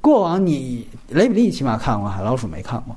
[0.00, 2.96] 过往你雷比利起码看过，海老鼠没看过。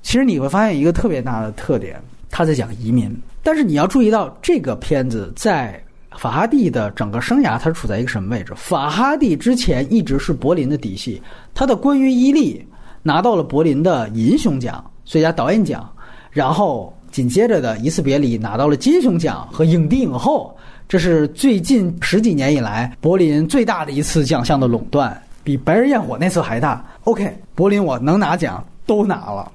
[0.00, 2.00] 其实你会发现一个特别大的特点，
[2.30, 3.12] 他在讲移民。
[3.42, 5.82] 但是你要注意到，这个片子在
[6.16, 8.52] 法哈蒂的整个生涯，他处在一个什么位置？
[8.54, 11.20] 法哈蒂之前一直是柏林的嫡系，
[11.52, 12.56] 他的《关于伊利》
[13.02, 15.92] 拿到了柏林的银熊奖最佳导演奖，
[16.30, 20.56] 然后紧接着的《一次别离》拿到了金熊奖和影帝影后。
[20.90, 26.84] 这是最近十几年以来柏林最大的一次奖项的垄断，比白日焰火那次还大。
[27.04, 29.52] OK，柏林我能拿奖都拿了，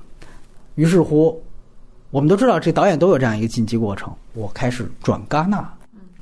[0.75, 1.37] 于是乎，
[2.09, 4.09] 我们都知道这导演都有这样一个晋级过程。
[4.31, 5.69] 我开始转戛纳，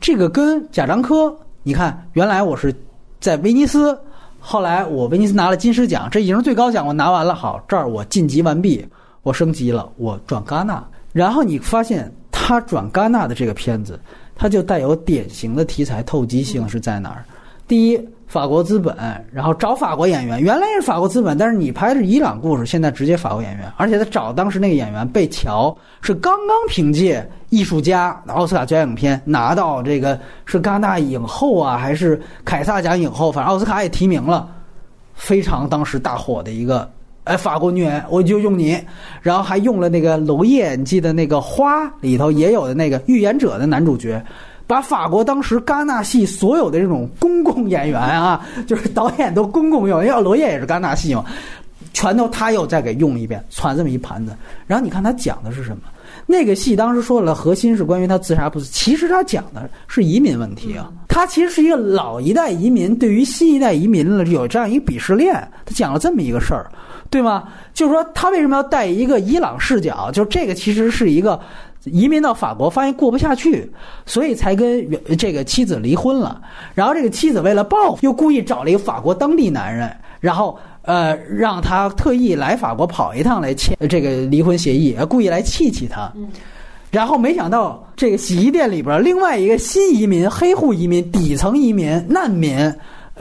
[0.02, 1.32] 这个跟贾樟柯，
[1.62, 2.74] 你看，原来我是
[3.20, 3.96] 在威尼斯，
[4.40, 8.84] 后来我威尼斯拿了金狮奖，这已经是最高奖，我拿完了，好，这儿我晋级完毕，
[9.22, 14.00] 我升级了，我转戛纳，然后你发现他转戛纳的这个片子。
[14.36, 17.24] 它就带有典型的题材透击性是在哪儿？
[17.66, 18.96] 第一，法国资本，
[19.32, 34.50] 然后找法国演员，原来是法国资本，但是你拍的是伊朗故事，现在直接法国演员，而且他找当时那个演员贝乔是刚刚凭借艺术家奥斯卡最佳影片拿到这个是戛纳影后啊，还是凯撒奖影后，反正奥斯卡也提名了，
[35.14, 36.92] 非常当时大火的一个。
[37.26, 38.78] 哎，法国女演我就用你，
[39.22, 44.22] 然后还用了那个娄烨，你记得那个花里头也有的那个预言者的男主角，
[44.68, 51.24] 把法国当时戛纳系所有的这种公共演员啊， 就是导演都公共用，因为娄烨也是戛纳系嘛，
[51.94, 54.36] 全都他又再给用一遍，攒这么一盘子。
[54.68, 55.84] 然后你看他讲的是什么？
[56.26, 60.92] 那个戏当时说了，核心是关于他自杀不死，其实他讲的是移民问题啊。
[61.08, 65.34] 他其实是一个老一代移民对于新一代移民了有这样一个鄙视链，
[65.66, 66.72] 他讲了这么一个事儿。
[67.10, 67.44] 对吗？
[67.76, 70.10] 就是说，他为什么要带一个伊朗视角？
[70.12, 71.40] 就这个其实是一个
[71.84, 73.72] 移民到法国，发现过不下去，
[74.04, 76.42] 所以才跟这个妻子离婚了。
[76.74, 86.12] 然后这个妻子为了报复，又故意找了一个法国当地男人，然后呃，让他特意来法国跑一趟来签这个离婚协议，故意来气气他。
[86.92, 92.72] 然后没想到这个洗衣店里边另外一个新移民、黑户移民、底层移民、难民，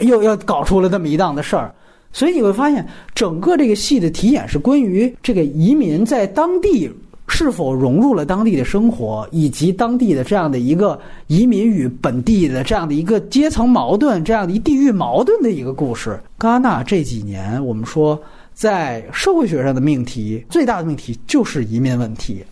[0.00, 1.72] 又要搞出了这么一档子事儿。
[2.12, 6.90] 所以你会发现，整个这个戏的题眼是关于这个移民在当地
[7.28, 16.20] 是否融入了当地的生活，以及当地的这样的一个移民与本地的这样的一个阶层矛盾、这样的一地域矛盾的一个故事。
[16.38, 18.20] 戛纳这几年，我们说
[18.52, 22.44] 在社会学上的命题最大的命题就是移民问题，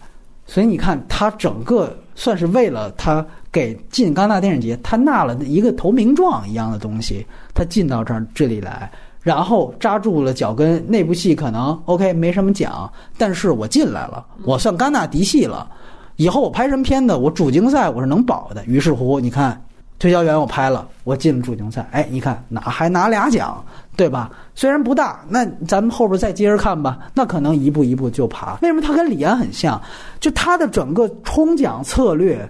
[0.47, 8.91] 所以你看，他整个算是为了他给进戛纳电影节，他纳了一个投名状一样的东西，他进到这儿这里来。
[9.23, 15.71] 然后扎住了脚跟，那部戏可能 OK 没什么奖，但是我进来了，我算戛纳嫡系了。
[16.17, 18.65] 以后我拍什么片子，我主竞赛我是能保的。
[18.67, 19.63] 于是乎，你看
[19.99, 21.87] 推销员我拍了，我进了主竞赛。
[21.93, 23.63] 哎，你看拿还拿俩奖，
[23.97, 24.31] 对吧？
[24.55, 26.99] 虽然不大，那咱们后边再接着看吧。
[27.15, 28.59] 那可能一步一步就爬。
[28.63, 29.81] 为什么他跟李安很像？
[30.19, 32.47] 就他的整个冲奖策略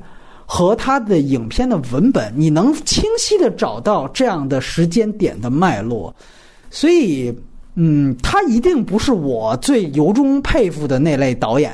[0.47, 6.13] 和他的影片的文本，你能清晰的找到这样的时间点的脉络。
[6.71, 7.37] 所以，
[7.75, 11.73] 嗯，他一定不是我最由衷佩服的那类导演，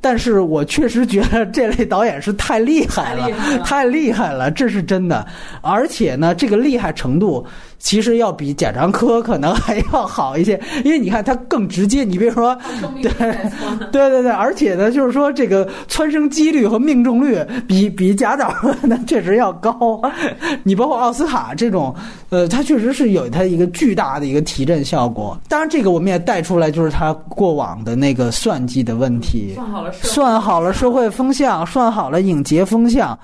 [0.00, 3.28] 但是我确实觉得这类导演是太厉害了，
[3.64, 5.26] 太厉害了，这是真的。
[5.60, 7.44] 而且呢，这个厉害程度。
[7.82, 12.04] 其实要比贾樟柯可能还要好一些，因为你看他更直接。
[12.04, 12.56] 你比如说，
[13.02, 13.10] 对
[13.90, 20.00] 对对对，而且呢，就是说这个蹿升几率和命中率比 比贾导那确实要高。
[20.62, 21.94] 你包括奥斯卡这种，
[22.30, 25.36] 呃，他确实是有他一个巨大的一个提振效果。
[25.48, 33.18] 当然，这个我们也带出来，就是他过往的那个算计的问题，算好了，算好了社会风向，算好了影节风向。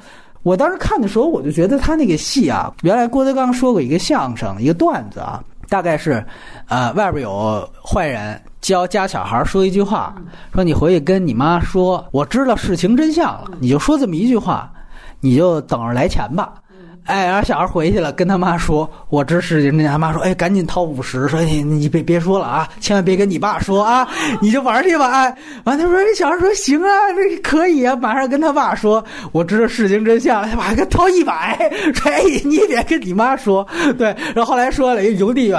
[0.48, 6.24] 我当时看的时候，我就觉得他那个戏啊，原来郭德纲说过一个相声，一个段子啊，大概是，
[6.68, 10.16] 呃，外边有坏人教家小孩说一句话，
[10.54, 14.72] 说你回去跟你妈说，我知道事情真相了，你就说这么一句话，
[15.20, 16.54] 你就等着来钱吧。
[17.08, 24.06] 哎，然后小孩回去了，跟他妈说：“我这事情。”他妈说：“哎，赶紧掏五十，说你你别别说了啊，千万别跟你爸说啊，
[24.42, 29.02] 你就玩去吧。”哎，完他说：“小孩说行啊，这可以啊，马上跟他爸说，
[29.32, 30.46] 我知道事情真相。
[30.50, 31.58] 他爸给掏一百，
[31.94, 33.66] 说：哎，你也别跟你妈说。
[33.96, 35.58] 对，然后后来说了一邮递员，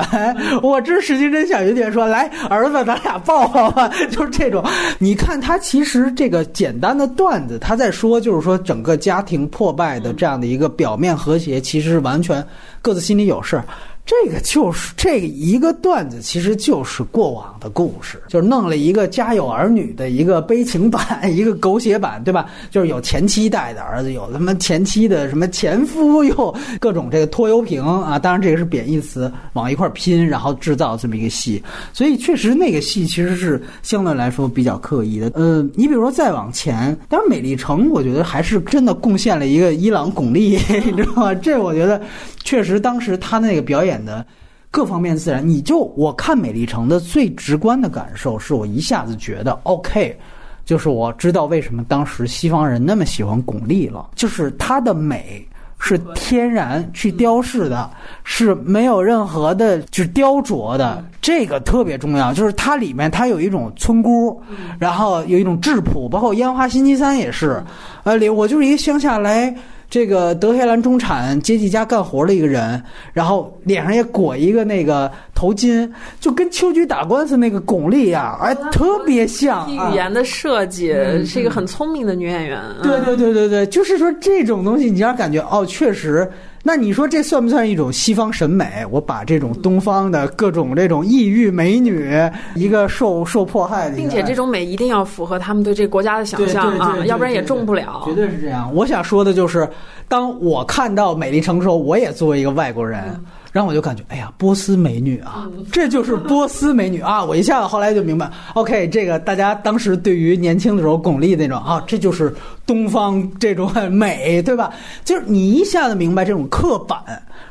[0.61, 1.65] 我知事情真相。
[1.65, 3.89] 邮递员说：来，儿子，咱俩抱抱吧。
[4.11, 4.63] 就是这种，
[4.99, 11.38] 你看他其实这个简单的段子，他在说就是说整个家庭破败的这样的一个表面和。
[11.39, 12.45] 其实是完全
[12.81, 13.61] 各自心里有事。
[14.09, 22.47] 这个就是这一个段子，其实就是过往的故事，就是弄了一个家有儿女的一个悲情版， 一个狗血版，对吧？
[22.71, 28.17] 就是有前妻带的儿子，有他妈前妻的什么前夫，又各种这个拖油瓶啊。
[28.17, 31.61] 当然这个是贬义词，往一块拼，然后制造这么一个戏。
[31.93, 35.31] 所以确实那个戏其实是相对来说比较刻意的。
[35.35, 41.35] 呃，你比如说再往前，当然美丽城，我觉得还是真的贡献了一个伊朗巩俐， 你知道吗？
[41.35, 42.01] 这我觉得
[42.43, 43.98] 确实当时他那个表演。
[44.03, 44.25] 的
[44.71, 50.15] 各方面自然，你就我看《美丽城》的最直观的感受，是我一下子觉得 OK，
[50.63, 55.43] 就是我知道为什么当时西方人那么喜欢巩俐了，就是她的美
[55.79, 57.89] 是天然去雕饰的，
[58.23, 62.33] 是没有任何的，就是雕琢的，这个特别重要。
[62.33, 64.39] 就是它里面它有一种村姑，
[64.77, 67.63] 然后有一种质朴，包括《烟花星期三》也是，
[68.03, 69.55] 呃，里我就是一个乡下来。
[69.89, 75.89] 这个德黑兰中产阶级家干活的一个人，然后脸上也裹一个那个头巾，
[76.19, 79.69] 就跟秋菊打官司那个巩俐呀，哎，特别像。
[79.71, 80.93] 语言的设计
[81.25, 82.61] 是一个很聪明的女演员。
[82.83, 86.29] 对对对对对，就是说这种东西，你让感觉哦，确实。
[86.69, 88.85] 那你说这算不算一种西方审美？
[88.91, 92.15] 我把这种东方的各种这种异域美女，
[92.53, 98.03] 一个受受迫害的，并且这种美一定要符合他们对这个国家的想象啊，要不然也中不了。
[98.05, 98.71] 绝对是这样。
[98.71, 99.67] 我想说的就是，
[100.07, 103.19] 当我看到美丽城的时候，我也作为一个外国人。
[103.51, 107.23] 然后我就感觉，哎呀，波斯美女啊，这就是波斯美女啊！
[107.25, 112.33] 我一下子后来就明白，OK，这个大家当时对于年轻的时候巩俐那种啊，这就是
[112.65, 114.71] 东方这种美，对吧？
[115.03, 116.99] 就是你一下子明白这种刻板。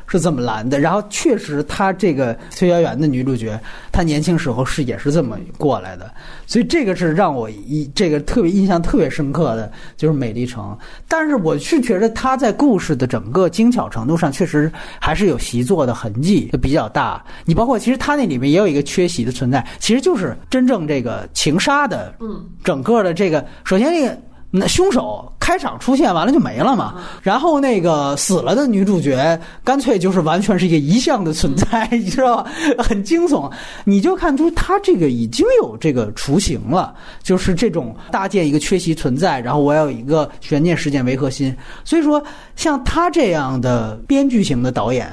[0.09, 3.57] 是这么拦的，然后确实，她这个崔媛媛的女主角，
[3.91, 6.11] 她年轻时候是也是这么过来的，
[6.47, 10.75] 所以这个是让我一这个特别印象特别深刻的，就是美丽城。
[11.07, 17.23] 但是我是觉得她在故事的整个精巧程度上，确实还是有习作的痕迹，比较大。
[17.45, 24.17] 你包括其实她那里面也有一个缺席的存在，其实就是真正这个情杀的，嗯，整个的这个，首先这个。
[24.51, 32.51] 那凶手开场出现完了就没了嘛，然后那个死了的女主角干脆就是完全是一个遗像的存在， 你知道吧？
[32.79, 33.51] 很惊悚，
[33.83, 41.55] 你就看出他这个已经有这个雏形了，就是这种搭建一个缺席存在，然后我要有一个悬念事件为核心。
[41.85, 42.23] 所以说，
[42.55, 45.07] 像他这样的编剧型的导演，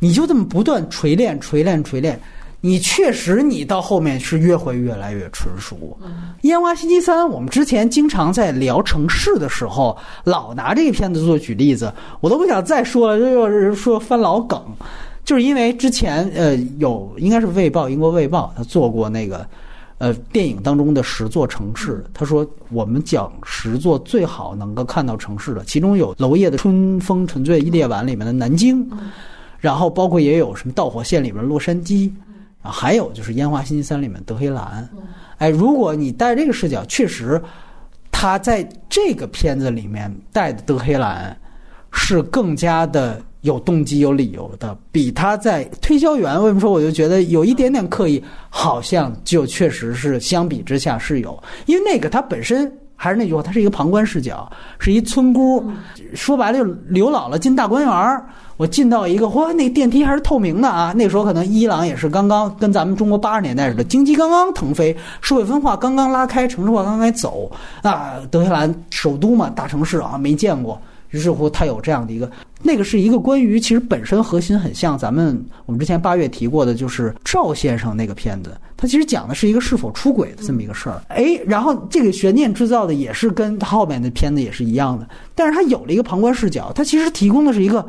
[0.00, 2.20] 你就这么不断锤炼、锤炼、锤炼。
[2.62, 5.98] 你确实，你到后面是越会越来越纯熟。
[6.42, 14.62] 烟花星期三，我们之前经常在聊城市的时候，老拿这个片子做举例子，我都不想再说了，又是说翻老梗，
[15.24, 19.46] 就是因为之前呃有应该是《卫报》英国《卫报》他做过那个
[19.96, 28.86] 呃电影当中的十座城市，他说我们讲十座最好能够看到城市的，其中有娄烨的《春风沉醉夜晚》里面的南京，
[29.58, 32.10] 然后包括也有什么《导火线》里面洛杉矶。
[32.62, 34.88] 啊，还有就是《烟花星期三》里面德黑兰，
[35.38, 37.40] 哎，如果你带这个视角，确实，
[38.10, 41.34] 他在这个片子里面带的德黑兰
[41.90, 52.70] 是更加的有动机、有理由的，比他在推销员为什么说我就觉得有一点点刻意，好像就确实是相比之下是有，因为那个他本身
[53.02, 54.46] 还是那句话，他是一个旁观视角，
[54.78, 55.64] 是一村姑，
[56.12, 58.22] 说白了就刘姥姥进大观园儿。
[58.58, 60.92] 我进到一个，哇，那电梯还是透明的啊！
[60.94, 67.50] 那时候可能伊朗也是刚刚跟咱们中国八十年代似的，经济刚刚腾飞，社会分化刚刚拉开，城市化刚刚走
[67.80, 68.16] 啊。
[68.30, 70.78] 德黑兰首都嘛，大城市啊，没见过。
[71.10, 72.30] 于是乎，它有这样的一个，
[72.62, 81.02] 那个是一个关于其实本身核心很像咱们我们之前八月提过的，就是赵先生那个片子，他其实讲的是一个是否出轨的这么一个事儿。
[81.08, 87.86] 哎，然后这个悬念制造的也是跟后面的片子也是一样的，但是他有了一个旁观视角，他其实提供的是一个。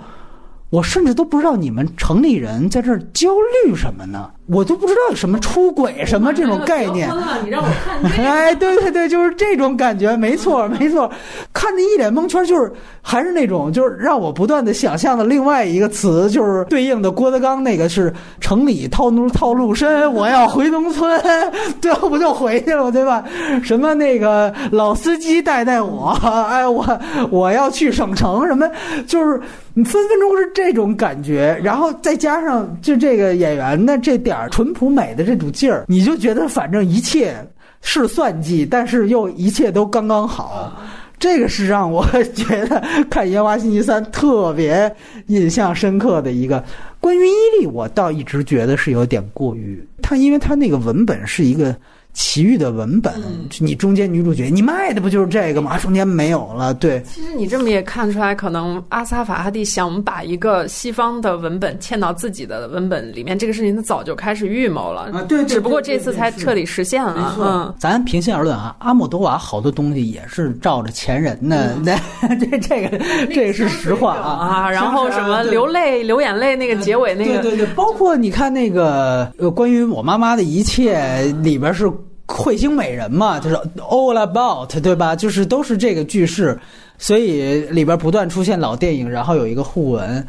[0.71, 3.27] 我甚至都不知道你们城里人在这儿焦
[3.65, 4.31] 虑什么呢？
[4.51, 7.09] 我都不知道有什么出轨什么这种概念。
[7.43, 11.09] 你让我看 哎，对对对，就是这种感觉，没错 没错。
[11.53, 12.71] 看的一脸蒙圈，就是
[13.01, 21.21] 还是那种，就是让我不断的想象的另外一个词，就是对应的郭德纲那个是城里套路套路深，我要回农村，
[21.81, 23.23] 最后不就回去了对吧？
[23.63, 26.09] 什么那个老司机带带我，
[26.49, 26.99] 哎，我
[27.29, 28.69] 我要去省城，什么
[29.07, 29.39] 就是
[29.75, 37.35] 分分钟是这种感觉，然后再加上就这个演员的这点儿淳朴美的这种劲儿，你就觉得反正一切
[37.81, 40.77] 是算计，但是又一切都刚刚好。
[41.19, 44.93] 这个是让我 觉得看《烟花星期三》特别
[45.27, 46.63] 印象深刻的一个。
[46.99, 51.75] 关于伊利，我倒一直觉得是有点过于他，因为他那个文本是一个。
[52.13, 53.13] 奇遇的文本，
[53.59, 55.77] 你中间女主角，你卖的不就是这个吗？
[55.77, 57.01] 中间没有了，对。
[57.03, 65.21] 其实你这么也看出来，可能阿萨法哈蒂想把一个西方的文本嵌到自己的文本里面，这个事情他早就开始预谋了啊。
[65.23, 67.35] 对，只不过这次才彻底实现了。
[67.39, 72.97] 嗯，咱平心而论啊，阿莫多瓦好多东西也是照着前人的， 那这这个
[73.33, 74.29] 这是实话啊。
[74.61, 81.91] 啊，然后什么流泪流眼泪那个结尾那个，对对对，包括你看那个呃，关于我妈妈的一切里边是。
[82.31, 85.15] 彗星美人嘛，就是 all about，对吧？
[85.15, 86.57] 就是都是这个句式，
[86.97, 90.25] 所以里边不断出现老电影，然后有一个互文。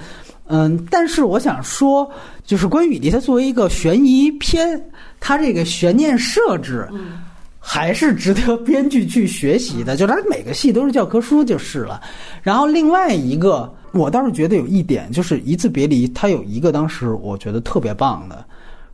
[0.48, 2.10] 嗯，但是我想说，
[2.44, 4.84] 就是关于雨滴，它作为一个悬疑片，
[5.20, 6.86] 它这个悬念设置，
[7.58, 9.96] 还是值得编剧去学习的。
[9.96, 12.00] 就它每个戏都是教科书就是了。
[12.42, 18.44] 然后另外一个，我倒是觉得有一点，就是一次别离，它有一个当时我觉得特别棒的。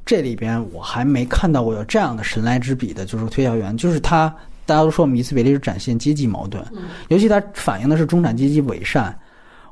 [0.08, 4.34] 这里边我还没看到过有这样的神来之笔的，就是推销员，就是他。
[4.64, 6.62] 大家都说《米斯别利》是展现阶级矛盾，
[7.08, 9.18] 尤其他反映的是中产阶级伪善。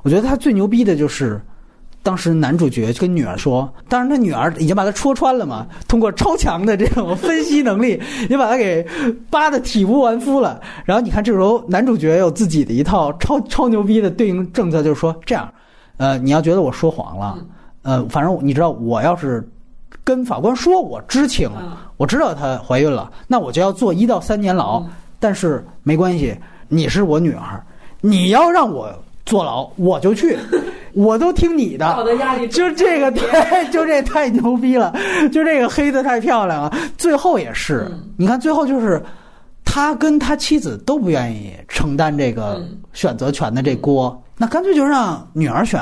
[0.01, 1.39] 我觉得他最牛逼的就是，
[2.01, 8.83] 当时男主角跟女儿说，当然他女儿已经把他戳穿了嘛，通过超强的这种分析能力，也把他给
[9.29, 10.59] 扒的体无完肤了。
[10.83, 15.47] 然后你看这时候男主角有自己的一套超超牛逼的对应政策，就是说这样，
[15.97, 17.37] 呃，你要觉得我说谎了，
[17.83, 19.47] 呃，反正你知道我要是。
[20.07, 21.51] 跟法官说，我知情，
[21.97, 24.81] 我知道她怀孕了，那我就要坐一到三年牢。
[25.19, 26.33] 但是没关系，
[26.69, 27.61] 你是我女儿，
[27.99, 28.89] 你要让我
[29.25, 30.37] 坐牢，我就去，
[30.95, 31.85] 我都听你的。
[32.47, 34.95] 就这个太， 就这太牛逼了，
[35.33, 36.73] 就这个黑的太漂亮了。
[36.97, 39.03] 最后也是，你看最后就是
[39.65, 45.81] 他跟他妻子都不愿意承担这个选择权的这锅，那干脆就让女儿选。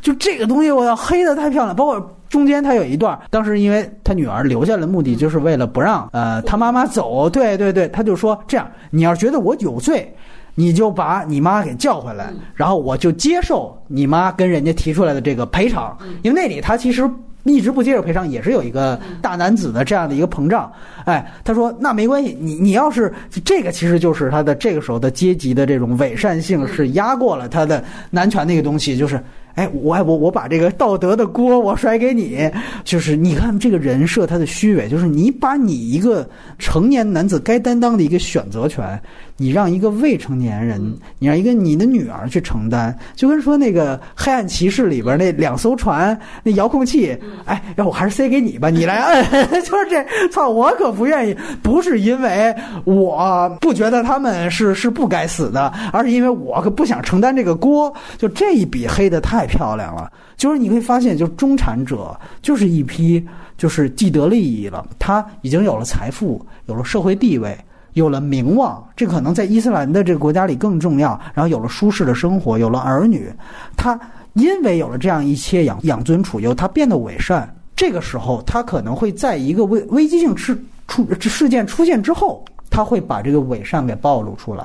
[0.00, 2.14] 就这个东西，我要黑的太漂亮，包括。
[2.28, 10.14] 中间他有一段，当时因为他女儿留下的目的就是为了不让呃他妈妈走，对对对，他就说这样，你要觉得我有罪，
[10.54, 17.08] 你就把你妈给叫回来，然后我就接受你妈跟人家提出来的这个赔偿，因为那里他其实
[17.44, 20.70] 一直不接受赔偿，也是有一个大男子的这样的一个膨胀，
[21.06, 23.10] 哎，他说那没关系，你你要是
[23.42, 29.18] 这个其实就是他的这个时候的阶级的这种伪善性是压过了他的男权那个东西，就是。
[29.58, 32.48] 哎，我我我把这个道德的锅我甩给你，
[32.84, 36.24] 就是你看这个人设他的虚伪，就是你把你一个
[36.60, 39.02] 成年男子该担当的一个选择权，
[39.36, 40.80] 你让一个未成年人，
[41.18, 52.54] 你让一个你的女儿去承担，就跟说那个黑暗骑士里边那两艘船那遥控器，哎，让我还是塞给你吧，你来摁， 就是这，操，我可不愿意，不是因为
[52.84, 59.47] 我不觉得他们是是不该死的，而是因为我可不想承担这个锅，就这一笔黑的太。
[59.48, 63.26] 漂亮了，就是你会发现，就中产者就是一批
[63.56, 67.58] 就是既得利益了，他已经有了财富，有了社会地位，
[67.94, 71.18] 有了名望，这可能在伊斯兰的这个国家里更重要。
[71.34, 73.32] 然后有了舒适的生活，有了儿女，
[73.76, 73.98] 他
[74.34, 77.52] 因为有了这样一切养养尊处优，他变得伪善。
[77.74, 80.56] 这个时候，他可能会在一个危危机性事
[80.86, 84.64] 出事件出现之后，他会把这个伪善给暴露出来，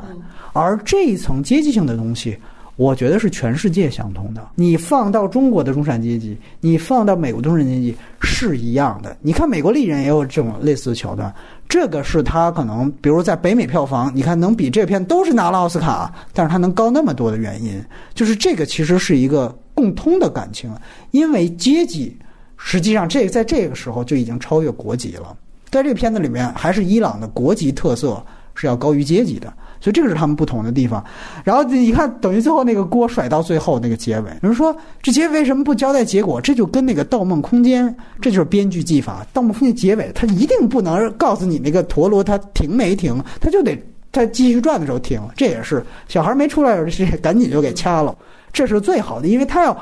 [0.51, 2.37] 而这一层阶级性的东西。
[2.75, 4.49] 我觉得是全世界相通的。
[4.55, 9.15] 你放到中国的中产阶级，你放到美国中产阶级是一样的。
[9.21, 11.33] 你看美国丽人也有这种类似的桥段，
[11.69, 17.79] 这个是他可能，比如在北美票房，你看能比这片都是拿了奥斯卡，但是他能高那么多的原因，
[18.13, 20.71] 就是这个其实是一个共通的感情，
[21.11, 22.17] 因为阶级
[22.57, 25.37] 实际上这在这个时候就已经超越国籍了。
[25.69, 28.23] 在这个片子里面，还是伊朗的国籍特色
[28.55, 29.51] 是要高于阶级的。
[29.83, 31.03] 所以这个是他们不同的地方，
[31.43, 36.39] 然后你看，等于最后那个锅甩到最后那个结尾，有人说这结尾为什么不交代结果？
[36.39, 37.85] 这就跟那个《盗梦空间》，
[38.21, 43.77] 这就是编剧技法，《盗梦空间》结尾他一定不能告诉你那个陀螺它停没停，他就得
[44.13, 45.21] 在继续转的时候停。
[45.35, 48.15] 这也是小孩没出来的时候，赶紧就给掐了，
[48.53, 49.77] 这是最好的，因为他要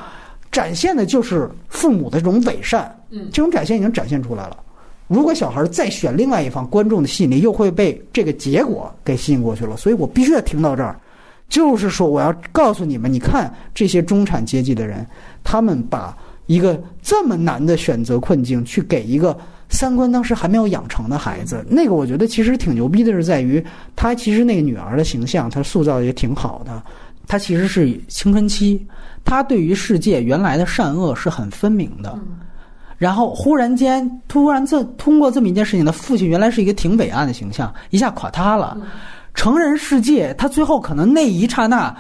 [0.52, 4.58] 展现的就是父母的这种伪善，嗯，这种展现已经展现出来了。
[5.12, 9.76] 如果小孩再选另外一方，观众的吸引力又会被这个结果给吸引过去了。
[9.76, 10.98] 所以我必须要停到这儿，
[11.50, 15.06] 就是说我要告诉你们，你看这些中产阶级的人，
[15.44, 23.62] 他们把一个这么难的选择困境去给一个三观当时还没有养成的孩子，那个我觉得其实挺牛逼的，是在于
[23.98, 26.82] 他其实那个女儿的形象，他塑造的也挺好的。
[27.28, 28.86] 他其实是青春期，
[29.26, 32.18] 他对于世界原来的善恶是很分明的。
[33.02, 38.78] 然后忽然间，突然这通过这么一件事情，他父亲原来是一个挺伟岸的形象，一下垮塌了。
[39.34, 41.98] 成人世界，他最后可能那一刹那，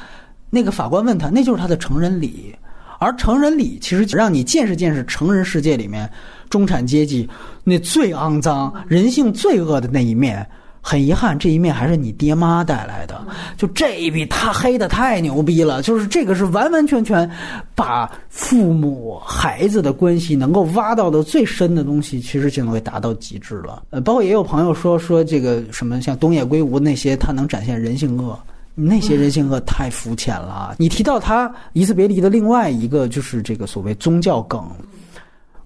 [0.51, 2.55] 那个法官问他，那就是他的成人礼。
[2.99, 6.07] 而成人礼其实让你见识见识成人世界里面
[6.51, 7.27] 中产阶级
[7.63, 10.47] 那最肮脏、人性最恶的那一面。
[10.83, 13.23] 很遗憾，这一面还是你爹妈带来的。
[13.55, 15.81] 就这一笔，他黑的太牛逼了。
[15.83, 17.29] 就是这个是完完全全
[17.75, 23.83] 把父母孩子的关系能够挖到的最深的东西，其实就能会达到极致了。
[23.91, 28.37] 呃，包括也有朋友说说这个什么像东野圭吾那些，他能展现人性恶，
[28.73, 30.75] 那些人性恶太肤浅了。
[30.79, 34.67] 你提到他《一次别离》的另外一个就是这个所谓宗教梗。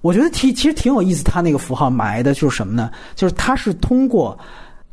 [0.01, 2.91] 我觉得挺其实挺有意思，他那个符号埋的就是什么呢？
[3.15, 4.37] 就是他是通过。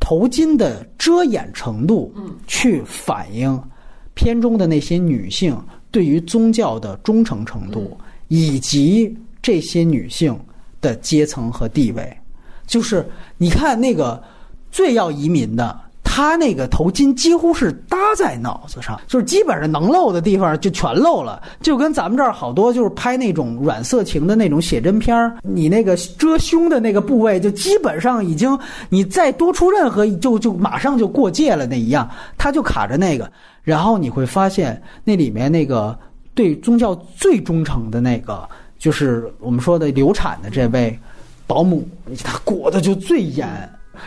[0.05, 2.13] 头巾的遮掩程度，
[2.45, 3.57] 去反映
[4.13, 5.57] 片中的那些女性
[5.91, 7.97] 对于宗教的忠诚程度，
[8.27, 10.37] 以及这些女性
[10.81, 12.17] 的阶层和地位。
[12.67, 14.21] 就是你看那个
[14.73, 15.79] 最要移民的。
[16.15, 28.55] 他那个头巾几乎是搭在脑子上，就是基本上能露的地方就全露了，就跟咱们这儿好多就是拍那种软色情的那种写真片儿，你那个遮胸的那个部位就基本上已经，
[28.89, 32.07] 你再多出任何就就马上就过界了那一样，
[32.37, 33.27] 他就卡着那个，
[33.63, 35.97] 然后你会发现那里面那个
[36.35, 40.95] 对宗教最忠诚的那个，就是我们说的流产的这位
[41.47, 41.83] 保姆，
[42.23, 43.49] 他裹的就最严。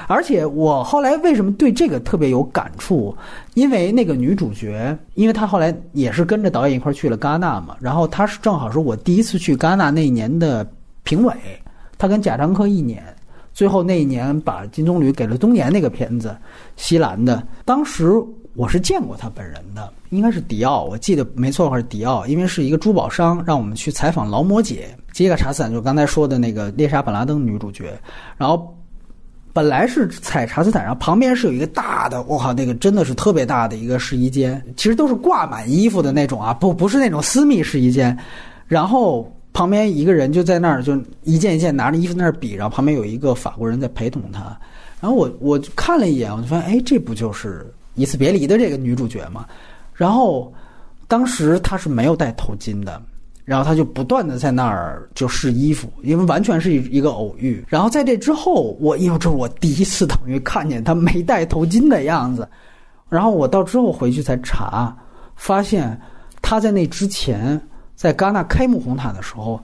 [0.08, 3.16] 而且我后来为什么对这个特别有感触？
[3.54, 10.68] 因为那个女主角，因为她后来也是跟着导演一块儿去了戛纳嘛，然后她是正好是我第一次去戛纳那一年的
[11.04, 11.32] 评委，
[11.98, 13.02] 她跟贾樟柯一年，
[13.52, 16.36] 最后那一年把金棕榈给了冬年那个片子，
[16.76, 17.42] 西兰的。
[17.64, 18.12] 当时
[18.54, 27.98] 我是见过她本人的，应该是迪奥，我记得没错的话是迪奥，因为是一个珠宝商让我们去采访劳模姐杰克查斯坦，就刚才说的那个猎杀本拉登女主角，
[28.36, 28.76] 然后。
[29.56, 38.14] 本来是采茶斯坦，然后旁边是有一个大的，我靠，那个真的是特别大的一个试衣间，其实都是挂满衣服的那种啊，不不是那种私密试衣间。
[38.66, 44.40] 然后旁边一个人就在那儿，就一件一件拿着衣服在那儿比，然后旁边有一个法国人在陪同他。
[45.00, 47.60] 然后我我看了一眼，我就发现，哎，这不就是
[47.94, 49.46] 《一次别离》的这个女主角吗？
[49.94, 50.52] 然后
[51.08, 53.00] 当时她是没有戴头巾的。
[53.47, 57.64] 然后他就不断的在那儿就试衣服，因为完全是一个偶遇。
[57.68, 62.47] 然后在这之后，我因为这是我第一次等于看见他没戴头巾的样子。
[63.09, 64.94] 然后我到之后回去才查，
[65.36, 65.98] 发现
[66.43, 67.59] 他在那之前
[67.94, 69.62] 在戛纳开幕红毯的时候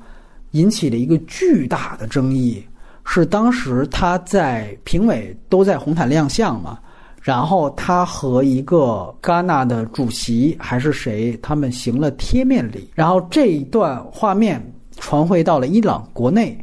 [0.52, 2.64] 引起了一个巨大的争议，
[3.04, 6.78] 是当时他在评委都在红毯亮相嘛。
[7.22, 12.90] 然后他和一个戛纳的主席还是谁，他们行了贴面礼。
[12.94, 14.60] 然后这一段画面
[14.98, 16.58] 传回到了伊朗国内，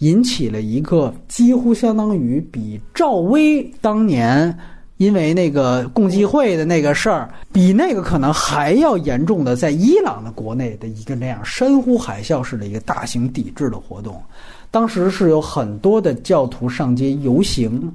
[0.00, 4.54] 引起了一个几乎相当于比赵薇当年
[4.98, 14.22] 因为那个共济会的那个事儿，比那个可能还要严重的，在伊朗的国内的一个那样山呼海啸式的一个大型抵制的活动。
[14.70, 17.90] 当时是有很多的教徒上街游行。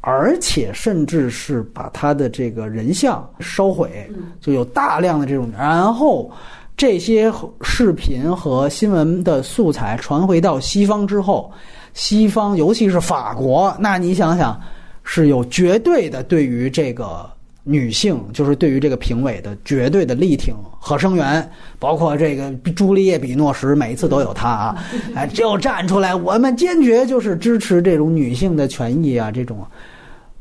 [0.00, 4.08] 而且甚至是把他的这个人像烧毁，
[4.40, 5.50] 就有大量的这种。
[5.58, 6.30] 然后
[6.76, 11.50] 这些视频和新闻的素材传回到西方之后，
[11.94, 14.58] 西方尤其是法国，那你想想，
[15.02, 17.28] 是有绝对的对于这个
[17.68, 21.46] 女性，就是对于这个评委的绝对的力挺和声援，
[21.78, 24.84] 包括这个朱丽叶·比诺什，每一次都有她啊，
[25.14, 29.64] 哎，就站出来，我们坚决就是支持这种女性的权益啊，这种。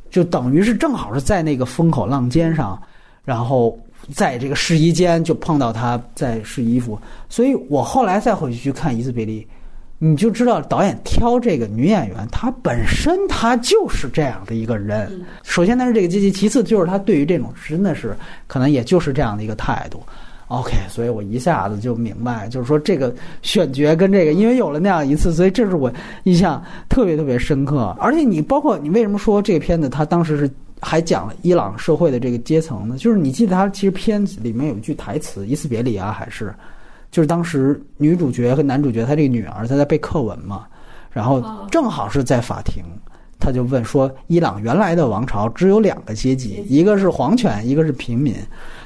[0.09, 2.81] 就等于是正好是在那个风口浪尖上，
[3.25, 3.77] 然后
[4.13, 6.97] 在这个试衣间就碰到她在试衣服，
[7.27, 9.41] 所以我后来再回去去看《一次别离》，
[9.99, 15.25] 你就知道导演挑这个女演员，她本身她就是这样的一个人。
[15.43, 18.15] 首先她是这个阶级，其次就是她对于这种真的是
[18.45, 20.01] 可能也就是这样的一个态度。
[20.49, 25.91] OK，所以我一下子就明白，就是说这个选角跟这个，因为有了那样一次，所以这是我
[26.23, 27.93] 印象特别特别深刻。
[27.99, 30.49] 而且你包括你为什么说这个片子，它当时是
[30.79, 32.95] 还讲了伊朗社会的这个阶层呢？
[32.97, 36.53] 就是你记得它其实片子里面有一句台词，一次别离啊，还是
[37.09, 40.65] 就是当时女主角和男主角他这个女儿她在背课文嘛，
[41.11, 42.83] 然后正好是在法庭，
[43.39, 48.35] 他就问说，伊朗原来的王朝只有两个阶级，一个是皇权，一个是平民。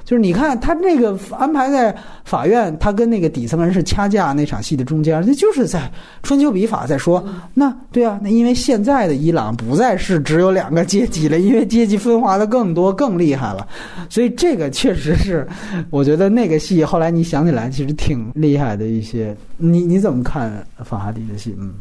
[0.04, 1.96] 就是你看他那个安排在
[2.26, 5.92] 法院，他跟那个底层人是掐架那场戏的中间，那就是在
[6.24, 7.24] 春秋笔法在说，
[7.54, 13.68] 那对啊，那因为现在的伊朗不再是只有两个阶级了，因为阶级分化的更多更厉害了，
[14.10, 15.48] 所以这个确实是，
[15.90, 20.52] 我觉得那个戏后来你想起来其实挺厉害的一些，你你怎么看
[20.84, 21.56] 法哈迪的戏？
[21.60, 21.74] 嗯。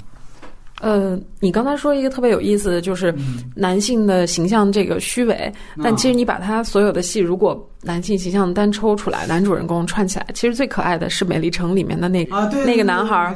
[0.80, 3.14] 呃，你刚才说一个特别有意思的，就是
[3.54, 5.52] 男性的形象这个虚伪，
[5.82, 13.34] 但其实你把他所有的戏，如果男性形象单抽出来，男主人公串起来，其实最可爱的是《美丽城》里面的那个那个男孩，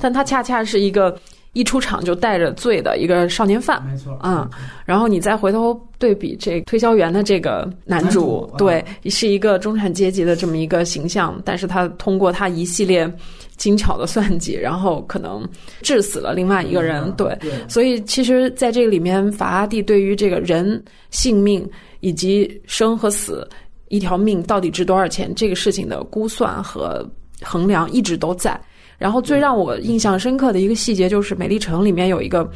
[0.00, 1.14] 但他恰恰是一个
[1.52, 4.48] 一出场就带着醉的一个少年犯，没错，嗯，
[4.86, 13.10] 然后你再回头对比这推销员的这个男主，对，是一个中产阶级的这么一个形象，但是他通过他一系列。
[13.56, 15.46] 精巧的算计，然后可能
[15.82, 17.10] 致死了另外一个人。
[17.12, 17.36] 对，
[17.68, 21.68] 所以其实在这个里面，法拉第对于这个人性命
[22.00, 23.48] 以及生和死，
[23.88, 27.08] 一条命到底值多少钱这个事情的估算和
[27.42, 28.60] 衡量一直都在。
[28.98, 32.48] 然后最让我印象深刻的一个细节就是《美丽城》里面有一个。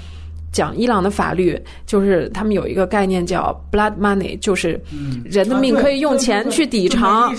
[0.53, 4.81] 讲伊朗的法律，就是他们有一个概念叫 blood money，就是
[5.25, 7.35] 人的命可以用钱去抵偿。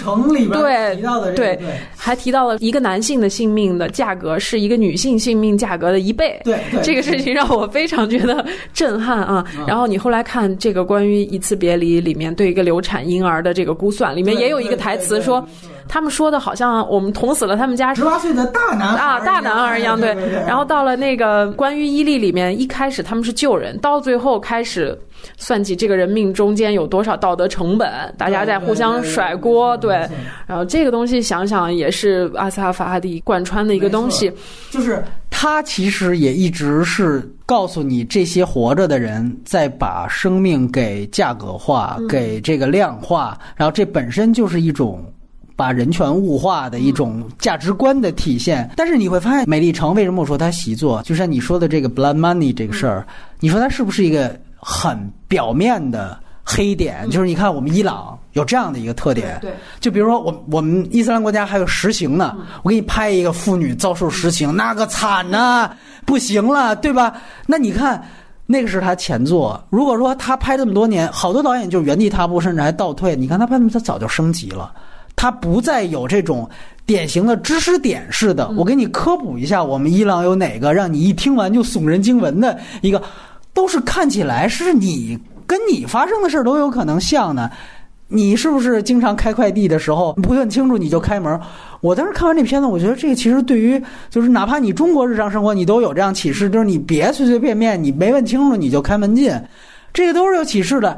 [0.51, 0.95] 对
[1.35, 1.59] 对，
[1.95, 6.39] 还提到了一个男性的性命的价格是一个女性性命价格的一倍。
[6.43, 9.45] 对，这个事情让我非常觉得震撼啊！
[9.67, 15.45] 然后你后来看这个关于一次别离里面对一个流产婴儿的这个估算，里面也有一个台词说。
[15.91, 20.15] 他们说的好像我们捅死了他们家十八岁的大男啊大男儿一样，对。
[20.47, 24.97] 然后到了那个关于伊利里面，一开始他们是救人，到最后开始
[25.35, 30.07] 算计这个人命中间有多少道德成本，大家在互相甩锅，对。
[30.47, 34.31] 然后这个东西想想也是阿萨法哈迪贯穿的一个东西，
[34.69, 45.03] 就是他其实也一直是告诉你，这些活着的人在把生命给价格化，给这个量化，然后这本身就是一种。
[45.61, 50.99] 把人权物化的一种价值观的体现，但是你会发现，美丽城为什么我说它习作？
[51.03, 53.05] 就像你说的这个 blood money 这个事儿，
[53.39, 54.97] 你说它是不是一个很
[55.27, 57.07] 表面的黑点？
[57.11, 65.69] 就是你看，我们伊朗有这样的一个特点，对，就比如说我我们伊斯兰国家还有实刑呢，我给你拍一个妇女遭受实刑，那个惨呐，
[66.07, 67.13] 不行了，对吧？
[67.45, 68.03] 那你看，
[68.47, 69.63] 那个是他前作。
[69.69, 73.15] 如果说他拍这么多年，好多导演就原地踏步，甚至还倒退。
[73.15, 74.73] 你看他拍他早就升级了。
[75.21, 76.49] 他不再有这种
[76.83, 82.99] 典型的知识点式的，我给你科普一下，我们伊朗有哪个让你一听完就耸人惊闻的一个，
[83.53, 85.15] 都是看起来是你
[85.45, 87.51] 跟你发生的事儿都有可能像的。
[88.07, 91.39] 你是不是经常开快递的时候不问清楚你就开门？
[91.81, 93.79] 我当时看完这片子，我觉得这个其实对于
[94.09, 99.31] 就是哪怕你中国日常生活你都有这样启示，就是你别随随便便你没问清楚你就开门进，
[99.93, 100.97] 这个都是有启示的。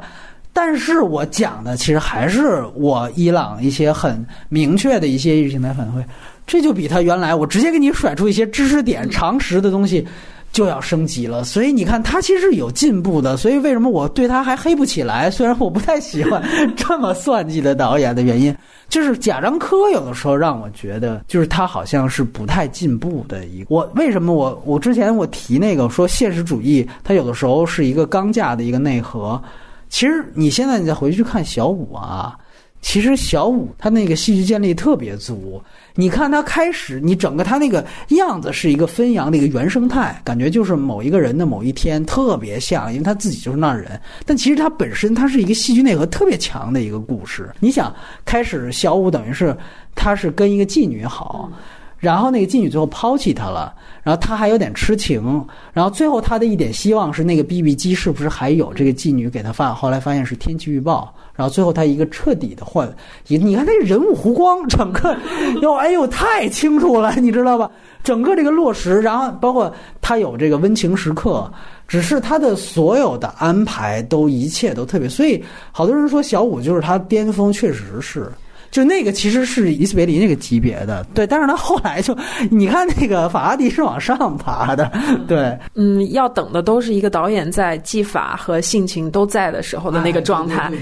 [0.56, 6.04] 但是我讲的其实还是我伊朗一些很明确的一些意识形态反馈，
[6.46, 10.06] 这就比他原来我直接给你甩出一些知识点、常识的东西
[10.52, 11.42] 就要升级了。
[11.42, 13.36] 所以你看，他其实有进步的。
[13.36, 15.28] 所以为什么我对他还黑不起来？
[15.28, 16.40] 虽然我不太喜欢
[16.76, 18.56] 这么算计的导演的原因，
[18.88, 23.66] 就是贾樟柯有的时候让我觉得，就是他好像是不太进步的一。
[23.68, 29.42] 我为什么我我之前我提那个说现实主义，它有的时候是一个钢架的一个内核。
[29.94, 32.36] 其实你现在你再回去看小五啊，
[32.82, 35.62] 其实小五他那个戏剧建立特别足。
[35.94, 43.88] 你看他开始，你整个他那个样子是一个分扬的一个原生态，感觉就是某一个人的某一天特别像，因为他自己就是那人。
[44.26, 47.48] 但其实他本身他是一个戏剧内核特别强的一个故事。
[47.60, 47.94] 你想，
[48.24, 49.56] 开始小五等于是
[49.94, 51.48] 他是跟一个妓女好。
[52.04, 59.72] 然后那个妓女最后抛弃他了，然后他还有点痴情，然后最后他的一点希望是那个 BB 机是不是还有这个妓女给他发？
[59.72, 62.86] 后来发现是天气预报，然后最后他一个彻底的换，
[63.26, 65.16] 你你看那人物弧光，整个
[65.62, 67.70] 哟哎呦太清楚了，你知道吧？
[68.04, 71.50] 整个这个落实，然后包括他有这个温情时刻，
[71.88, 78.30] 只是他的所有的安排都一切都特别，所以好多人说小五就是他巅峰，确实是。
[78.74, 82.12] 就那个其实是伊斯别林那个级别的，对，但是他后来就，
[82.50, 84.90] 你看那个法拉第是往上爬的，
[85.28, 90.72] 对，嗯，要等的都是一个导演在技法和性情都在的时候的那个状态，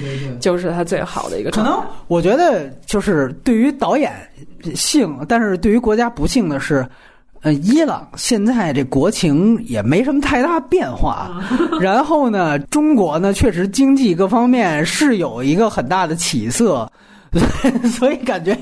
[0.41, 1.51] 就是他最好的一个。
[1.51, 1.79] 可能
[2.09, 4.11] 我觉得就是对于导演
[4.75, 6.87] 幸，但是对于国家不幸的是，
[7.43, 11.31] 呃，伊朗现在这国情也没什么太大变化，
[11.79, 16.91] 然后呢，中国呢确实经济各方面是有一个很大的起色。
[17.89, 18.57] 所以感觉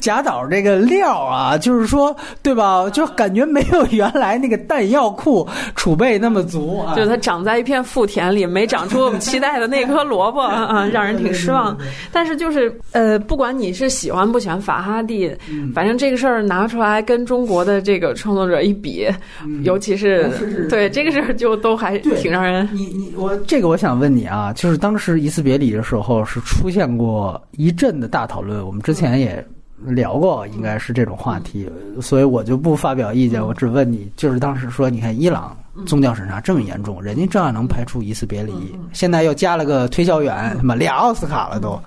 [0.00, 2.88] 贾导这个料啊，就是说，对吧？
[2.90, 6.94] 就感觉没有原来那个弹药库储备那么足啊。
[6.96, 11.76] 就是它长在一片富田里，没长出我们期待的那颗萝卜 啊，让人挺失望。
[12.10, 15.32] 但是就是呃，不管你是喜欢不喜欢法哈蒂，
[15.74, 19.06] 反正这个事儿拿出来跟中国的这个创作者一比，
[19.62, 20.28] 尤其是
[20.68, 29.46] 对这个事儿就都还挺让人你你我这个我想问你啊，就是当时一次别离的时候是出现过一阵的大讨论，我们之前也
[29.84, 31.70] 聊过，应该是这种话题，
[32.00, 41.78] 所以我就不发表意见，我只问你，就是当时说，你看伊朗宗教审查这么严重，人家照样能排除一次别离，现在又加了个推销员，他妈俩奥斯卡了都。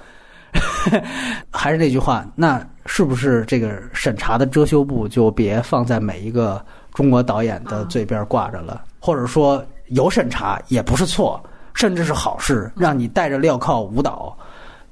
[1.50, 8.84] 还是那句话，那是不是这个审查的遮羞布就别放在每一个中国导演的嘴边挂着了？
[9.00, 11.44] 或者说有审查也不是错，
[11.74, 14.38] 甚至是好事，让你带着镣铐舞蹈，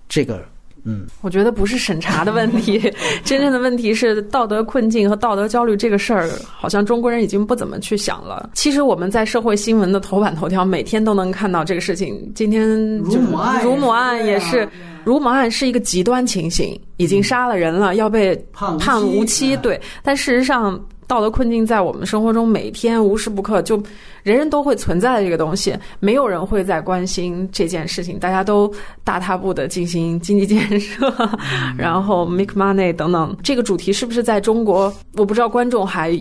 [0.10, 0.44] 这个
[0.88, 2.80] 嗯，我觉得不是审查的问题，
[3.26, 8.50] 真正的问题是道德困境和道德焦虑这个事儿，好像中国人已经不怎么去想了。
[8.54, 12.32] 其实我们在社会新闻的头版头条每天都能看到这个事情。
[12.34, 14.72] 今天就乳母案乳母案也是对啊，
[15.04, 20.80] 乳母案是一个极端情形，已经杀了人了，要被判无期对，但事实上。
[21.08, 23.82] 道德困境在我们生活中每天无时不刻就
[24.24, 28.72] 人人都会存在的这个东西，没有人会在关心这件事情，大家都
[29.06, 31.12] 大踏步的进行经济建设，
[31.78, 33.36] 然后 make money 等等。
[33.42, 34.94] 这个主题是不是在中国？
[35.16, 36.12] 我不知道观众还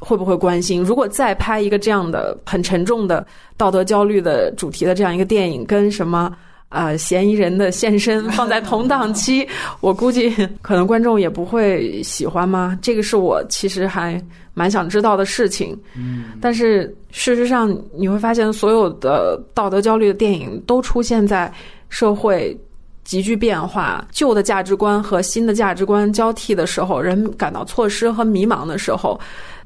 [0.00, 0.82] 会不会关心。
[0.82, 3.26] 如果再拍一个这样的很沉重的
[3.56, 6.30] 道德焦虑的主题的这样一个电影，跟什么？
[6.68, 9.46] 啊、嫌疑人的现身放在同档期，
[9.80, 10.30] 我估计
[10.60, 12.78] 可能观众也不会喜欢吗？
[12.82, 14.22] 这个是我其实还
[14.52, 15.78] 蛮想知道的事情。
[15.96, 21.50] 嗯，但是事实上你会发现，所有的道德焦虑的电影都出现在
[21.88, 22.54] 社会
[23.02, 29.18] 急剧变化、旧的价值观和新的价值观交替的时候，人感到错失和迷茫的时候。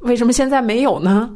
[0.02, 1.28] 为什么现在没有呢？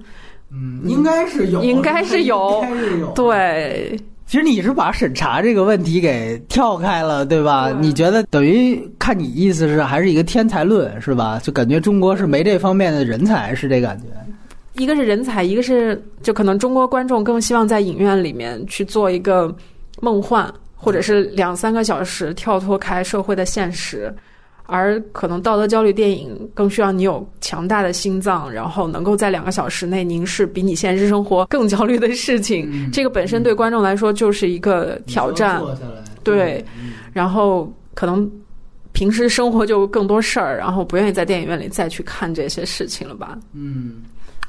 [0.52, 3.12] 嗯，应该是有，应该是有应该是有。
[3.16, 7.70] 对，其实你是把审查这个问题给跳开了，对吧？
[7.80, 11.38] 你觉得等于看你意思是还是一个天才论，是吧？
[11.40, 14.06] 就感觉中国是没这方面的人才，是这感觉。
[14.72, 19.54] 一个是人才，一个是就可能中国观众更希望在影院里面去做一个
[20.00, 24.12] 梦幻，或者是两三个小时跳脱开社会的现实。
[24.66, 32.90] 而可能道德焦虑电影更需要你有强大的心脏，然后能够在两个小时内凝视比你现实生活更焦虑的事情。
[32.92, 35.62] 这个本身对观众来说就是一个挑战。
[36.22, 36.64] 对，
[37.12, 38.30] 然后可能
[38.92, 43.38] 平时生活就更多事儿，然后不愿意在电影院里再去看这些事情了吧？
[43.52, 44.02] 嗯。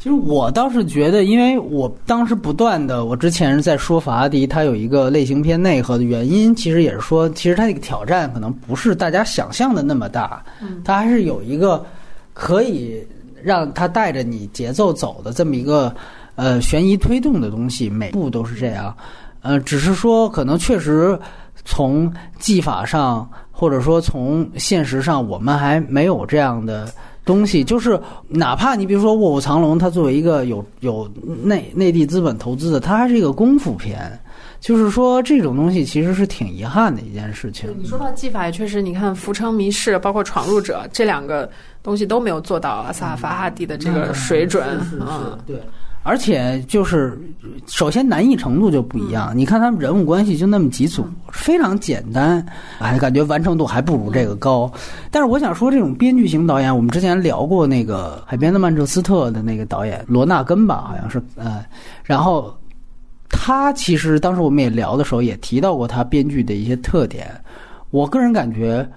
[0.08, 10.42] 其实我倒是觉得，因为我当时不断的，我之前是在说法拉第它有一个类型片内核的原因，其实也是说，其实它这个挑战可能不是大家想象的那么大，
[10.86, 11.86] 它还是有一个
[12.34, 13.06] 可以
[13.44, 15.94] 让他带着你节奏走的这么一个
[16.36, 18.96] 呃悬疑推动的东西，每部都是这样，
[19.42, 21.20] 呃，只是说可能确实
[21.66, 22.10] 从
[22.40, 26.88] 技法上，或者说从现实上，我们还没有这样的。
[27.28, 31.08] 东西就是，哪怕你比如说《卧虎藏龙》，它作为一个有有
[31.44, 34.20] 内内地资本投资的，它还是一个功夫片。
[34.60, 37.70] 就是说，这种东西其实是挺遗憾的一件事情。
[37.78, 41.48] 你说到技法，也确实，你看《浮城谜事》包括《闯入者》这两个
[41.84, 45.38] 东西都没有做到阿萨法哈蒂的这个水准是是是啊。
[45.45, 45.62] 对。
[46.08, 47.20] 而且就是，
[47.68, 49.34] 首先难易程度就不一样。
[49.36, 52.46] 你看他们人物关系就那么几组，非常简单，
[52.80, 54.72] 哎，感觉完成度还不如这个高。
[55.12, 61.62] 但是我想说，这种编剧型导演，我们之前聊过那个《海边的曼彻斯特》的那个导演罗纳根吧，好像是，呃，
[62.06, 62.58] 然后
[63.30, 67.30] 他其实当时我们也聊的时候也提到过他编剧的一些特点。
[67.92, 68.90] 我个人感觉。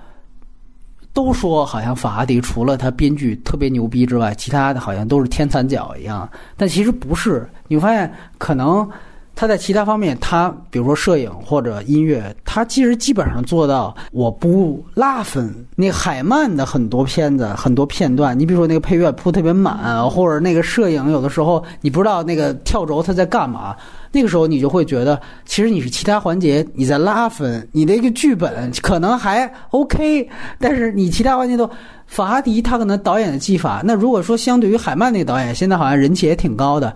[1.12, 6.28] 都说好像法拉第除了他编剧特别牛逼之外，其他的好像都是天残角一样。
[6.56, 8.88] 但其实不是，你发现可能
[9.34, 15.52] 他在其他方面，他比如说摄影或者音乐，他其实基本上做到我不拉分。
[15.74, 23.74] 那海曼的很多片子、很多片段，你比如说那个配乐铺特别满，或者那个摄影有的时候你不知道那个跳轴他在干嘛。
[24.12, 30.28] 那个时候你就会觉得，其实你是其他环节你在拉分，你那个剧本可能还 OK，
[30.58, 31.70] 但是你其他环节都
[32.06, 36.94] 法拉第他可能导演的技法，那如果说相对于海曼那个导演，现在好像人气也挺高的，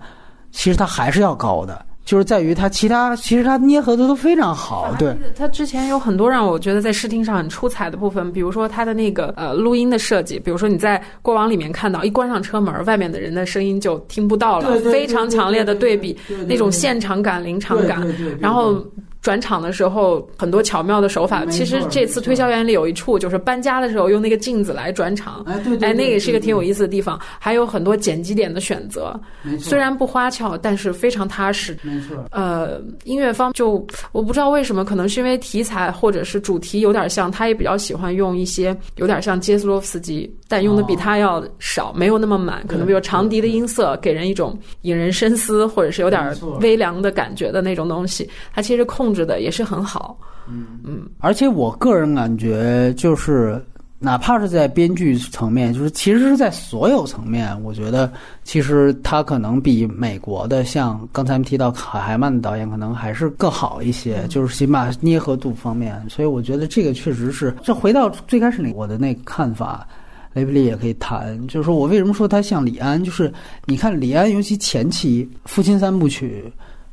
[0.51, 5.13] 其实他还是要高的，就是在于他其他其实他捏合的都非常好，对。
[5.35, 16.15] 他之前有很多让我觉得在视听上很出彩的部分，比如说他的那个呃录音的设计，比如说你在过往里面看到，一关上车门，外面的人的声音就听不到了，非常强烈的对比，
[16.47, 18.05] 那种现场感、临场感。
[18.39, 18.85] 然后
[19.25, 21.43] 转场的时候很多巧妙的手法。
[21.47, 27.19] 其实这次推销员里有一处就是搬家的时候用那个镜子来转场，哎对对，哎，那也是一个挺有意思的地方。
[27.39, 29.19] 还有很多剪辑点的选择，
[29.59, 31.75] 虽然不花俏，但是非常踏实。
[31.81, 32.23] 没错。
[32.29, 46.31] 呃，音乐方就我不知道为什么，可能是因为题材或者是主题有点像，他也比较喜欢用一些有点像杰斯洛夫斯基，但用的比他要少，没有那么满，可能比如长笛的音色给人一种引人深思或者是有点
[46.61, 50.19] 微凉的感觉的那种东西，他其实控制的也是很好。
[50.47, 53.59] 嗯嗯，而且我个人感觉就是。
[53.97, 58.11] 哪怕是在编剧层面，就是其实是在所有层面，我觉得
[58.43, 65.99] 其实他可能比美国的像刚才提到卡海曼的导演可能还是更好一些，就是起码捏合度方面。
[66.09, 67.55] 所以我觉得这个确实是。
[67.63, 69.87] 这回到最开始那我的那个看法，
[70.33, 73.33] 雷布利也可以谈，就是说我为什么说他像李安，就是
[73.65, 76.43] 你看李安，尤其前期《父亲三部曲》，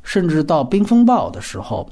[0.02, 1.88] 甚至到《冰风暴》的时候。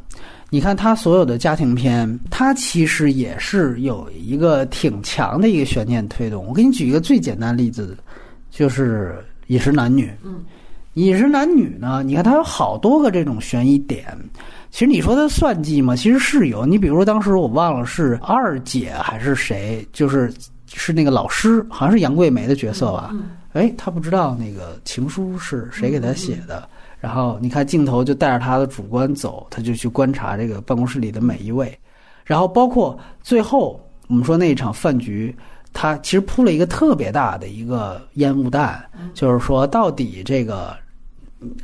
[0.53, 6.45] 你看他所有的家庭片，他其实也是有一个挺强的一个悬念推动。
[6.45, 7.97] 我给你举一个最简单例子，
[8.51, 9.15] 就是
[9.47, 10.07] 《饮食男女》。
[10.25, 10.35] 嗯，
[10.95, 14.07] 《饮食男女》呢，你看它有好多个这种悬疑点。
[14.73, 15.95] 其实你说他算计吗？
[15.95, 16.67] 其实是有。
[16.67, 20.33] 你比如说当时我忘了是二姐还是谁，就是
[20.67, 23.15] 是那个老师，好像是杨桂梅的角色吧？
[23.53, 26.69] 哎，他不知道那个情书是谁给他写的。
[27.01, 31.77] 然后你看镜头就带着他的主观走，他就去观察这个办公室里的每一位，
[32.25, 35.35] 然后包括最后我们说那一场饭局，
[35.73, 40.77] 他其实铺了一个特别大的一个烟雾弹，就是说到底这个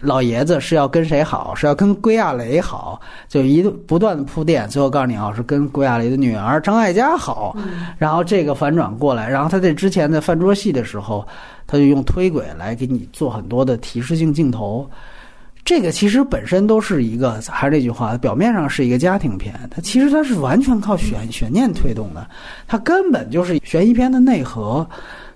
[0.01, 2.99] 老爷子是要跟谁好，是要跟归亚蕾好，
[3.29, 7.55] 就一不断的铺垫，最后告诉你啊是跟归亚蕾的女儿张艾嘉好，
[7.99, 11.29] 然后这个反转过来，然后他在之前的饭桌戏的时候，
[11.67, 14.89] 他就用推轨来给你做很多的提示性镜头。
[15.67, 22.25] 这个其实本身都是一个，还是那句话，表面上是一个家庭片，它其实它是完全靠悬悬念推动的，
[22.69, 24.89] 它根本就是悬疑片的内核。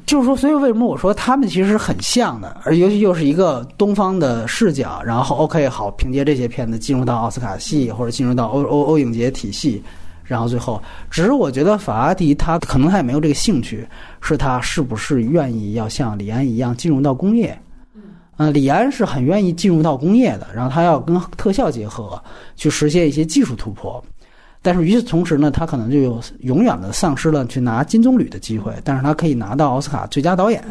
[0.06, 9.82] 就是说，所以为什么我说他们其实很像的，而尤其又是一个东方的视角，然后 OK 好，凭借这些片子进入到奥斯卡系或者进入到欧欧欧影节体系，
[10.24, 13.86] 然后最后，只是我觉得法拉第他可能他也没有这个兴趣，
[14.20, 17.56] 是他是不是愿意要像李安一样进入到工业。
[18.42, 22.18] 嗯，李安是很愿意进入到工业的，然后他要跟特效结合，
[22.56, 24.02] 去实现一些技术突破。
[24.62, 30.64] 但是与此同时呢，他可能就有永远的丧失了去拿金棕榈的机会，但是他可以拿到奥斯卡最佳导演。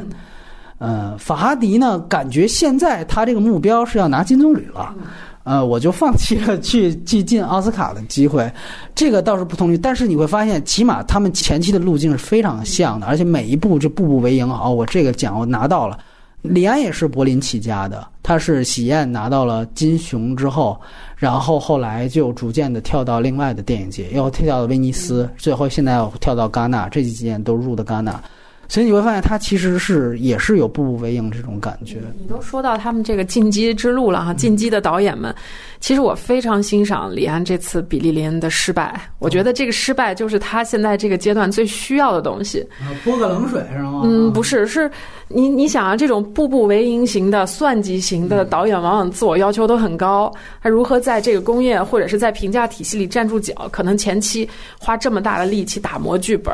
[0.80, 4.96] 呃，法哈迪呢，感觉现在他这个目标是要拿金棕榈了，
[5.44, 8.52] 呃，我就放弃了去去进奥斯卡的机会。
[8.96, 14.50] 这个倒是不同意，但是你会发现，起码他们前期的路径是非常像的，而且每一步就步步为营。
[14.50, 16.00] 哦，我这个奖我拿到了。
[16.42, 20.80] 李安也是柏林起家的，他是喜宴拿到了金熊之后，
[21.18, 28.22] 然后后来就逐渐的跳到另外的电影节，又跳到了威尼斯，最后现在又跳到戛纳，这几年都入的戛纳。
[28.70, 31.98] 所以你会发现，他其实是也是有步步为营这种感觉。
[32.20, 35.34] 你都说到他们这个进击之路了哈，进击的导演们，
[35.80, 39.10] 其实我非常欣赏李安这次比利林的失败。
[39.18, 42.64] 我觉得这个失败就是他现在这个阶段最需要的东西。
[43.04, 44.02] 泼个冷水是吗？
[44.04, 44.90] 嗯，不是，是
[45.30, 50.32] 你你想啊，这种步步为营型的算计型的导演，往往自我要求都很高。
[50.62, 53.68] 他如何在这个工业或者是在评价体系里站住脚？
[53.72, 54.48] 可能前期
[54.78, 56.54] 花这么大的力气打磨剧本，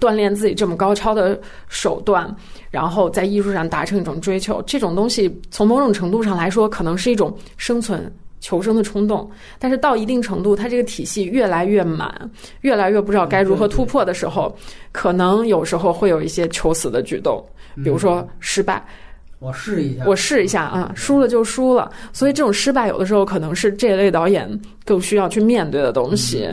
[0.00, 1.38] 锻炼自己这么高超的。
[1.68, 2.34] 手段，
[2.70, 9.30] 然后在艺术上达成一种追求，这种东西从某种程度上来说，可能是一种生存求生的冲动。
[9.58, 12.30] 但是到一定程度，它这个体系越来越满，
[12.62, 14.54] 越来越不知道该如何突破的时候，
[14.90, 17.44] 可能有时候会有一些求死的举动，
[17.82, 18.84] 比如说失败。
[19.38, 21.90] 我试一下，我试一下啊，输了就输了。
[22.12, 24.48] 所以这种失败，有的时候可能是这类导演
[24.84, 26.48] 更需要去面对的东西。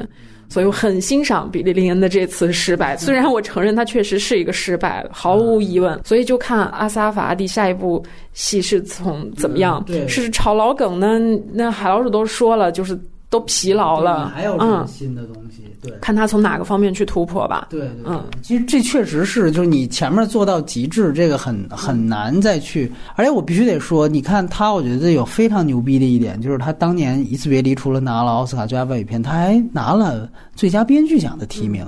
[0.50, 6.00] 所以我很欣赏比利林恩的这次失败，虽然我承认他确实是一个失败，毫无疑问。
[6.04, 8.04] 所以就看阿萨法阿蒂下一部
[8.34, 11.20] 戏是从怎么样，是炒老梗呢？
[11.54, 13.00] 那海老鼠都说了，就是。
[13.30, 15.64] 都疲劳了，还有什么新的东西？
[15.82, 17.68] 对，看他从哪个方面去突破吧。
[17.70, 22.92] 对对，嗯，其实这确实是，就是你前面做到极致，这个很很难再去。
[23.16, 31.86] 而且我必须得说，你看他，我觉得有非常牛逼的一点，就是他当年一次别离，除了拿了奥斯卡最佳外语片，他还拿了最佳编剧奖的提名。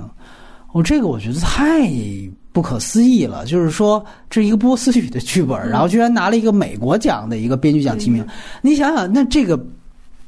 [0.72, 1.90] 我这个我觉得太
[2.52, 8.24] 不可思议了，就是说这是一个波斯语的剧本，然后居然拿了一个美国奖的一个编剧奖提名。
[8.62, 9.60] 你想想，那这个。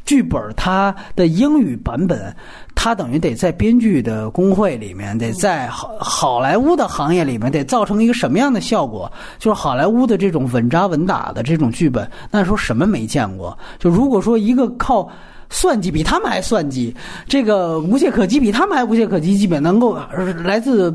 [0.04, 2.34] 剧本它的英语版本，
[2.74, 9.10] 它等于得在编剧的工会里面，得在好好莱坞的行业里面，得造成一个什么样的效果？
[9.38, 13.56] 就是好莱坞的这种稳扎稳打的这种剧本，那时候什么没见过？
[13.78, 15.08] 就如果说一个靠
[15.50, 16.94] 算计比他们还算计，
[17.28, 19.96] 这个无懈可击比他们还无懈可击，基本能够
[20.44, 20.94] 来自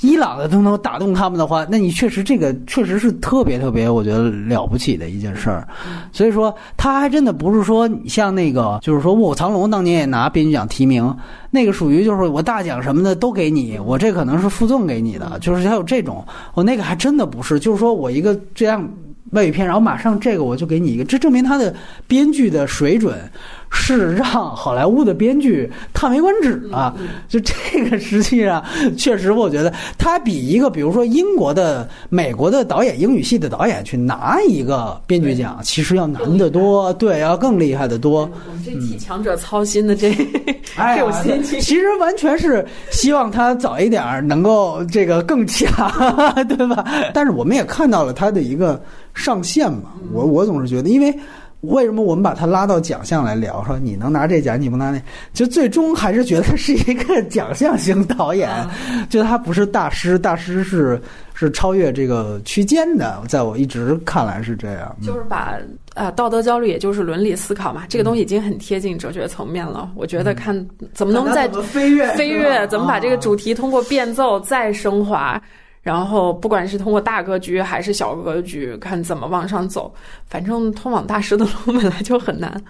[0.00, 5.68] 伊朗的都能打动他们的话，那你确实这个确实是特别特别，我觉得了不起的一件事儿。
[6.10, 11.14] 所以说，他还真的不是说像那个，就是说《卧虎藏龙》当年也拿编剧奖提名，
[11.50, 16.24] 那个属于就是我大奖什么的都给你，我这可能是附赠给你的，就是还有这种，
[16.54, 18.88] 我那个还真的不是，就是说我一个这样
[19.30, 21.74] 外语片，然后马上这个我就给你一个，这证明他的
[22.06, 23.18] 编剧的水准
[23.70, 24.24] 是让
[24.56, 26.94] 好莱坞的编剧叹为观止啊。
[27.28, 27.54] 就这
[27.88, 28.64] 个实际上
[28.96, 38.22] 确实，我觉得他比一个比如说英国的、美国的导演、英语系的导演去拿一个编剧奖，其实要难得多，对，要更厉害的多。
[38.48, 40.10] 我们这替强者操心的这，
[40.76, 41.60] 哎这种心情。
[41.60, 45.70] 其实完全是希望他早一点能够这个更强，
[46.48, 46.84] 对吧？
[47.14, 48.82] 但是我们也看到了他的一个
[49.14, 49.92] 上限嘛。
[50.12, 51.14] 我我总是觉得，因为
[51.62, 55.02] 为什么我们把它拉到奖项来聊，说你能拿这奖，你不拿那，
[55.34, 58.48] 就最终还是觉得是一个奖项型导演，
[59.10, 60.98] 就他不是大师，大师是
[61.34, 64.96] 是超越这个区间的，在我一直看来是这样。
[65.02, 65.58] 就是把
[65.94, 69.90] 啊道德焦虑，也就是伦理思考嘛，这个东西已经很贴近哲学层面了。
[69.96, 75.38] 我觉得看怎么能在看他怎么飞跃飞跃怎么把这个啊主题通过变奏再升华，
[75.82, 79.92] 然后不管是通过大格局还是小格局，看怎么往上走。
[80.26, 82.62] 反正通往大师的路本来就很难。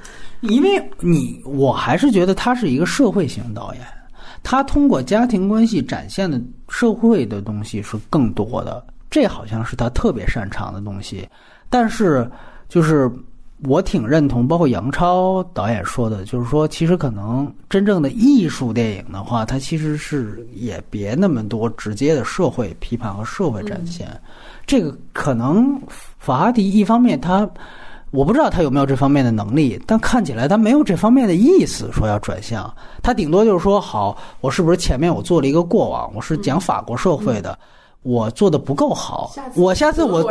[0.42, 3.82] 因为你，我还是觉得他是一个社会型导演，
[4.42, 11.28] 他通过家庭关系展现的社会的东西是更多的，这好像是他特别擅长的东西。
[11.68, 12.30] 但是，
[12.68, 13.10] 就是
[13.64, 24.08] 我挺认同，包括杨超导演说的，就是说，其实可能真正的艺术电影的话，它其实是也别那么多直接的社会批判和社会展现。
[24.66, 25.80] 这个可能
[26.18, 27.48] 法哈迪一方面他。
[28.12, 32.68] 我不知道他有没有这方面的能力，但看起来他没有这方面的意思，说要转向。
[33.04, 37.56] 他顶多就是说，好，我是不是前面我做了一个过往，我是讲法国社会的，
[38.02, 40.24] 我做的不够好，我下次我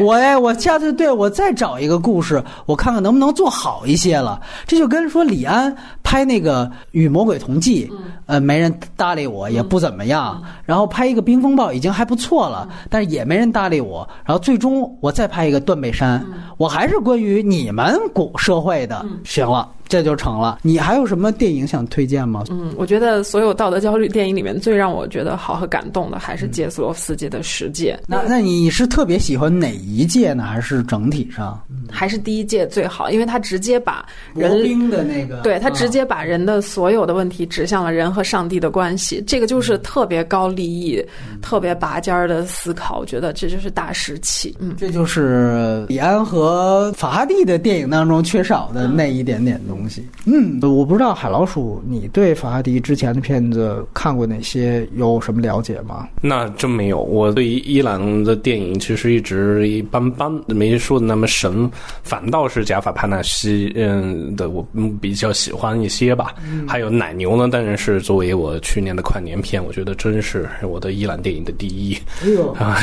[0.00, 4.38] 我哎，我下次对我再找一个故事，我看看能不能做好一些了。
[4.66, 7.86] 这就跟说李安拍那个《与魔鬼同济》，
[8.26, 10.42] 呃，没人搭理我，也不怎么样。
[10.64, 14.06] 然后拍一个《冰风暴》已经还不错了，但是也没人搭理我。
[14.22, 16.20] 然后最终我再拍一个《断背山》，
[16.58, 20.58] 我还是关于你们古社会的，行了，这就成了。
[20.62, 22.44] 你还有什么电影想推荐吗？
[22.50, 27.98] 嗯，我觉得所有道德焦虑电影里面最让我觉得好和感动的，还是杰斯洛夫斯基的《十戒》。
[28.06, 30.44] 那那你是特别喜欢哪一届呢？
[30.44, 31.60] 还是整体上？
[31.90, 34.04] 还是第一届最好，因为他直接把
[34.34, 41.04] 人的那个，对他直啊接把人的所有的问题指向了人和上帝的关系，这个就是特别高利益、
[41.40, 42.98] 特别拔尖儿的思考。
[42.98, 44.56] 我觉得这就是大师气。
[44.58, 50.06] 嗯，这就是李安和法哈蒂的电影当中缺少的那一点点东西。
[50.24, 54.86] 嗯，我不知道海老鼠，你对法拉第之前的片子看过哪些？
[54.96, 56.08] 有什么了解吗？
[56.20, 61.70] 那真没有，我对伊朗的电影其实一直一般般，没说的那么神。
[62.02, 66.34] 反倒是贾法帕纳西，嗯的，我嗯比较喜欢一些吧。
[66.66, 71.94] 还有奶牛呢，当然是作为我去年的跨年片，我觉得真是我的伊朗电影的第一。
[72.22, 72.78] 哎呦， 啊，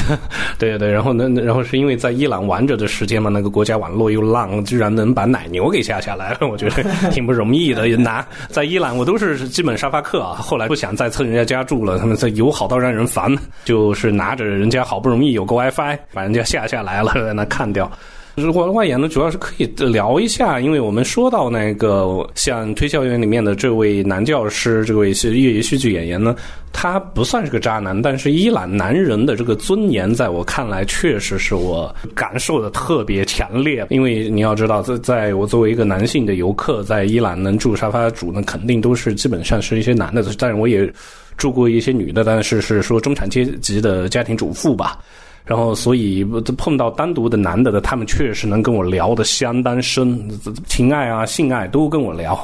[0.60, 7.88] 对对对，然后呢，然后是因为在伊朗玩着的时间嘛，那个国家网络又浪，居然能把奶牛给下下来了，我觉得 挺不容易的。
[7.97, 13.34] 拿在伊朗，我都是基本沙发客啊，后来不想再蹭人家家住了，他们这友好到让人烦，
[13.65, 17.91] 就是拿着人家好不容易有个 WiFi，把人家下下来了，在那看掉。
[18.35, 26.35] 如果外演呢，主要是可以聊一下，因为我们说到那个像《推销员》里面的这位男教师，这位是业余戏剧演员呢，
[26.72, 33.85] 他不算是个渣男，但是伊朗男人的这个尊严，在我看来，确实是我感受的特别强烈。
[33.91, 40.91] 因为你要知道，在在我作为一个男性的游客，在伊朗能住沙发主呢，肯定都是基本上是一些男的，但是我也
[41.38, 44.97] 住过一些女的，但是是说中产阶级的家庭主妇吧。
[45.45, 46.24] 然后，所以
[46.57, 50.30] 碰到单独的男的的，他们确实能跟我聊的相当深，
[50.68, 52.40] 情爱啊、性爱都跟我聊。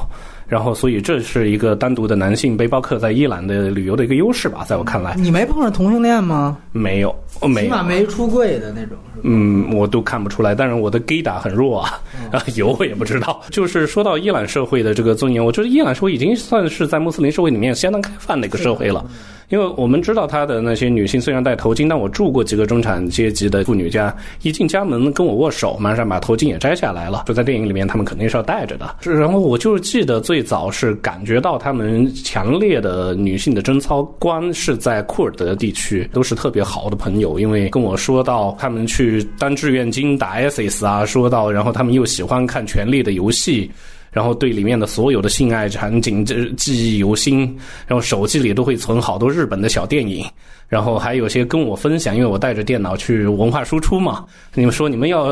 [0.47, 6.57] 然后，所以这是一个单独的男性背包客在伊朗的旅游的一个优势吧，在我看来，你没碰上同性恋吗？
[6.71, 7.15] 没有，
[7.47, 8.97] 没有起码，没出柜的那种。
[9.21, 10.55] 嗯，我都看不出来。
[10.55, 12.01] 但是我的 gay 打很弱啊，
[12.31, 13.41] 啊， 有我也不知道。
[13.49, 19.05] 就是说到伊朗社会的这个尊严，我觉得伊朗社会已经算是在穆斯林社会里面相当开放的一个社会了。
[19.49, 27.23] 因为我们知道他的那些女性虽然戴头巾，但我住过几个中产阶级的妇女家，一进家门跟我握手，马上把头巾也摘下来了。
[27.25, 28.95] 就在电影里面，他们肯定是要戴着的。
[29.01, 43.67] 然后我就记得最早是感觉到他们强烈的女性的贞操观是在库尔德地区，都是特别好的朋友，因为跟我说到他们去当志愿军打 ISIS 啊，说到然后他们又喜欢看《权力的游戏》。
[44.11, 47.41] 然后对里面的所有的性爱场景这记忆犹新，
[47.85, 50.25] 然后手机里都会存好多日本的小电影，
[50.67, 54.25] 然后还有些跟我分享，因为我带着电脑去文化输出嘛。
[54.55, 55.31] 你们说你们要、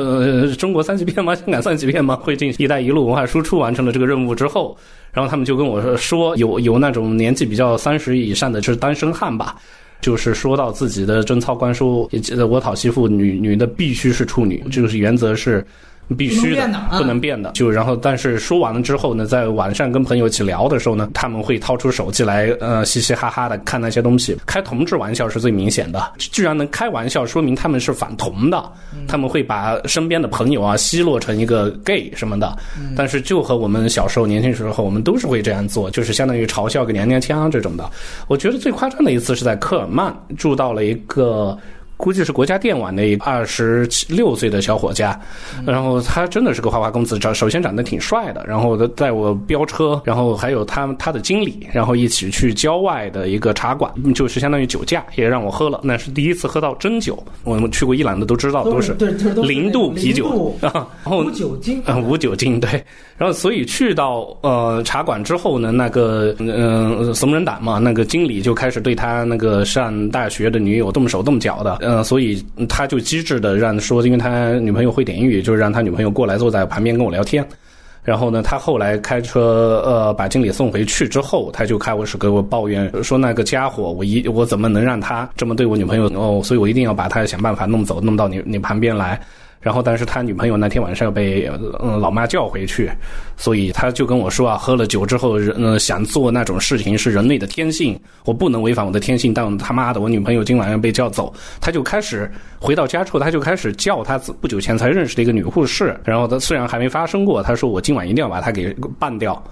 [0.58, 1.34] 中国三级片吗？
[1.34, 2.18] 香港三级片吗？
[2.18, 4.78] 会进行“一带一路”文化输出，完成了这个任务之后，
[5.12, 9.56] 然后他们就跟我说，有有那种年纪比较三十以上的，就是单身汉吧。
[10.02, 12.10] 就是说到自己的贞操观说，
[12.50, 15.66] 我讨媳妇，女女的必须是处女，这个是原则是。
[16.16, 17.52] 必须的，不能变的。
[17.52, 24.38] 就然后，但是说完了之后呢，在晚上跟朋友一起聊的时候呢，他们会掏出手机来，呃，嘻嘻哈哈的看那些东西。
[24.46, 28.64] 开同志玩笑是最明显的，居然能开玩笑，说明他们是反同的。
[29.08, 32.58] 他们会把身边的朋友啊奚落成一个 gay 什么的。
[32.96, 37.90] 但是就和我们小时候年轻时候，我们都是会这样做，就是相当于嘲笑个娘娘腔这种的。
[38.28, 41.58] 我觉得最夸张的一次是在科尔曼住到了一个。
[41.98, 45.20] 估计是国家电网的一二十六岁的小伙家，
[45.66, 57.18] 然后他真的是个花花公子，长首先长得挺帅的，然后带我飙车，然后还有他他的经理，然后一起去郊外的一个茶馆，就是相当于酒驾，也让我喝了，那是第一次喝到真酒。
[57.44, 58.94] 我们去过伊朗的都知道，都是
[59.44, 62.70] 零度啤酒啊，然后无酒精啊，无酒精对。
[63.18, 71.80] 然后所以去到呃茶馆之后呢，那个嗯怂人胆嘛，那个经理就开始对他那个上大学的女友动手动脚的。
[71.88, 77.48] 嗯，所以他就机智的让说，因为他女朋友会点英语，就是让他女朋友过来坐在旁边跟我聊天。
[78.04, 86.42] 然后呢，他后来开车呃把经理送回去之后，他就开始给我抱怨说那个家伙，我一我怎么能让他这么对我女朋友哦？
[86.44, 89.20] 所以我一定要把他想办法弄走，弄到你你旁边来。
[89.68, 91.52] 然后，但是他女朋友那天晚上要被
[91.84, 92.90] 嗯老妈叫回去，
[93.36, 99.34] 所以他就跟我说啊，喝了酒之后，嗯想做那种事情是人类的天性，我不能违反我的天性。
[99.34, 102.32] 但他妈的，我女朋友今晚要被叫走，他就开始
[102.62, 106.00] 回到家之后，他就开始叫他不久前才认识的一个女护士。
[106.06, 109.44] 然后他虽然还没发生过，他说我今晚一定要把他给办掉。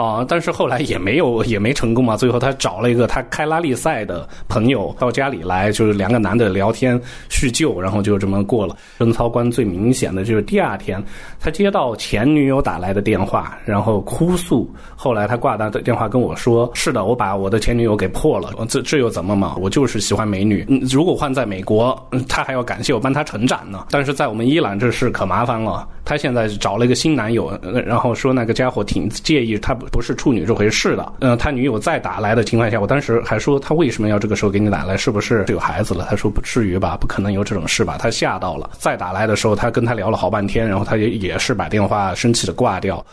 [0.00, 0.24] 啊！
[0.26, 2.16] 但是后来也没有，也没成功嘛。
[2.16, 8.76] 最后他找了一个他开拉力赛的朋友到家里来，就是两个男的聊天叙旧，然后就这么过了。
[8.98, 11.02] 贞操观最明显的就是第二天，
[11.38, 14.68] 他接到前女友打来的电话，然后哭诉。
[14.96, 18.52] 后来他挂断的电话跟我说：“是的，我把我的前女友给破了。
[18.68, 19.56] 这这又怎么嘛？
[19.60, 20.66] 我就是喜欢美女。
[20.90, 21.98] 如果换在美国，
[22.28, 23.86] 他还要感谢我帮他成长呢。
[23.90, 25.88] 但是在我们伊朗这事可麻烦了。
[26.04, 27.52] 他现在找了一个新男友，
[27.84, 36.06] 然后说那个家伙挺介意他。”不是处女这回事的，嗯，他女友再打来的情况下，我当时还说他为什么要这个时候给你打来，是不是有孩子了？
[36.08, 37.96] 他说不至于吧，不可能有这种事吧？
[37.98, 38.70] 他吓到了。
[38.78, 43.04] 再打来的时候，他跟他聊了好半天，然后他也也是把电话生气的挂掉，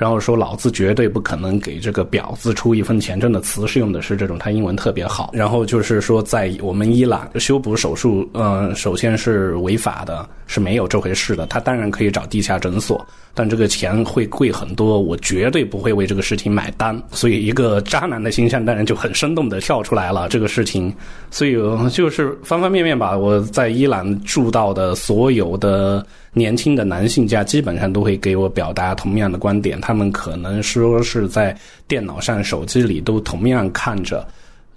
[0.00, 3.20] 然后说老子绝对不可能给这个婊子出一分钱。
[3.20, 5.28] 真的词是用的是这种，他英文特别好。
[5.34, 11.46] 然后就是说，在我们伊朗修补手术，嗯，首先是违法的，是没有这回事的。
[11.48, 13.06] 他当然可以找地下诊所。
[13.32, 17.00] 但这个钱会贵很多，我绝对不会为这个事情买单。
[17.12, 20.28] 所以，一个渣男的形象当然就很生动的跳出来了。
[20.30, 20.92] 这个事情，
[21.30, 21.52] 所以
[21.90, 23.16] 就是方方面面吧。
[23.16, 29.80] 我在伊朗住到的所有的年轻的男性家，基本上都会给我表达同样的观点。
[29.80, 31.52] 他他们可能说是在
[31.88, 34.24] 电脑上、手机里都同样看着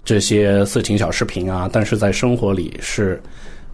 [0.04, 3.22] 这些色情小视频啊，但是在生活里是，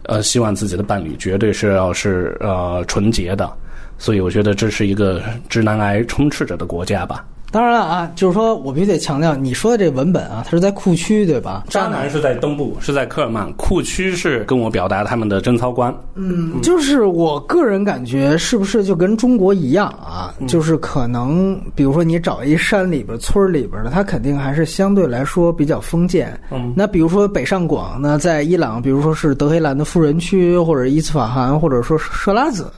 [0.03, 3.51] 呃，希望自己的伴侣绝对是要是呃纯洁的。
[3.97, 5.19] 所以我觉得这是一个
[5.49, 7.25] 直男癌充斥着的国家吧。
[7.51, 11.65] 当然了啊，就是说我必须得强调，你说的这文本啊，它是在库区对吧？
[11.67, 15.93] 渣男是在东部，是在科尔曼，库区是跟我表达他们的贞操观。
[16.15, 20.33] 嗯，就是我个人感觉，是不是就跟中国一样啊？
[20.47, 26.39] 就是可能，比如说你找一山里边、村里边的，他肯定还是相对来说比较封建。
[26.51, 32.71] 嗯，那比如说北上广呢，在伊朗，比如说是德黑兰的富人区，或者伊斯法罕，或者说设拉子。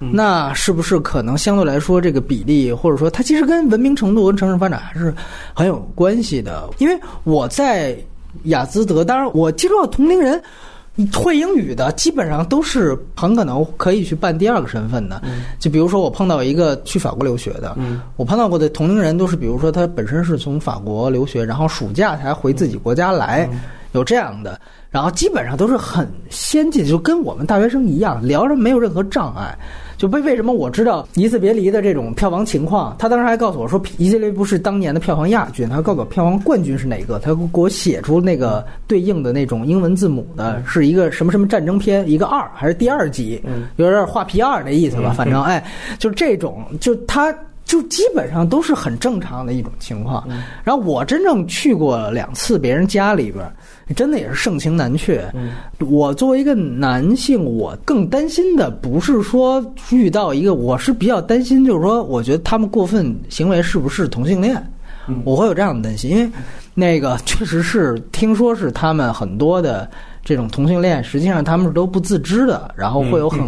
[0.00, 5.14] 那是不是可能相对来说这个比例，或者说它其实跟文明程度跟城市发展还是
[5.52, 6.68] 很有关系的？
[6.78, 7.94] 因为我在
[8.44, 10.42] 雅兹德，当然我接触到同龄人
[11.12, 15.20] 会英语的，基本上都是很可能可以去办第二个身份的。
[15.58, 17.76] 就比如说我碰到一个去法国留学的，
[18.16, 23.48] 我碰到过的同龄人都是，比如说他本身是从法国留学，然后暑假才回自己国家来，
[23.92, 24.58] 有这样的，
[24.90, 29.56] 然后基本上都是很先进，就跟我们大学生一样，聊着没有任何障碍。
[30.00, 32.96] 就为为什么我知道《一次别离》的这种票房情况？
[32.98, 37.18] 他当时还告诉我说，《一次别离》不是当年的票房亚军，他告诉我票房冠军是哪个？
[37.18, 43.42] 他给我写出那个对应的那种英文字母的，是一个什么什么战争片，一个二还是第二集？
[43.76, 45.12] 有点画皮二的意思吧？
[45.14, 45.62] 反正哎，
[45.98, 47.30] 就这种，就他。
[47.62, 50.26] 就基本上都是很正常的一种情况。
[50.64, 53.44] 然后我真正去过两次别人家里边，
[53.94, 55.24] 真的也是盛情难却。
[55.78, 64.62] 我作为一个男性，我更担心的不是说遇到一个，我是比较担心，就是说，我觉得他们过分行为是不是同性恋，
[65.24, 66.30] 我会有这样的担心，因为
[66.74, 69.88] 那个确实是听说是他们很多的
[70.24, 73.40] 这种同性恋，实际上他们是都不自知的，然后会有很。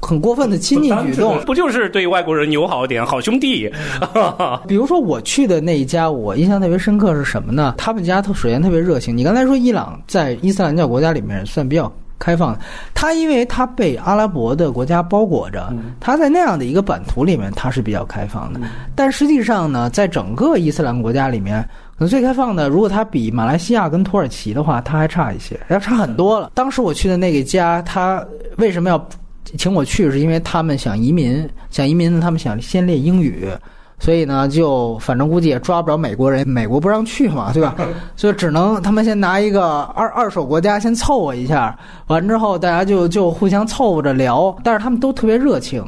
[0.00, 3.70] 很过分的亲近举动，不就是对外国人友好一点，好兄弟？
[4.68, 7.74] 比如说我去的那一家，我印象特别深刻是什么呢？
[7.78, 9.16] 他们家特首先特别热情。
[9.16, 12.56] 你刚才说伊朗在伊斯兰教国家里面算比较开放，
[12.94, 18.60] 他因为他被阿拉伯的国家包裹着，他在那样的一个版图里面，他是比较开放的。
[18.94, 21.60] 但实际上呢，在整个伊斯兰国家里面，
[21.98, 26.52] 可能最开放的，如果他比马来西亚跟土耳其的话，他还差一些，要差很多了。
[26.54, 28.24] 当时我去的那个家，他
[28.58, 29.08] 为什么要？
[29.56, 33.48] 请我去是因为他们想移民，想移民呢，他们想先练英语，
[33.98, 37.74] 所以呢，就反正估计也抓不着美国人，美国不让去嘛，对吧？
[38.16, 45.84] 所以只能他们先拿一个二二手国家先凑合一下，完之后大家就就互相凑合着聊，但是他们都特别热情。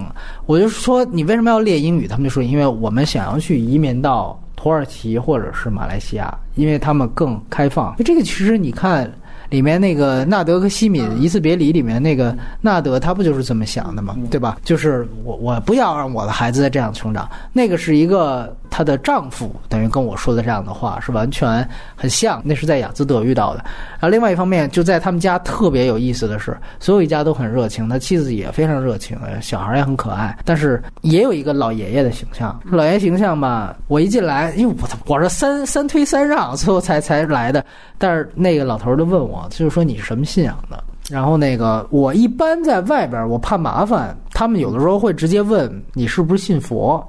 [0.46, 2.06] 我就说你为什么要练英语？
[2.06, 7.94] 他们就说因为我们想要去移民到土耳其或者是马来西亚，因为他们更开放。
[8.04, 9.12] 这个其实你看。
[9.50, 14.16] 里面那个纳德和西敏一次别离里面那个纳德，他不就是这么想的吗？
[14.30, 14.58] 对吧？
[14.64, 17.28] 就是我我不要让我的孩子再这样成长。
[17.52, 22.40] 那个是一个她的丈夫等于跟我说的这样的话，是完全很像。
[22.44, 23.64] 那是在雅兹德遇到的。
[23.92, 30.38] 然后另外一方面，就在他们家特别有意思的是，所有一家都很热情，他妻子也非常热情，小孩也很可爱。
[30.44, 37.64] 但是也有一个老爷爷的形象，老爷形象吧，我一进来，因为我我是三三推三让，最后才才来的。
[37.96, 39.46] 但是那个老头就问我。
[39.50, 40.82] 就是说你是什么信仰的？
[41.10, 47.04] 然后那个我一般在外边，我怕麻烦，他们有的时候会直接问你是不是信佛。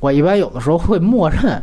[0.00, 1.62] 我一般有的时候会默认，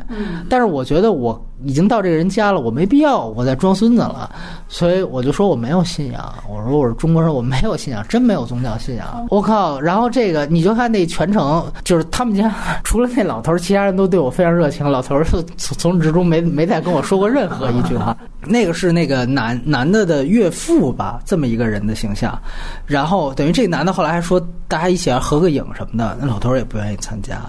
[0.49, 4.29] 但是我觉得我已经到这个人家了，我没必要我再装孙子了，
[4.67, 6.33] 所以我就说我没有信仰。
[6.49, 9.25] 我说我是中国人，我没有信仰，真没有宗教信仰。
[9.29, 9.79] 我靠！
[9.79, 12.53] 然后这个你就看那全程，就是他们家
[12.83, 14.89] 除了那老头，其他人都对我非常热情。
[14.89, 18.17] 老头从从始至终没没再跟我说过任何一句话。
[18.45, 22.37] 那个是那个男男的的岳父吧，这么一个人的形象。
[22.85, 27.39] 然后等于这男的后来还说大家一起来合个影什么的，那老头也不愿意参加。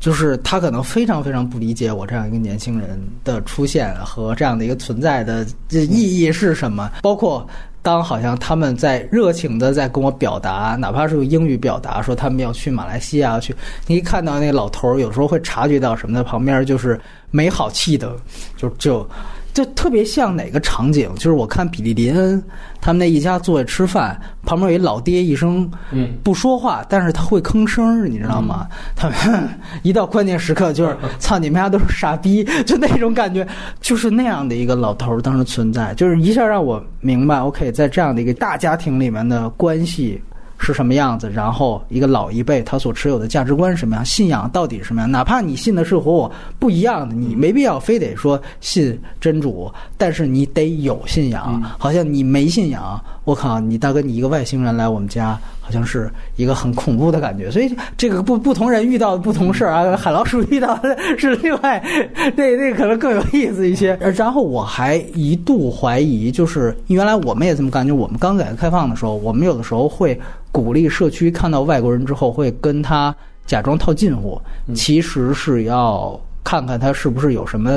[0.00, 6.90] 就是他可能非常非常不理解我这样一个年轻人的出现和这样的一个存在的意义是什么。
[7.02, 7.46] 包括
[7.82, 13.54] 当好像他们在热情的在跟我表达，哪怕是用英语表达，说他们要去马来西亚去，
[13.86, 18.14] 你一看到那老头儿，有时候会察觉到什么的，旁边就是没好气的，
[18.56, 19.08] 就就。
[19.58, 21.12] 就特别像哪个场景？
[21.16, 22.40] 就是我看比利林恩
[22.80, 25.68] 他们那一家坐下吃饭，旁边有一老爹，一声
[26.22, 28.68] 不说话，但是他会吭声，你知道吗？
[28.94, 29.48] 他们
[29.82, 33.44] 一到关键时刻就是 操你们家都是傻逼，就那种感觉，
[33.80, 40.22] 就是那样的一个老头当时存在，就是一下让我明白，OK，在这样的一个大家庭里面的关系。
[40.58, 41.30] 是什么样子？
[41.30, 44.04] 然后一个老一辈他所持有的价值观是什么样？
[44.04, 45.10] 信仰到底是什么样？
[45.10, 51.62] 哪怕你信的是和我不一样的，你没必要非得说信真主，但是你得有信仰。
[51.78, 55.38] 好像你没信仰，我靠，你大哥，你一个外星人来我们家。
[55.68, 61.78] 好像是一个很恐怖的感觉，所以这个不不同人遇到的不同事儿啊，海老鼠遇到的是另外，
[62.34, 63.94] 那那可能更有意思一些。
[64.16, 70.18] 然后我还一度怀疑，就是原来我们也这么干，就我们刚改革开放的时候，我们有的时候会
[70.50, 73.14] 鼓励社区看到外国人之后会跟他
[73.44, 74.40] 假装套近乎，
[74.74, 76.18] 其实是要。
[76.48, 77.70] 看看他是不是有什么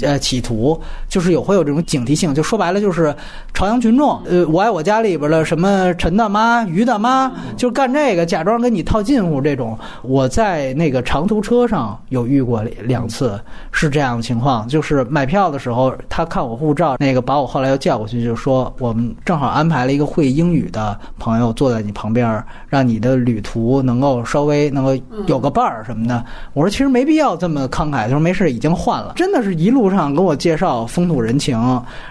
[0.00, 2.32] 呃企图，就是有会有这种警惕性。
[2.32, 3.12] 就说白了，就是
[3.52, 4.22] 朝阳群众。
[4.26, 9.76] 呃，我爱我家里边的什么陈大妈、于大妈，就干这个，假装跟你套近乎这种。
[10.02, 13.40] 我在那个长途车上有遇过两次，
[13.72, 14.68] 是这样的情况。
[14.68, 26.24] 就是买票的时候，他看我护照，那个把我后来又叫过去，就说我们正好安排了一个会英语的朋友坐在你旁边，让你的旅途能够稍微能够有个伴儿什么的。
[26.52, 27.95] 我说其实没必要这么慷慨。
[28.04, 29.14] 他说没事，已经换了。
[29.16, 31.58] 真的是一路上跟我介绍风土人情，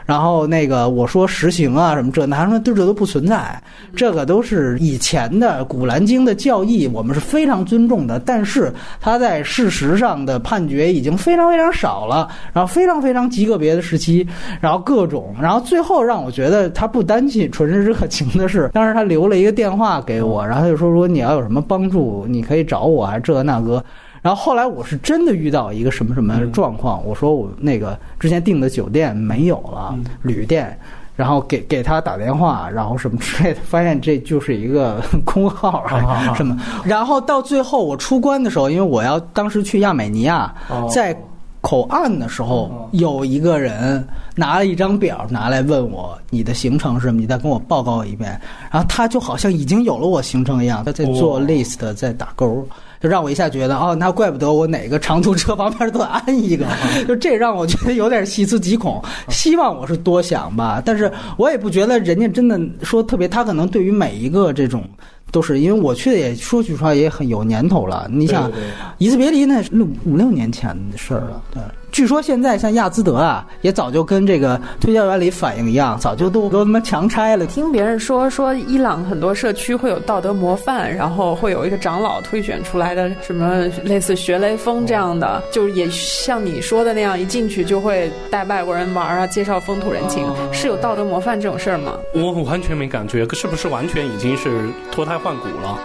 [0.06, 3.62] 然后那个我说实行啊什么这，他说对这都不存在，
[3.96, 8.20] 这个都是以前的古兰经的教义，我们是非常尊重的。
[8.20, 14.28] 但是他在事实上的判决已经非常非常少了，然后非常非常极个别的时期，
[14.60, 23.84] 然后各种，然后最后让我觉得他不单纯纯是热情的是，当时他留了一个电话给我，然后他就说如果你要有什么帮助，你可以找我，啊这那个。
[24.26, 30.76] 然后后来我是真的遇到一个什么什么状况，我说我那个之前订的酒店没有了，旅店，
[31.16, 36.60] 然后给给他打电话，然后什么之类的，发现这就是一个 空号啊什么。
[36.84, 40.52] 然后到最后我出关的时候，因为我要当时去亚美尼亚，
[40.92, 41.16] 在
[41.62, 44.04] 口岸的时候，有一个人
[44.36, 48.42] 拿了一张表拿来问我你的行程是什么，你再跟我报告一遍。
[48.72, 52.68] 然后他就好像已经有了我行程一样，他在做 list，在打勾。
[53.06, 56.66] 就让我一下觉得哦，那怪不得我哪个长途车旁边都安一个，
[57.08, 59.00] 就这让我觉得有点细思极恐。
[59.30, 64.84] 希望我是多想吧，但是我也不觉得人家真的说特别，他可能对于每一个这种
[65.30, 68.08] 都是因为我去的也说句实话也很有年头了。
[68.12, 68.52] 你想，
[68.98, 71.62] 一次别离那六五六年前的事儿了，对。
[71.96, 77.46] 据说现在像亚兹德啊，也早就跟这个推销员里反映一样，早就都都他妈强拆了。
[77.46, 91.94] 听别人说说伊朗很多社区会有道德模范，然后会有一个长老推选出来的什么类似学雷锋这样的，就是也像你说的那样，一进去就会带外国人玩啊，介绍风土人情，是有道德模范这种事儿吗？
[92.14, 95.80] 我完全没感觉，是不是完全已经是脱胎换骨了？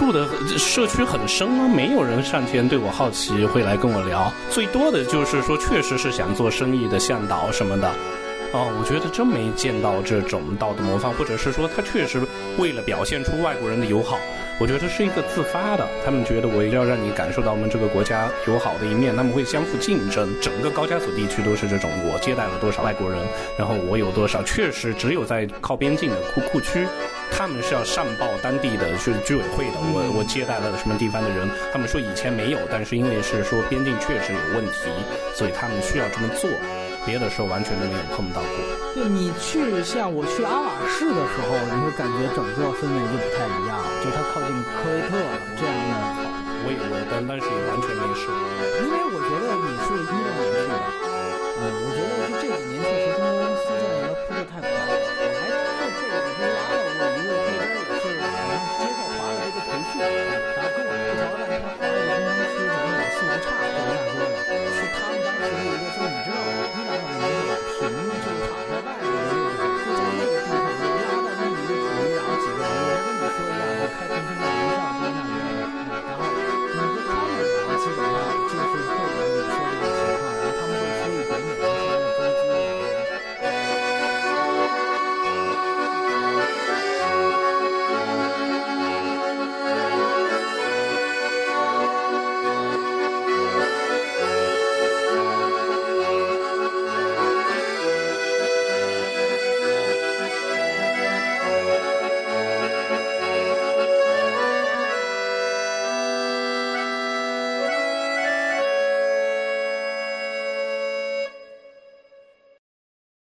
[0.00, 1.68] 住的社区很深吗？
[1.68, 4.32] 没有人上前对我好奇，会来跟我聊。
[4.48, 7.86] 最多的就是说，确实是想做生意的向导什么的。
[8.54, 12.18] 哦，我觉得真没见到这种道德模范，或者是说他确实
[12.56, 14.18] 为了表现出外国人的友好。
[14.60, 20.28] 我觉得是一个自发的，他们觉得我要让你感受到我们这个国家友好的一面，他们会相互竞争。
[20.38, 23.18] 整个高加索地区都是这种，我接待了多少外国人，
[23.56, 24.42] 然后我有多少。
[24.42, 26.86] 确实，只有在靠边境的库库区，
[27.32, 29.80] 他们是要上报当地的是居委会的。
[29.80, 34.92] 我我接待了什么地方的人，他们说以前没有，但是因为是说边境确实有问题，
[35.34, 36.50] 所以他们需要这么做。
[37.06, 38.54] 别的时候完全都没有碰到过。
[38.94, 45.14] 对你去像我去阿瓦市的时候，你会感觉整个氛围就不太一样，就它靠近科威特
[45.56, 46.28] 这样的。
[46.62, 48.28] 我也我但但是也完全没事，
[48.84, 50.76] 因为我觉得你是一六年去的，
[51.56, 54.68] 嗯，我觉得就这几年确实中国公司在那边铺的太快